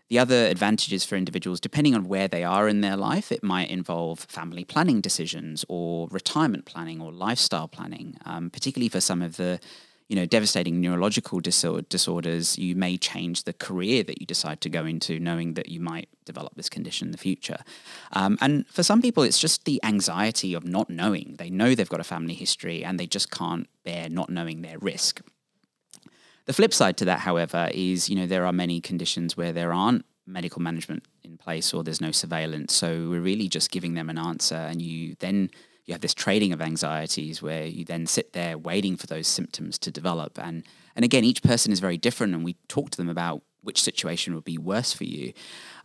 The 0.10 0.20
other 0.20 0.46
advantages 0.46 1.06
for 1.06 1.16
individuals, 1.16 1.60
depending 1.60 1.96
on 1.96 2.08
where 2.08 2.28
they 2.28 2.44
are 2.44 2.68
in 2.68 2.82
their 2.82 2.96
life, 2.96 3.32
it 3.32 3.44
might 3.44 3.70
involve 3.70 4.20
family 4.20 4.64
planning 4.64 5.02
decisions 5.02 5.66
or 5.68 6.08
retirement 6.12 6.66
planning 6.66 7.02
or 7.02 7.12
lifestyle 7.12 7.68
planning, 7.68 8.18
um, 8.26 8.50
particularly 8.50 8.90
for 8.90 9.02
some 9.02 9.22
of 9.24 9.38
the 9.38 9.60
you 10.14 10.20
know, 10.20 10.28
devastating 10.28 10.80
neurological 10.80 11.40
disorders, 11.40 12.56
you 12.60 12.76
may 12.76 12.98
change 12.98 13.46
the 13.46 13.54
career 13.54 14.04
that 14.04 14.22
you 14.22 14.28
decide 14.28 14.62
to 14.62 14.70
go 14.70 14.86
into, 14.86 15.20
knowing 15.20 15.56
that 15.56 15.70
you 15.70 15.80
might 15.80 16.08
develop 16.24 16.54
this 16.54 16.70
condition 16.70 17.08
in 17.08 17.12
the 17.12 17.18
future. 17.18 17.58
Um, 18.12 18.38
and 18.40 18.68
for 18.68 18.84
some 18.84 19.02
people, 19.02 19.24
it's 19.24 19.40
just 19.40 19.66
the 19.66 19.84
anxiety 19.84 20.54
of 20.54 20.66
not 20.66 20.88
knowing. 20.88 21.38
They 21.40 21.50
know 21.50 21.74
they've 21.74 21.90
got 21.90 22.00
a 22.00 22.04
family 22.04 22.36
history 22.36 22.86
and 22.86 23.00
they 23.00 23.08
just 23.08 23.32
can't 23.32 23.68
bear 23.84 24.08
not 24.08 24.30
knowing 24.30 24.62
their 24.62 24.78
risk. 24.78 25.20
The 26.46 26.54
flip 26.54 26.76
side 26.76 26.96
to 26.98 27.06
that, 27.06 27.22
however, 27.22 27.72
is 27.74 28.08
you 28.08 28.16
know 28.16 28.28
there 28.28 28.46
are 28.46 28.54
many 28.54 28.82
conditions 28.82 29.36
where 29.36 29.52
there 29.52 29.74
aren't 29.74 30.06
medical 30.28 30.62
management 30.62 31.06
in 31.24 31.38
place 31.38 31.74
or 31.74 31.84
there's 31.84 32.02
no 32.02 32.12
surveillance. 32.12 32.76
So 32.76 33.10
we're 33.10 33.20
really 33.20 33.48
just 33.48 33.72
giving 33.72 33.96
them 33.96 34.12
an 34.12 34.20
answer, 34.20 34.58
and 34.58 34.80
you 34.80 35.16
then 35.22 35.50
you 35.86 35.94
have 35.94 36.02
this 36.02 36.14
trading 36.14 36.54
of 36.54 36.62
anxieties 36.62 37.42
where 37.42 37.66
you 37.66 37.84
then 37.84 38.06
sit 38.06 38.34
there 38.34 38.58
waiting 38.58 38.96
for 38.96 39.08
those 39.08 39.28
symptoms 39.28 39.78
to 39.80 39.92
develop. 39.92 40.40
And 40.40 40.64
and 40.96 41.04
again, 41.04 41.24
each 41.24 41.42
person 41.42 41.72
is 41.72 41.80
very 41.80 41.98
different, 41.98 42.34
and 42.34 42.44
we 42.44 42.56
talk 42.68 42.92
to 42.92 42.98
them 42.98 43.10
about 43.10 43.42
which 43.62 43.82
situation 43.82 44.36
would 44.36 44.44
be 44.44 44.58
worse 44.58 44.94
for 44.94 45.06
you. 45.06 45.34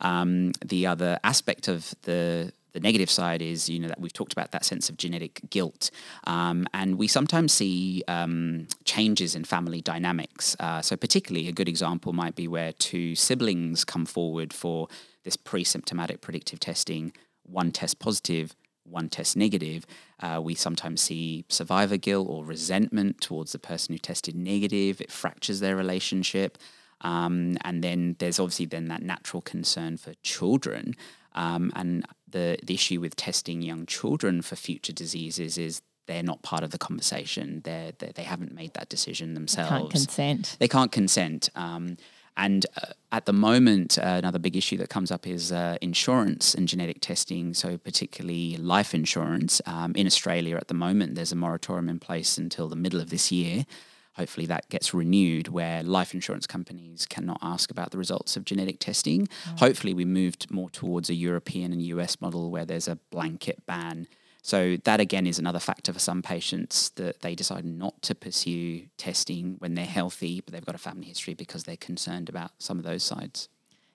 Um, 0.00 0.52
the 0.64 0.86
other 0.86 1.18
aspect 1.24 1.68
of 1.68 1.94
the 2.02 2.52
the 2.72 2.80
negative 2.80 3.10
side 3.10 3.40
is, 3.40 3.68
you 3.68 3.78
know, 3.78 3.88
that 3.88 3.98
we've 3.98 4.12
talked 4.12 4.34
about 4.34 4.52
that 4.52 4.64
sense 4.64 4.90
of 4.90 4.96
genetic 4.98 5.40
guilt, 5.48 5.90
um, 6.24 6.66
and 6.74 6.98
we 6.98 7.08
sometimes 7.08 7.52
see 7.52 8.04
um, 8.06 8.68
changes 8.84 9.34
in 9.34 9.44
family 9.44 9.80
dynamics. 9.80 10.54
Uh, 10.60 10.82
so, 10.82 10.94
particularly, 10.94 11.48
a 11.48 11.52
good 11.52 11.68
example 11.68 12.12
might 12.12 12.36
be 12.36 12.46
where 12.46 12.72
two 12.72 13.14
siblings 13.14 13.84
come 13.84 14.04
forward 14.04 14.52
for 14.52 14.86
this 15.24 15.36
pre-symptomatic 15.36 16.20
predictive 16.20 16.60
testing, 16.60 17.12
one 17.42 17.72
test 17.72 17.98
positive, 17.98 18.54
one 18.90 19.08
test 19.08 19.36
negative, 19.36 19.86
uh, 20.20 20.40
we 20.42 20.54
sometimes 20.54 21.00
see 21.00 21.44
survivor 21.48 21.96
guilt 21.96 22.28
or 22.28 22.44
resentment 22.44 23.20
towards 23.20 23.52
the 23.52 23.58
person 23.58 23.94
who 23.94 23.98
tested 23.98 24.34
negative. 24.34 25.00
It 25.00 25.12
fractures 25.12 25.60
their 25.60 25.76
relationship. 25.76 26.58
Um, 27.00 27.56
and 27.62 27.82
then 27.82 28.16
there's 28.18 28.40
obviously 28.40 28.66
then 28.66 28.88
that 28.88 29.02
natural 29.02 29.40
concern 29.42 29.96
for 29.96 30.14
children. 30.22 30.94
Um, 31.34 31.72
and 31.76 32.04
the, 32.28 32.58
the 32.62 32.74
issue 32.74 33.00
with 33.00 33.14
testing 33.14 33.62
young 33.62 33.86
children 33.86 34.42
for 34.42 34.56
future 34.56 34.92
diseases 34.92 35.58
is 35.58 35.82
they're 36.06 36.22
not 36.22 36.42
part 36.42 36.64
of 36.64 36.70
the 36.70 36.78
conversation. 36.78 37.60
They're, 37.64 37.92
they're, 37.98 38.12
they 38.12 38.24
have 38.24 38.40
not 38.40 38.52
made 38.52 38.74
that 38.74 38.88
decision 38.88 39.34
themselves. 39.34 39.70
They 39.70 39.78
can't 39.78 39.90
consent. 39.90 40.56
They 40.58 40.68
can't 40.68 40.90
consent. 40.90 41.50
Um, 41.54 41.96
and 42.38 42.64
uh, 42.76 42.92
at 43.10 43.26
the 43.26 43.32
moment, 43.32 43.98
uh, 43.98 44.02
another 44.02 44.38
big 44.38 44.56
issue 44.56 44.76
that 44.78 44.88
comes 44.88 45.10
up 45.10 45.26
is 45.26 45.50
uh, 45.50 45.76
insurance 45.82 46.54
and 46.54 46.68
genetic 46.68 47.00
testing. 47.00 47.52
So, 47.52 47.76
particularly 47.76 48.56
life 48.56 48.94
insurance. 48.94 49.60
Um, 49.66 49.92
in 49.96 50.06
Australia 50.06 50.56
at 50.56 50.68
the 50.68 50.74
moment, 50.74 51.16
there's 51.16 51.32
a 51.32 51.36
moratorium 51.36 51.88
in 51.88 51.98
place 51.98 52.38
until 52.38 52.68
the 52.68 52.76
middle 52.76 53.00
of 53.00 53.10
this 53.10 53.32
year. 53.32 53.66
Hopefully, 54.14 54.46
that 54.46 54.68
gets 54.68 54.94
renewed 54.94 55.48
where 55.48 55.82
life 55.82 56.14
insurance 56.14 56.46
companies 56.46 57.06
cannot 57.06 57.38
ask 57.42 57.70
about 57.70 57.90
the 57.90 57.98
results 57.98 58.36
of 58.36 58.44
genetic 58.44 58.78
testing. 58.78 59.26
Mm. 59.26 59.58
Hopefully, 59.58 59.92
we 59.92 60.04
moved 60.04 60.50
more 60.50 60.70
towards 60.70 61.10
a 61.10 61.14
European 61.14 61.72
and 61.72 61.82
US 61.82 62.20
model 62.20 62.50
where 62.50 62.64
there's 62.64 62.88
a 62.88 62.96
blanket 63.10 63.66
ban 63.66 64.06
so 64.48 64.78
that 64.84 64.98
again 64.98 65.26
is 65.26 65.38
another 65.38 65.58
factor 65.58 65.92
for 65.92 65.98
some 65.98 66.22
patients 66.22 66.88
that 66.96 67.20
they 67.20 67.34
decide 67.34 67.66
not 67.66 68.00
to 68.00 68.14
pursue 68.14 68.86
testing 68.96 69.56
when 69.58 69.74
they're 69.74 69.84
healthy, 69.84 70.40
but 70.40 70.54
they've 70.54 70.64
got 70.64 70.74
a 70.74 70.78
family 70.78 71.04
history 71.04 71.34
because 71.34 71.64
they're 71.64 71.76
concerned 71.76 72.30
about 72.30 72.52
some 72.56 72.78
of 72.78 72.84
those 72.86 73.02
sides. 73.02 73.50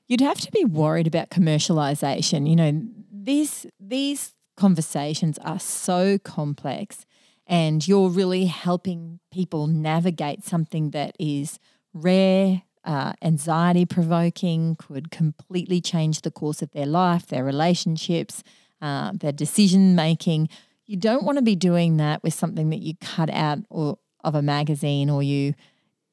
You'd 0.06 0.22
have 0.22 0.40
to 0.42 0.52
be 0.52 0.64
worried 0.64 1.08
about 1.08 1.32
commercialization. 1.32 2.48
You 2.48 2.56
know, 2.56 2.84
these 3.12 3.66
these 3.80 4.36
conversations 4.56 5.40
are 5.40 5.60
so 5.60 6.20
complex 6.20 7.08
and 7.48 7.88
you're 7.88 8.10
really 8.10 8.46
helping 8.46 9.22
people 9.32 9.66
navigate 9.66 10.44
something 10.44 10.92
that 10.92 11.16
is 11.20 11.58
rare, 11.96 12.62
uh, 12.84 13.14
anxiety 13.24 13.88
provoking, 13.88 14.76
could 14.76 15.10
completely 15.10 15.82
change 15.82 16.22
the 16.22 16.30
course 16.30 16.62
of 16.62 16.70
their 16.74 16.86
life, 16.86 17.26
their 17.26 17.44
relationships, 17.44 18.44
uh, 18.84 19.14
their 19.14 19.32
decision 19.32 19.96
making. 19.96 20.50
You 20.86 20.98
don't 20.98 21.24
want 21.24 21.38
to 21.38 21.42
be 21.42 21.56
doing 21.56 21.98
that 21.98 22.22
with 22.22 22.34
something 22.34 22.70
that 22.70 22.82
you 22.82 22.94
cut 23.02 23.30
out 23.30 23.60
or 23.70 23.98
of 24.24 24.36
a 24.36 24.42
magazine 24.42 25.10
or 25.10 25.24
you 25.24 25.54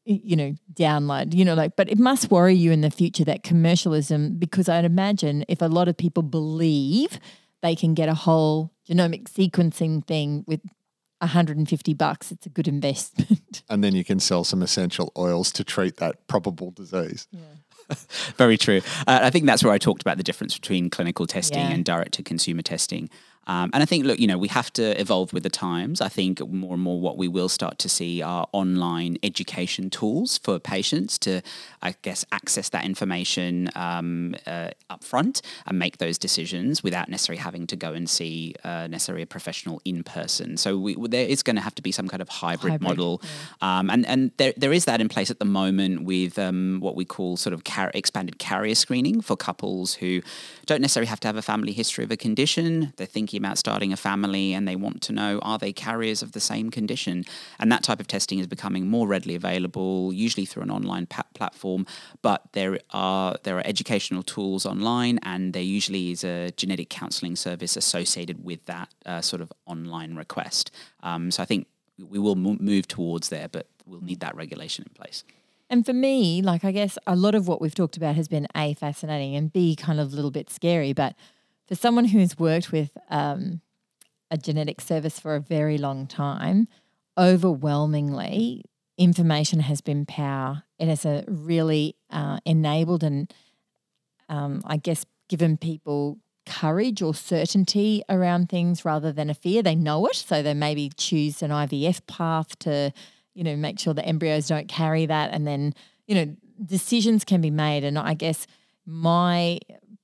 you 0.05 0.35
know 0.35 0.55
download 0.73 1.35
you 1.35 1.45
know 1.45 1.55
like 1.55 1.77
but 1.77 1.89
it 1.89 1.99
must 1.99 2.31
worry 2.31 2.55
you 2.55 2.73
in 2.73 2.81
the 2.81 2.91
future 2.91 3.23
that 3.23 3.43
commercialism 3.43 4.35
because 4.37 4.68
i'd 4.68 4.85
imagine 4.85 5.45
if 5.47 5.61
a 5.61 5.66
lot 5.66 5.87
of 5.87 5.97
people 5.97 6.23
believe 6.23 7.21
they 7.62 7.77
can 7.77 7.95
get 7.95 8.09
a 8.09 8.14
whole 8.14 8.73
genomic 8.89 9.25
sequencing 9.25 10.05
thing 10.07 10.43
with 10.49 10.61
150 11.21 11.95
bucks 11.95 12.33
it's 12.33 12.47
a 12.47 12.49
good 12.49 12.66
investment 12.66 13.62
and 13.68 13.85
then 13.85 13.95
you 13.95 14.03
can 14.03 14.18
sell 14.18 14.43
some 14.43 14.62
essential 14.62 15.12
oils 15.16 15.53
to 15.53 15.62
treat 15.62 15.99
that 15.99 16.27
probable 16.27 16.71
disease 16.73 17.29
yeah. 17.31 17.41
Very 18.36 18.57
true. 18.57 18.80
Uh, 19.07 19.20
I 19.22 19.30
think 19.30 19.47
that's 19.47 19.64
where 19.64 19.72
I 19.72 19.78
talked 19.78 20.03
about 20.03 20.16
the 20.16 20.22
difference 20.22 20.59
between 20.59 20.91
clinical 20.91 21.26
testing 21.26 21.59
yeah. 21.59 21.70
and 21.70 21.84
direct 21.84 22.12
to 22.14 22.22
consumer 22.22 22.62
testing. 22.62 23.11
Um, 23.51 23.69
and 23.73 23.83
I 23.83 23.87
think, 23.87 24.07
look, 24.07 24.21
you 24.21 24.29
know, 24.29 24.39
we 24.39 24.47
have 24.47 24.73
to 24.75 24.99
evolve 25.01 25.33
with 25.33 25.43
the 25.43 25.51
times. 25.51 26.01
I 26.01 26.09
think 26.09 26.39
more 26.53 26.75
and 26.75 26.83
more 26.83 27.01
what 27.01 27.19
we 27.19 27.27
will 27.27 27.49
start 27.49 27.81
to 27.81 27.89
see 27.89 28.23
are 28.23 28.47
online 28.53 29.19
education 29.25 29.91
tools 29.91 30.39
for 30.39 30.61
patients 30.61 31.19
to, 31.19 31.43
I 31.83 31.97
guess, 32.03 32.25
access 32.31 32.69
that 32.69 32.85
information 32.85 33.69
um, 33.75 34.37
uh, 34.47 34.71
upfront 34.89 35.43
and 35.67 35.77
make 35.81 35.99
those 35.99 36.17
decisions 36.17 36.85
without 36.85 37.09
necessarily 37.09 37.41
having 37.43 37.67
to 37.67 37.75
go 37.75 37.93
and 37.93 38.09
see 38.09 38.55
uh, 38.63 38.87
necessarily 38.87 39.25
a 39.25 39.27
professional 39.27 39.83
in 39.85 40.05
person. 40.05 40.57
So 40.57 40.79
we, 40.79 40.95
there 41.09 41.27
is 41.27 41.43
going 41.43 41.57
to 41.57 41.63
have 41.63 41.75
to 41.75 41.83
be 41.83 41.91
some 41.91 42.07
kind 42.07 42.23
of 42.23 42.29
hybrid, 42.29 42.75
hybrid 42.75 42.89
model, 42.89 43.21
yeah. 43.21 43.79
um, 43.81 43.91
and 43.91 44.07
and 44.07 44.31
there 44.37 44.55
there 44.57 44.73
is 44.73 44.85
that 44.85 45.01
in 45.01 45.09
place 45.09 45.29
at 45.29 45.41
the 45.41 45.45
moment 45.45 46.05
with 46.05 46.39
um, 46.39 46.79
what 46.79 46.95
we 46.95 47.05
call 47.05 47.37
sort 47.37 47.53
of 47.53 47.65
car- 47.65 47.91
expanded 47.95 48.39
carrier 48.39 48.77
screening 48.77 49.21
for 49.21 49.37
couples 49.37 49.95
who 49.95 50.23
don't 50.67 50.81
necessarily 50.81 51.09
have 51.09 51.19
to 51.21 51.27
have 51.27 51.37
a 51.37 51.43
family 51.43 51.73
history 51.73 52.05
of 52.05 52.13
a 52.13 52.17
condition. 52.17 52.93
They're 52.97 53.09
thinking 53.09 53.39
about 53.45 53.59
starting 53.59 53.93
a 53.93 53.97
family 53.97 54.53
and 54.53 54.66
they 54.66 54.76
want 54.76 55.03
to 55.03 55.12
know 55.12 55.38
are 55.41 55.59
they 55.59 55.72
carriers 55.72 56.22
of 56.22 56.32
the 56.32 56.41
same 56.41 56.70
condition? 56.70 57.24
And 57.59 57.70
that 57.72 57.82
type 57.82 58.01
of 58.01 58.07
testing 58.07 58.38
is 58.38 58.47
becoming 58.47 58.88
more 58.88 59.07
readily 59.09 59.34
available, 59.34 60.12
usually 60.12 60.47
through 60.47 60.62
an 60.62 60.70
online 60.70 61.07
pa- 61.07 61.24
platform. 61.34 61.86
But 62.22 62.43
there 62.53 62.78
are 62.91 63.36
there 63.43 63.57
are 63.59 63.66
educational 63.66 64.22
tools 64.22 64.66
online, 64.66 65.18
and 65.22 65.53
there 65.53 65.62
usually 65.62 66.12
is 66.12 66.24
a 66.24 66.51
genetic 66.53 66.88
counselling 66.91 67.36
service 67.36 67.76
associated 67.76 68.45
with 68.45 68.64
that 68.66 68.88
uh, 69.07 69.20
sort 69.20 69.43
of 69.43 69.53
online 69.66 70.16
request. 70.16 70.70
Um, 71.03 71.30
so 71.30 71.43
I 71.43 71.47
think 71.47 71.66
we 71.99 72.18
will 72.18 72.36
move 72.36 72.88
towards 72.88 73.28
there, 73.28 73.49
but 73.49 73.66
we'll 73.86 74.01
need 74.01 74.20
that 74.20 74.34
regulation 74.34 74.84
in 74.86 74.95
place. 74.95 75.24
And 75.68 75.86
for 75.86 75.93
me, 75.93 76.43
like 76.43 76.64
I 76.64 76.72
guess 76.72 76.99
a 77.07 77.14
lot 77.14 77.34
of 77.34 77.47
what 77.47 77.61
we've 77.61 77.74
talked 77.74 77.97
about 77.97 78.16
has 78.16 78.26
been 78.26 78.49
a 78.57 78.74
fascinating 78.74 79.36
and 79.36 79.53
b 79.53 79.76
kind 79.76 80.01
of 80.01 80.12
a 80.12 80.16
little 80.16 80.32
bit 80.32 80.51
scary, 80.51 80.93
but 80.93 81.14
for 81.71 81.77
someone 81.77 82.07
who's 82.07 82.37
worked 82.37 82.73
with 82.73 82.91
um, 83.11 83.61
a 84.29 84.37
genetic 84.37 84.81
service 84.81 85.21
for 85.21 85.37
a 85.37 85.41
very 85.41 85.79
long 85.79 86.09
time, 86.09 86.66
overwhelmingly, 87.16 88.64
information 88.99 89.61
has 89.61 89.81
been 89.81 90.05
power. 90.05 90.64
It 90.81 90.89
has 90.89 91.05
a 91.05 91.23
really 91.29 91.95
uh, 92.11 92.41
enabled 92.45 93.05
and, 93.05 93.33
um, 94.29 94.62
I 94.64 94.79
guess, 94.79 95.07
given 95.29 95.57
people 95.57 96.18
courage 96.45 97.03
or 97.03 97.14
certainty 97.14 98.03
around 98.09 98.49
things 98.49 98.85
rather 98.85 99.12
than 99.12 99.31
a 99.31 99.35
fear. 99.35 99.62
They 99.62 99.77
know 99.77 100.07
it, 100.07 100.16
so 100.16 100.43
they 100.43 100.55
maybe 100.55 100.91
choose 100.97 101.41
an 101.41 101.53
IVF 101.53 102.05
path 102.09 102.59
to, 102.61 102.93
you 103.33 103.45
know, 103.45 103.55
make 103.55 103.79
sure 103.79 103.95
the 103.95 104.05
embryos 104.05 104.49
don't 104.49 104.66
carry 104.66 105.07
that, 105.07 105.31
and 105.33 105.47
then 105.47 105.73
you 106.09 106.16
know 106.16 106.37
decisions 106.66 107.25
can 107.25 107.41
be 107.41 107.51
made. 107.51 107.85
And 107.85 107.97
I 107.97 108.14
guess 108.14 108.49
my 108.85 109.61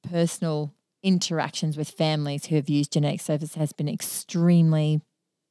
personal 0.08 0.72
interactions 1.06 1.76
with 1.76 1.88
families 1.88 2.46
who 2.46 2.56
have 2.56 2.68
used 2.68 2.92
genetic 2.92 3.20
service 3.20 3.54
has 3.54 3.72
been 3.72 3.88
extremely 3.88 5.00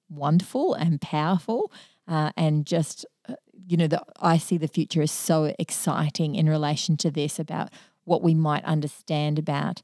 wonderful 0.10 0.74
and 0.74 1.00
powerful. 1.00 1.72
Uh, 2.08 2.32
and 2.36 2.66
just, 2.66 3.06
uh, 3.30 3.36
you 3.66 3.78
know, 3.78 3.88
the, 3.88 4.04
I 4.20 4.38
see 4.38 4.58
the 4.58 4.68
future 4.68 5.02
as 5.02 5.12
so 5.12 5.56
exciting 5.58 6.36
in 6.36 6.50
relation 6.50 6.98
to 6.98 7.10
this 7.10 7.40
about 7.40 7.70
what 8.04 8.22
we 8.22 8.36
might 8.36 8.66
understand 8.66 9.40
about 9.40 9.82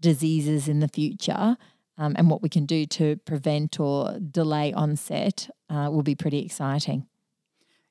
diseases 0.00 0.68
in 0.68 0.80
the 0.80 0.88
future 0.88 1.58
um, 1.98 2.14
and 2.16 2.30
what 2.30 2.40
we 2.40 2.48
can 2.48 2.64
do 2.64 2.86
to 2.86 3.16
prevent 3.26 3.78
or 3.78 4.18
delay 4.18 4.72
onset 4.72 5.50
uh, 5.68 5.90
will 5.92 6.02
be 6.02 6.14
pretty 6.14 6.38
exciting. 6.38 7.06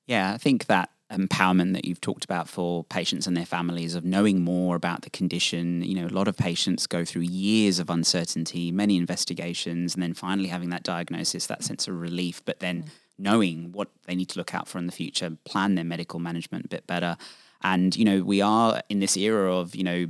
Yeah, 0.08 0.34
I 0.34 0.38
think 0.40 0.66
that 0.66 0.90
empowerment 1.12 1.74
that 1.74 1.86
you've 1.86 2.02
talked 2.02 2.24
about 2.24 2.48
for 2.48 2.84
patients 2.86 3.26
and 3.26 3.36
their 3.36 3.46
families 3.46 3.96
of 3.96 4.06
knowing 4.06 4.42
more 4.42 4.76
about 4.76 5.02
the 5.02 5.10
condition. 5.10 5.82
You 5.82 5.96
know, 5.96 6.08
a 6.08 6.16
lot 6.16 6.28
of 6.28 6.38
patients 6.38 6.86
go 6.88 7.04
through 7.04 7.24
years 7.24 7.80
of 7.80 7.90
uncertainty, 7.90 8.72
many 8.72 8.98
investigations, 8.98 9.96
and 9.96 10.04
then 10.04 10.14
finally 10.14 10.50
having 10.50 10.70
that 10.70 10.84
diagnosis, 10.84 11.48
that 11.48 11.64
sense 11.64 11.88
of 11.88 12.00
relief, 12.00 12.44
but 12.46 12.60
then 12.60 12.84
mm. 12.84 12.90
knowing 13.18 13.72
what 13.72 13.90
they 14.06 14.16
need 14.16 14.30
to 14.30 14.40
look 14.40 14.54
out 14.54 14.68
for 14.68 14.78
in 14.78 14.86
the 14.86 14.92
future, 14.92 15.32
plan 15.46 15.76
their 15.76 15.84
medical 15.84 16.20
management 16.20 16.66
a 16.66 16.70
bit 16.70 16.86
better. 16.86 17.18
And 17.64 17.96
you 17.96 18.06
know, 18.06 18.24
we 18.24 18.42
are 18.42 18.82
in 18.90 19.00
this 19.00 19.18
era 19.18 19.56
of 19.56 19.76
you 19.76 19.84
know. 19.84 20.08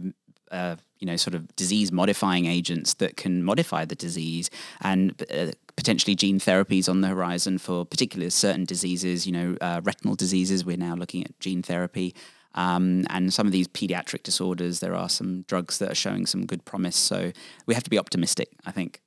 Uh, 0.51 0.75
you 0.99 1.05
know, 1.05 1.15
sort 1.15 1.35
of 1.35 1.55
disease 1.55 1.91
modifying 1.91 2.45
agents 2.45 2.93
that 2.95 3.17
can 3.17 3.43
modify 3.43 3.85
the 3.85 3.95
disease, 3.95 4.49
and 4.81 5.21
uh, 5.33 5.51
potentially 5.75 6.15
gene 6.15 6.39
therapies 6.39 6.89
on 6.89 7.01
the 7.01 7.07
horizon 7.07 7.57
for 7.57 7.85
particularly 7.85 8.29
certain 8.29 8.65
diseases. 8.65 9.25
You 9.25 9.31
know, 9.31 9.57
uh, 9.61 9.81
retinal 9.83 10.15
diseases. 10.15 10.65
We're 10.65 10.77
now 10.77 10.95
looking 10.95 11.23
at 11.23 11.39
gene 11.39 11.61
therapy. 11.61 12.15
Um, 12.55 13.05
and 13.09 13.31
some 13.31 13.45
of 13.45 13.53
these 13.53 13.67
pediatric 13.67 14.23
disorders, 14.23 14.79
there 14.79 14.95
are 14.95 15.07
some 15.07 15.43
drugs 15.43 15.77
that 15.77 15.91
are 15.91 15.95
showing 15.95 16.25
some 16.25 16.47
good 16.47 16.65
promise. 16.65 16.95
So 16.95 17.31
we 17.67 17.75
have 17.75 17.83
to 17.83 17.89
be 17.91 17.99
optimistic, 17.99 18.49
I 18.65 18.71
think. 18.71 19.01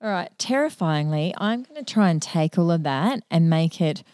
All 0.00 0.10
right. 0.10 0.30
Terrifyingly, 0.38 1.34
I'm 1.38 1.64
going 1.64 1.84
to 1.84 1.92
try 1.92 2.08
and 2.08 2.22
take 2.22 2.56
all 2.56 2.70
of 2.70 2.84
that 2.84 3.20
and 3.32 3.50
make 3.50 3.80
it 3.80 4.04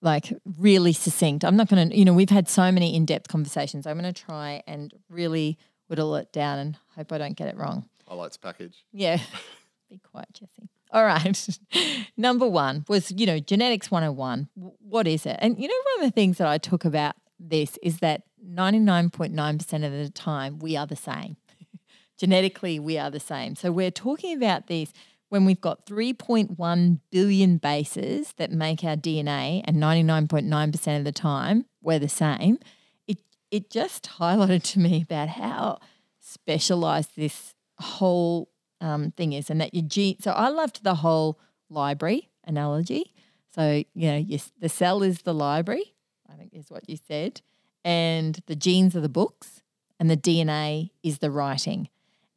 like 0.00 0.32
really 0.58 0.92
succinct. 0.92 1.44
I'm 1.44 1.56
not 1.56 1.68
going 1.68 1.90
to, 1.90 1.96
you 1.96 2.04
know, 2.04 2.12
we've 2.12 2.30
had 2.30 2.48
so 2.48 2.70
many 2.70 2.94
in 2.94 3.04
depth 3.04 3.28
conversations. 3.28 3.86
I'm 3.86 3.98
going 3.98 4.12
to 4.12 4.24
try 4.24 4.62
and 4.66 4.92
really 5.08 5.58
whittle 5.88 6.14
it 6.16 6.32
down 6.32 6.58
and 6.58 6.78
hope 6.94 7.12
I 7.12 7.18
don't 7.18 7.36
get 7.36 7.48
it 7.48 7.56
wrong. 7.56 7.88
I 8.06 8.12
like 8.12 8.18
Highlights 8.18 8.36
package. 8.36 8.84
Yeah. 8.92 9.18
Be 9.90 9.98
quiet, 9.98 10.28
Jesse. 10.32 10.68
All 10.90 11.04
right. 11.04 11.58
Number 12.16 12.46
one 12.46 12.84
was, 12.88 13.10
you 13.10 13.26
know, 13.26 13.38
genetics 13.38 13.90
101. 13.90 14.48
What 14.54 15.06
is 15.06 15.26
it? 15.26 15.38
And, 15.40 15.60
you 15.60 15.68
know, 15.68 15.74
one 15.94 16.04
of 16.04 16.10
the 16.10 16.14
things 16.14 16.38
that 16.38 16.46
I 16.46 16.58
took 16.58 16.84
about 16.84 17.16
this 17.38 17.78
is 17.82 17.98
that 17.98 18.22
99.9% 18.46 19.86
of 19.86 19.92
the 19.92 20.10
time 20.10 20.58
we 20.58 20.76
are 20.76 20.86
the 20.86 20.96
same. 20.96 21.36
Genetically, 22.18 22.78
we 22.78 22.98
are 22.98 23.10
the 23.10 23.20
same. 23.20 23.54
So 23.54 23.70
we're 23.70 23.90
talking 23.90 24.36
about 24.36 24.66
these 24.66 24.92
when 25.28 25.44
we've 25.44 25.60
got 25.60 25.86
3.1 25.86 27.00
billion 27.10 27.58
bases 27.58 28.32
that 28.36 28.50
make 28.50 28.82
our 28.82 28.96
DNA 28.96 29.62
and 29.64 29.76
99.9% 29.76 30.98
of 30.98 31.04
the 31.04 31.12
time 31.12 31.66
we're 31.82 31.98
the 31.98 32.08
same, 32.08 32.58
it, 33.06 33.18
it 33.50 33.70
just 33.70 34.10
highlighted 34.18 34.62
to 34.62 34.78
me 34.78 35.02
about 35.02 35.28
how 35.28 35.78
specialized 36.18 37.10
this 37.16 37.54
whole 37.78 38.50
um, 38.80 39.12
thing 39.12 39.32
is 39.32 39.50
and 39.50 39.60
that 39.60 39.74
your 39.74 39.84
gene. 39.84 40.16
So 40.20 40.32
I 40.32 40.48
loved 40.48 40.82
the 40.82 40.96
whole 40.96 41.38
library 41.68 42.30
analogy. 42.44 43.14
So, 43.54 43.84
you 43.94 44.10
know, 44.10 44.16
your, 44.16 44.40
the 44.60 44.68
cell 44.68 45.02
is 45.02 45.22
the 45.22 45.34
library, 45.34 45.94
I 46.30 46.36
think 46.36 46.54
is 46.54 46.70
what 46.70 46.88
you 46.88 46.96
said, 46.96 47.40
and 47.84 48.38
the 48.46 48.56
genes 48.56 48.94
are 48.94 49.00
the 49.00 49.08
books, 49.08 49.62
and 49.98 50.10
the 50.10 50.16
DNA 50.16 50.90
is 51.02 51.18
the 51.18 51.30
writing. 51.30 51.88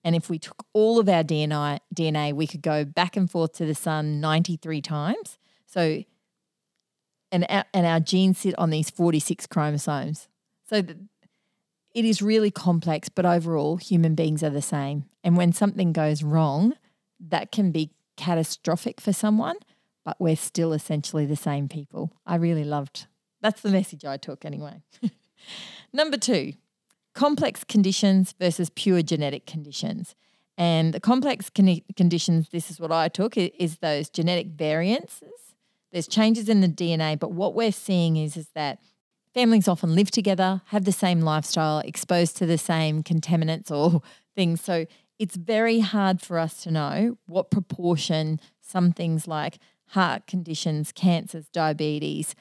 And 0.03 0.15
if 0.15 0.29
we 0.29 0.39
took 0.39 0.65
all 0.73 0.99
of 0.99 1.07
our 1.07 1.23
DNA, 1.23 1.79
DNA, 1.95 2.33
we 2.33 2.47
could 2.47 2.61
go 2.61 2.83
back 2.83 3.15
and 3.15 3.29
forth 3.29 3.53
to 3.53 3.65
the 3.65 3.75
sun 3.75 4.19
93 4.19 4.81
times. 4.81 5.37
So, 5.65 6.03
and 7.31 7.45
our, 7.49 7.65
and 7.73 7.85
our 7.85 7.99
genes 7.99 8.39
sit 8.39 8.57
on 8.57 8.71
these 8.71 8.89
46 8.89 9.47
chromosomes. 9.47 10.27
So 10.67 10.81
the, 10.81 10.97
it 11.93 12.05
is 12.05 12.21
really 12.21 12.51
complex, 12.51 13.09
but 13.09 13.25
overall, 13.25 13.77
human 13.77 14.15
beings 14.15 14.43
are 14.43 14.49
the 14.49 14.61
same. 14.61 15.05
And 15.23 15.37
when 15.37 15.53
something 15.53 15.93
goes 15.93 16.23
wrong, 16.23 16.73
that 17.19 17.51
can 17.51 17.71
be 17.71 17.91
catastrophic 18.17 18.99
for 18.99 19.13
someone, 19.13 19.57
but 20.03 20.17
we're 20.19 20.35
still 20.35 20.73
essentially 20.73 21.25
the 21.25 21.35
same 21.35 21.67
people. 21.67 22.11
I 22.25 22.35
really 22.35 22.63
loved 22.63 23.05
that's 23.41 23.61
the 23.61 23.69
message 23.69 24.05
I 24.05 24.17
took 24.17 24.45
anyway. 24.45 24.81
Number 25.93 26.17
two, 26.17 26.53
complex 27.13 27.63
conditions 27.63 28.33
versus 28.39 28.69
pure 28.69 29.01
genetic 29.01 29.45
conditions. 29.45 30.15
And 30.57 30.93
the 30.93 30.99
complex 30.99 31.49
con- 31.49 31.81
conditions, 31.95 32.49
this 32.49 32.69
is 32.69 32.79
what 32.79 32.91
I 32.91 33.07
took, 33.07 33.37
is 33.37 33.77
those 33.77 34.09
genetic 34.09 34.47
variances. 34.47 35.55
There's 35.91 36.07
changes 36.07 36.47
in 36.49 36.61
the 36.61 36.67
DNA, 36.67 37.19
but 37.19 37.31
what 37.31 37.53
we're 37.53 37.71
seeing 37.71 38.15
is, 38.17 38.37
is 38.37 38.49
that 38.55 38.79
families 39.33 39.67
often 39.67 39.95
live 39.95 40.11
together, 40.11 40.61
have 40.67 40.85
the 40.85 40.91
same 40.91 41.21
lifestyle, 41.21 41.79
exposed 41.79 42.37
to 42.37 42.45
the 42.45 42.57
same 42.57 43.03
contaminants 43.03 43.71
or 43.71 44.01
things. 44.35 44.61
So 44.61 44.85
it's 45.19 45.35
very 45.35 45.79
hard 45.79 46.21
for 46.21 46.39
us 46.39 46.63
to 46.63 46.71
know 46.71 47.17
what 47.27 47.51
proportion 47.51 48.39
some 48.61 48.91
things 48.91 49.27
like 49.27 49.57
heart 49.89 50.25
conditions, 50.27 50.91
cancers, 50.91 51.49
diabetes 51.49 52.33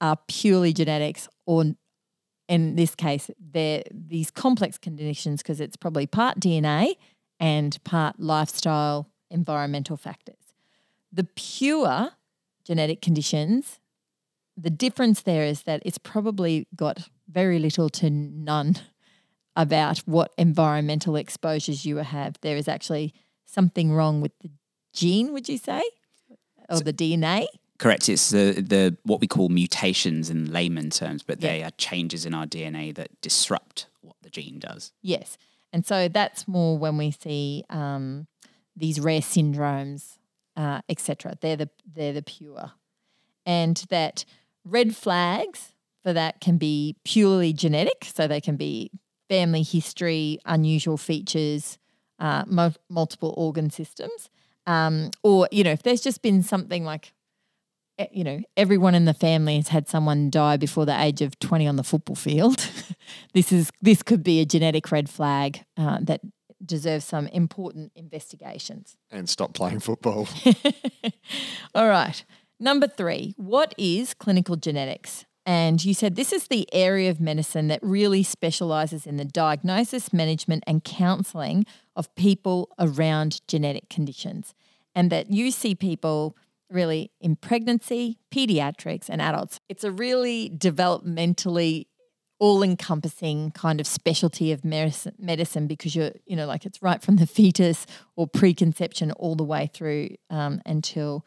are 0.00 0.18
purely 0.28 0.72
genetics 0.72 1.28
or 1.46 1.64
in 2.48 2.76
this 2.76 2.94
case, 2.94 3.30
they're 3.38 3.82
these 3.90 4.30
complex 4.30 4.78
conditions 4.78 5.42
because 5.42 5.60
it's 5.60 5.76
probably 5.76 6.06
part 6.06 6.38
DNA 6.40 6.94
and 7.40 7.82
part 7.84 8.20
lifestyle, 8.20 9.10
environmental 9.30 9.96
factors. 9.96 10.36
The 11.12 11.24
pure 11.24 12.10
genetic 12.64 13.00
conditions, 13.00 13.80
the 14.56 14.70
difference 14.70 15.22
there 15.22 15.44
is 15.44 15.62
that 15.62 15.82
it's 15.84 15.98
probably 15.98 16.66
got 16.74 17.08
very 17.28 17.58
little 17.58 17.88
to 17.90 18.10
none 18.10 18.76
about 19.54 19.98
what 20.00 20.32
environmental 20.36 21.16
exposures 21.16 21.84
you 21.84 21.96
have. 21.96 22.36
There 22.42 22.56
is 22.56 22.68
actually 22.68 23.14
something 23.44 23.92
wrong 23.92 24.20
with 24.20 24.32
the 24.40 24.50
gene, 24.92 25.32
would 25.32 25.48
you 25.48 25.58
say? 25.58 25.82
Or 26.68 26.80
the 26.80 26.92
DNA? 26.92 27.46
Correct. 27.78 28.08
It's 28.08 28.30
the 28.30 28.52
the 28.52 28.96
what 29.04 29.20
we 29.20 29.26
call 29.26 29.48
mutations 29.48 30.30
in 30.30 30.52
layman 30.52 30.90
terms, 30.90 31.22
but 31.22 31.40
they 31.40 31.60
yeah. 31.60 31.68
are 31.68 31.72
changes 31.72 32.24
in 32.24 32.34
our 32.34 32.46
DNA 32.46 32.94
that 32.94 33.20
disrupt 33.20 33.86
what 34.00 34.16
the 34.22 34.30
gene 34.30 34.58
does. 34.58 34.92
Yes, 35.02 35.36
and 35.72 35.84
so 35.84 36.08
that's 36.08 36.48
more 36.48 36.78
when 36.78 36.96
we 36.96 37.10
see 37.10 37.64
um, 37.68 38.26
these 38.74 38.98
rare 38.98 39.20
syndromes, 39.20 40.18
uh, 40.56 40.80
etc. 40.88 41.34
They're 41.40 41.56
the 41.56 41.70
they're 41.86 42.14
the 42.14 42.22
pure, 42.22 42.72
and 43.44 43.76
that 43.90 44.24
red 44.64 44.96
flags 44.96 45.72
for 46.02 46.12
that 46.12 46.40
can 46.40 46.56
be 46.56 46.96
purely 47.04 47.52
genetic, 47.52 48.04
so 48.04 48.26
they 48.26 48.40
can 48.40 48.56
be 48.56 48.90
family 49.28 49.62
history, 49.62 50.38
unusual 50.46 50.96
features, 50.96 51.78
uh, 52.18 52.44
mo- 52.46 52.72
multiple 52.88 53.34
organ 53.36 53.68
systems, 53.68 54.30
um, 54.66 55.10
or 55.22 55.46
you 55.52 55.62
know 55.62 55.72
if 55.72 55.82
there's 55.82 56.00
just 56.00 56.22
been 56.22 56.42
something 56.42 56.84
like 56.84 57.12
you 58.12 58.24
know, 58.24 58.40
everyone 58.56 58.94
in 58.94 59.04
the 59.04 59.14
family 59.14 59.56
has 59.56 59.68
had 59.68 59.88
someone 59.88 60.30
die 60.30 60.56
before 60.56 60.84
the 60.84 61.00
age 61.00 61.22
of 61.22 61.38
20 61.38 61.66
on 61.66 61.76
the 61.76 61.84
football 61.84 62.16
field. 62.16 62.68
this 63.32 63.52
is 63.52 63.70
this 63.80 64.02
could 64.02 64.22
be 64.22 64.40
a 64.40 64.44
genetic 64.44 64.90
red 64.92 65.08
flag 65.08 65.64
uh, 65.76 65.98
that 66.02 66.20
deserves 66.64 67.04
some 67.04 67.26
important 67.28 67.92
investigations. 67.94 68.96
And 69.10 69.28
stop 69.28 69.54
playing 69.54 69.80
football. 69.80 70.28
All 71.74 71.88
right. 71.88 72.24
Number 72.58 72.86
three, 72.86 73.34
what 73.36 73.74
is 73.76 74.14
clinical 74.14 74.56
genetics? 74.56 75.24
And 75.44 75.84
you 75.84 75.94
said 75.94 76.16
this 76.16 76.32
is 76.32 76.48
the 76.48 76.68
area 76.72 77.08
of 77.08 77.20
medicine 77.20 77.68
that 77.68 77.78
really 77.82 78.24
specializes 78.24 79.06
in 79.06 79.16
the 79.16 79.24
diagnosis, 79.24 80.12
management, 80.12 80.64
and 80.66 80.82
counseling 80.82 81.64
of 81.94 82.12
people 82.16 82.70
around 82.78 83.40
genetic 83.46 83.88
conditions. 83.88 84.54
And 84.94 85.10
that 85.10 85.30
you 85.30 85.50
see 85.50 85.74
people 85.74 86.36
really 86.70 87.10
in 87.20 87.36
pregnancy, 87.36 88.18
pediatrics, 88.32 89.08
and 89.08 89.20
adults. 89.20 89.60
It's 89.68 89.84
a 89.84 89.90
really 89.90 90.50
developmentally 90.50 91.86
all 92.38 92.62
encompassing 92.62 93.50
kind 93.52 93.80
of 93.80 93.86
specialty 93.86 94.52
of 94.52 94.62
medicine 94.64 95.66
because 95.66 95.96
you're, 95.96 96.12
you 96.26 96.36
know, 96.36 96.46
like 96.46 96.66
it's 96.66 96.82
right 96.82 97.00
from 97.00 97.16
the 97.16 97.26
fetus 97.26 97.86
or 98.14 98.26
preconception 98.26 99.10
all 99.12 99.34
the 99.34 99.44
way 99.44 99.70
through 99.72 100.10
um, 100.28 100.60
until 100.66 101.24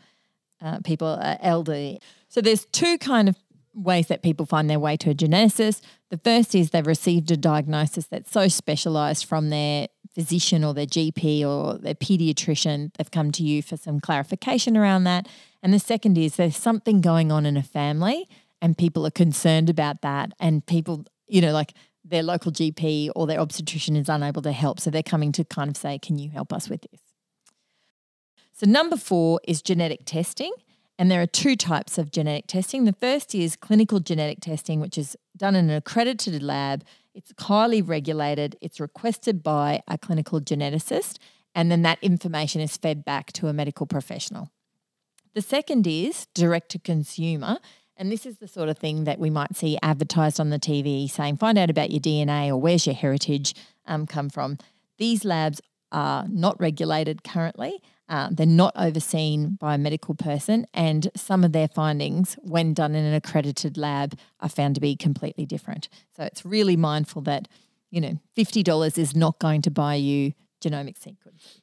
uh, 0.61 0.79
people 0.83 1.07
are 1.07 1.37
elderly. 1.41 1.99
So 2.27 2.41
there's 2.41 2.65
two 2.65 2.97
kind 2.99 3.27
of 3.27 3.35
ways 3.73 4.07
that 4.07 4.21
people 4.21 4.45
find 4.45 4.69
their 4.69 4.79
way 4.79 4.97
to 4.97 5.09
a 5.09 5.15
geneticist. 5.15 5.81
The 6.09 6.17
first 6.17 6.53
is 6.53 6.71
they've 6.71 6.85
received 6.85 7.31
a 7.31 7.37
diagnosis 7.37 8.05
that's 8.05 8.31
so 8.31 8.47
specialized 8.47 9.25
from 9.25 9.49
their 9.49 9.87
physician 10.13 10.63
or 10.63 10.73
their 10.73 10.85
GP 10.85 11.45
or 11.45 11.77
their 11.77 11.95
pediatrician, 11.95 12.91
they've 12.95 13.11
come 13.11 13.31
to 13.31 13.43
you 13.43 13.61
for 13.61 13.77
some 13.77 13.99
clarification 13.99 14.75
around 14.75 15.03
that. 15.05 15.27
And 15.61 15.73
the 15.73 15.79
second 15.79 16.17
is 16.17 16.35
there's 16.35 16.57
something 16.57 17.01
going 17.01 17.31
on 17.31 17.45
in 17.45 17.57
a 17.57 17.63
family 17.63 18.27
and 18.61 18.77
people 18.77 19.05
are 19.05 19.11
concerned 19.11 19.69
about 19.69 20.01
that. 20.01 20.33
And 20.39 20.65
people, 20.65 21.05
you 21.27 21.41
know, 21.41 21.53
like 21.53 21.73
their 22.03 22.23
local 22.23 22.51
GP 22.51 23.11
or 23.15 23.27
their 23.27 23.39
obstetrician 23.39 23.95
is 23.95 24.09
unable 24.09 24.41
to 24.41 24.51
help. 24.51 24.79
So 24.79 24.89
they're 24.89 25.03
coming 25.03 25.31
to 25.33 25.43
kind 25.43 25.69
of 25.69 25.77
say, 25.77 25.99
can 25.99 26.17
you 26.17 26.29
help 26.29 26.51
us 26.51 26.69
with 26.69 26.81
this? 26.91 27.01
So, 28.53 28.69
number 28.69 28.97
four 28.97 29.39
is 29.47 29.61
genetic 29.61 30.01
testing. 30.05 30.51
And 30.97 31.09
there 31.09 31.21
are 31.21 31.27
two 31.27 31.55
types 31.55 31.97
of 31.97 32.11
genetic 32.11 32.47
testing. 32.47 32.83
The 32.83 32.91
first 32.91 33.33
is 33.33 33.55
clinical 33.55 34.01
genetic 34.01 34.41
testing, 34.41 34.81
which 34.81 34.97
is 34.97 35.15
done 35.37 35.55
in 35.55 35.69
an 35.69 35.77
accredited 35.77 36.43
lab 36.43 36.83
it's 37.19 37.33
highly 37.37 37.81
regulated, 37.81 38.55
it's 38.61 38.79
requested 38.79 39.43
by 39.43 39.81
a 39.89 39.97
clinical 39.97 40.39
geneticist, 40.39 41.17
and 41.53 41.69
then 41.69 41.81
that 41.81 41.99
information 42.01 42.61
is 42.61 42.77
fed 42.77 43.03
back 43.03 43.33
to 43.33 43.47
a 43.47 43.53
medical 43.53 43.85
professional. 43.85 44.49
The 45.33 45.41
second 45.41 45.85
is 45.85 46.27
direct 46.33 46.69
to 46.71 46.79
consumer. 46.79 47.57
And 47.97 48.09
this 48.09 48.25
is 48.25 48.37
the 48.37 48.47
sort 48.47 48.69
of 48.69 48.77
thing 48.77 49.03
that 49.03 49.19
we 49.19 49.29
might 49.29 49.57
see 49.57 49.77
advertised 49.83 50.39
on 50.39 50.49
the 50.49 50.59
TV 50.59 51.09
saying, 51.09 51.35
find 51.35 51.57
out 51.57 51.69
about 51.69 51.91
your 51.91 51.99
DNA 51.99 52.47
or 52.47 52.55
where's 52.55 52.85
your 52.85 52.95
heritage 52.95 53.53
um, 53.85 54.07
come 54.07 54.29
from. 54.29 54.57
These 54.97 55.25
labs 55.25 55.59
are 55.91 56.25
not 56.29 56.57
regulated 56.61 57.25
currently, 57.25 57.81
Uh, 58.09 58.27
they're 58.31 58.45
not 58.45 58.73
overseen 58.75 59.57
by 59.59 59.75
a 59.75 59.77
medical 59.77 60.15
person, 60.15 60.65
and 60.73 61.09
some 61.15 61.43
of 61.43 61.51
their 61.51 61.67
findings, 61.67 62.35
when 62.41 62.73
done 62.73 62.95
in 62.95 63.05
an 63.05 63.13
accredited 63.13 63.77
lab, 63.77 64.17
are 64.39 64.49
found 64.49 64.75
to 64.75 64.81
be 64.81 64.95
completely 64.95 65.45
different. 65.45 65.87
So 66.17 66.23
it's 66.23 66.43
really 66.43 66.75
mindful 66.75 67.21
that, 67.23 67.47
you 67.91 68.01
know, 68.01 68.19
$50 68.35 68.97
is 68.97 69.15
not 69.15 69.37
going 69.39 69.61
to 69.61 69.71
buy 69.71 69.95
you 69.95 70.33
genomic 70.59 70.99
sequencing. 70.99 71.61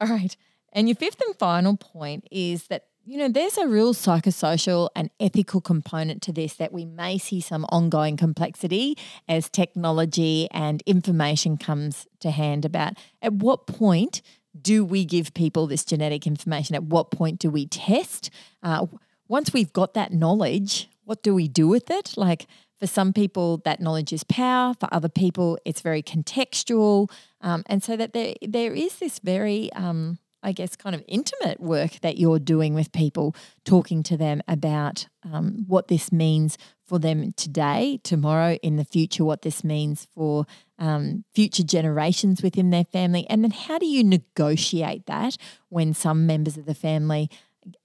All 0.00 0.08
right. 0.08 0.36
And 0.72 0.88
your 0.88 0.96
fifth 0.96 1.20
and 1.20 1.36
final 1.36 1.76
point 1.76 2.26
is 2.30 2.64
that 2.64 2.86
you 3.06 3.18
know, 3.18 3.28
there's 3.28 3.58
a 3.58 3.66
real 3.66 3.94
psychosocial 3.94 4.88
and 4.94 5.10
ethical 5.18 5.60
component 5.60 6.22
to 6.22 6.32
this 6.32 6.54
that 6.54 6.72
we 6.72 6.84
may 6.84 7.18
see 7.18 7.40
some 7.40 7.64
ongoing 7.70 8.16
complexity 8.16 8.96
as 9.26 9.48
technology 9.48 10.48
and 10.52 10.82
information 10.82 11.56
comes 11.56 12.06
to 12.20 12.30
hand 12.30 12.64
about 12.64 12.94
at 13.22 13.32
what 13.32 13.66
point 13.66 14.22
do 14.62 14.84
we 14.84 15.04
give 15.04 15.34
people 15.34 15.66
this 15.66 15.84
genetic 15.84 16.26
information? 16.26 16.74
At 16.74 16.84
what 16.84 17.10
point 17.10 17.38
do 17.38 17.50
we 17.50 17.66
test? 17.66 18.30
Uh, 18.62 18.86
once 19.28 19.52
we've 19.52 19.72
got 19.72 19.94
that 19.94 20.12
knowledge, 20.12 20.88
what 21.04 21.22
do 21.22 21.34
we 21.34 21.48
do 21.48 21.68
with 21.68 21.90
it? 21.90 22.14
Like 22.16 22.46
for 22.78 22.86
some 22.86 23.12
people, 23.12 23.58
that 23.64 23.80
knowledge 23.80 24.12
is 24.12 24.24
power. 24.24 24.74
For 24.78 24.88
other 24.92 25.08
people, 25.08 25.58
it's 25.64 25.80
very 25.80 26.02
contextual, 26.02 27.10
um, 27.40 27.62
and 27.66 27.82
so 27.82 27.96
that 27.96 28.12
there 28.12 28.34
there 28.42 28.74
is 28.74 28.98
this 28.98 29.18
very 29.18 29.72
um, 29.74 30.18
I 30.42 30.52
guess, 30.52 30.76
kind 30.76 30.94
of 30.94 31.04
intimate 31.06 31.60
work 31.60 32.00
that 32.00 32.18
you're 32.18 32.38
doing 32.38 32.74
with 32.74 32.92
people, 32.92 33.34
talking 33.64 34.02
to 34.04 34.16
them 34.16 34.40
about 34.48 35.06
um, 35.22 35.64
what 35.66 35.88
this 35.88 36.10
means 36.10 36.56
for 36.86 36.98
them 36.98 37.32
today, 37.32 38.00
tomorrow, 38.02 38.54
in 38.62 38.76
the 38.76 38.84
future, 38.84 39.24
what 39.24 39.42
this 39.42 39.62
means 39.62 40.06
for 40.14 40.46
um, 40.80 41.24
future 41.34 41.62
generations 41.62 42.42
within 42.42 42.70
their 42.70 42.84
family. 42.84 43.26
And 43.28 43.44
then 43.44 43.52
how 43.52 43.78
do 43.78 43.86
you 43.86 44.02
negotiate 44.02 45.06
that 45.06 45.36
when 45.68 45.94
some 45.94 46.26
members 46.26 46.56
of 46.56 46.66
the 46.66 46.74
family, 46.74 47.30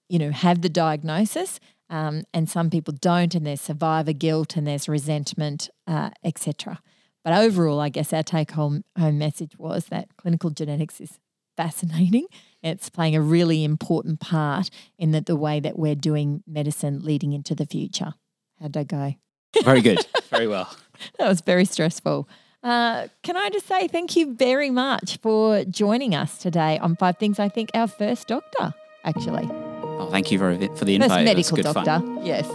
you 0.09 0.17
know, 0.17 0.31
have 0.31 0.61
the 0.61 0.69
diagnosis 0.69 1.59
um, 1.89 2.23
and 2.33 2.49
some 2.49 2.69
people 2.69 2.93
don't, 2.99 3.35
and 3.35 3.45
there's 3.45 3.61
survivor 3.61 4.13
guilt 4.13 4.55
and 4.55 4.65
there's 4.65 4.89
resentment, 4.89 5.69
uh, 5.85 6.09
etc. 6.23 6.79
But 7.23 7.37
overall, 7.37 7.79
I 7.79 7.89
guess 7.89 8.13
our 8.13 8.23
take 8.23 8.51
home, 8.51 8.83
home 8.97 9.17
message 9.17 9.57
was 9.57 9.85
that 9.87 10.15
clinical 10.17 10.49
genetics 10.49 10.99
is 10.99 11.19
fascinating. 11.57 12.25
It's 12.63 12.89
playing 12.89 13.15
a 13.15 13.21
really 13.21 13.63
important 13.63 14.19
part 14.19 14.69
in 14.97 15.11
the, 15.11 15.21
the 15.21 15.35
way 15.35 15.59
that 15.59 15.77
we're 15.77 15.95
doing 15.95 16.43
medicine 16.47 17.03
leading 17.03 17.33
into 17.33 17.53
the 17.53 17.65
future. 17.65 18.13
How'd 18.59 18.77
I 18.77 18.83
go? 18.83 19.15
Very 19.63 19.81
good. 19.81 20.05
very 20.29 20.47
well. 20.47 20.75
That 21.19 21.27
was 21.27 21.41
very 21.41 21.65
stressful. 21.65 22.27
Uh, 22.65 23.09
can 23.21 23.37
I 23.37 23.51
just 23.51 23.67
say 23.67 23.87
thank 23.87 24.15
you 24.15 24.33
very 24.33 24.71
much 24.71 25.19
for 25.21 25.63
joining 25.65 26.15
us 26.15 26.39
today 26.39 26.79
on 26.79 26.95
Five 26.95 27.17
Things 27.19 27.37
I 27.37 27.47
Think 27.47 27.69
Our 27.75 27.87
First 27.87 28.27
Doctor, 28.27 28.73
actually. 29.03 29.47
Oh, 29.51 30.09
thank 30.09 30.31
you 30.31 30.39
for, 30.39 30.57
for 30.75 30.83
the 30.83 30.95
invite. 30.95 31.09
First 31.09 31.25
medical 31.25 31.55
good 31.57 31.63
doctor. 31.63 31.83
Fun. 31.83 32.25
Yes. 32.25 32.47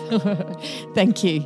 thank 0.96 1.22
you. 1.22 1.42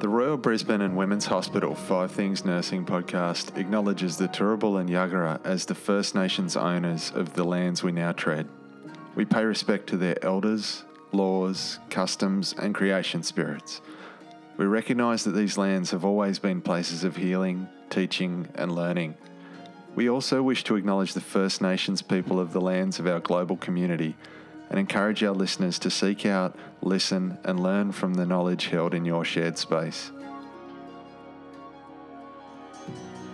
The 0.00 0.08
Royal 0.08 0.36
Brisbane 0.36 0.80
and 0.80 0.96
Women's 0.96 1.26
Hospital 1.26 1.76
Five 1.76 2.10
Things 2.10 2.44
Nursing 2.44 2.84
podcast 2.84 3.56
acknowledges 3.56 4.16
the 4.16 4.26
Turrbal 4.26 4.80
and 4.80 4.90
Yagara 4.90 5.38
as 5.44 5.66
the 5.66 5.76
First 5.76 6.16
Nations 6.16 6.56
owners 6.56 7.12
of 7.14 7.34
the 7.34 7.44
lands 7.44 7.84
we 7.84 7.92
now 7.92 8.10
tread. 8.10 8.48
We 9.14 9.24
pay 9.24 9.44
respect 9.44 9.86
to 9.90 9.96
their 9.96 10.16
elders, 10.24 10.82
laws, 11.12 11.78
customs, 11.90 12.54
and 12.58 12.74
creation 12.74 13.22
spirits. 13.22 13.80
We 14.56 14.66
recognise 14.66 15.24
that 15.24 15.32
these 15.32 15.56
lands 15.56 15.90
have 15.90 16.04
always 16.04 16.38
been 16.38 16.60
places 16.60 17.04
of 17.04 17.16
healing, 17.16 17.68
teaching, 17.88 18.48
and 18.54 18.74
learning. 18.74 19.14
We 19.94 20.08
also 20.08 20.42
wish 20.42 20.64
to 20.64 20.76
acknowledge 20.76 21.14
the 21.14 21.20
First 21.20 21.62
Nations 21.62 22.02
people 22.02 22.38
of 22.38 22.52
the 22.52 22.60
lands 22.60 22.98
of 22.98 23.06
our 23.06 23.20
global 23.20 23.56
community 23.56 24.16
and 24.68 24.78
encourage 24.78 25.24
our 25.24 25.34
listeners 25.34 25.78
to 25.80 25.90
seek 25.90 26.26
out, 26.26 26.56
listen, 26.80 27.38
and 27.44 27.62
learn 27.62 27.92
from 27.92 28.14
the 28.14 28.26
knowledge 28.26 28.66
held 28.66 28.94
in 28.94 29.04
your 29.04 29.24
shared 29.24 29.58
space. 29.58 30.12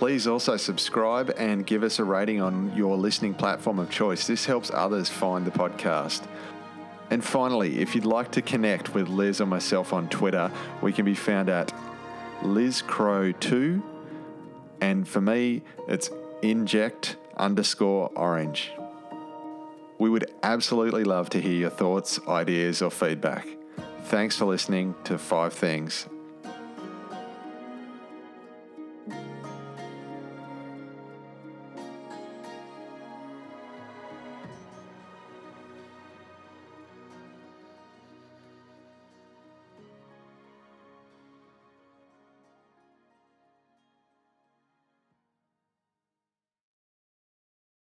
Please 0.00 0.26
also 0.26 0.56
subscribe 0.56 1.30
and 1.36 1.66
give 1.66 1.82
us 1.82 1.98
a 1.98 2.04
rating 2.04 2.40
on 2.40 2.74
your 2.74 2.96
listening 2.96 3.34
platform 3.34 3.78
of 3.78 3.90
choice. 3.90 4.26
This 4.26 4.46
helps 4.46 4.70
others 4.72 5.10
find 5.10 5.46
the 5.46 5.50
podcast. 5.50 6.26
And 7.10 7.22
finally, 7.22 7.80
if 7.80 7.94
you'd 7.94 8.06
like 8.06 8.30
to 8.30 8.40
connect 8.40 8.94
with 8.94 9.08
Liz 9.08 9.42
or 9.42 9.46
myself 9.46 9.92
on 9.92 10.08
Twitter, 10.08 10.50
we 10.80 10.90
can 10.94 11.04
be 11.04 11.14
found 11.14 11.50
at 11.50 11.70
Liz 12.42 12.80
Crow 12.80 13.30
2. 13.30 13.82
And 14.80 15.06
for 15.06 15.20
me, 15.20 15.60
it's 15.86 16.08
inject 16.40 17.18
underscore 17.36 18.10
orange. 18.16 18.72
We 19.98 20.08
would 20.08 20.32
absolutely 20.42 21.04
love 21.04 21.28
to 21.28 21.42
hear 21.42 21.52
your 21.52 21.68
thoughts, 21.68 22.18
ideas, 22.26 22.80
or 22.80 22.90
feedback. 22.90 23.46
Thanks 24.04 24.34
for 24.34 24.46
listening 24.46 24.94
to 25.04 25.18
Five 25.18 25.52
Things 25.52 26.06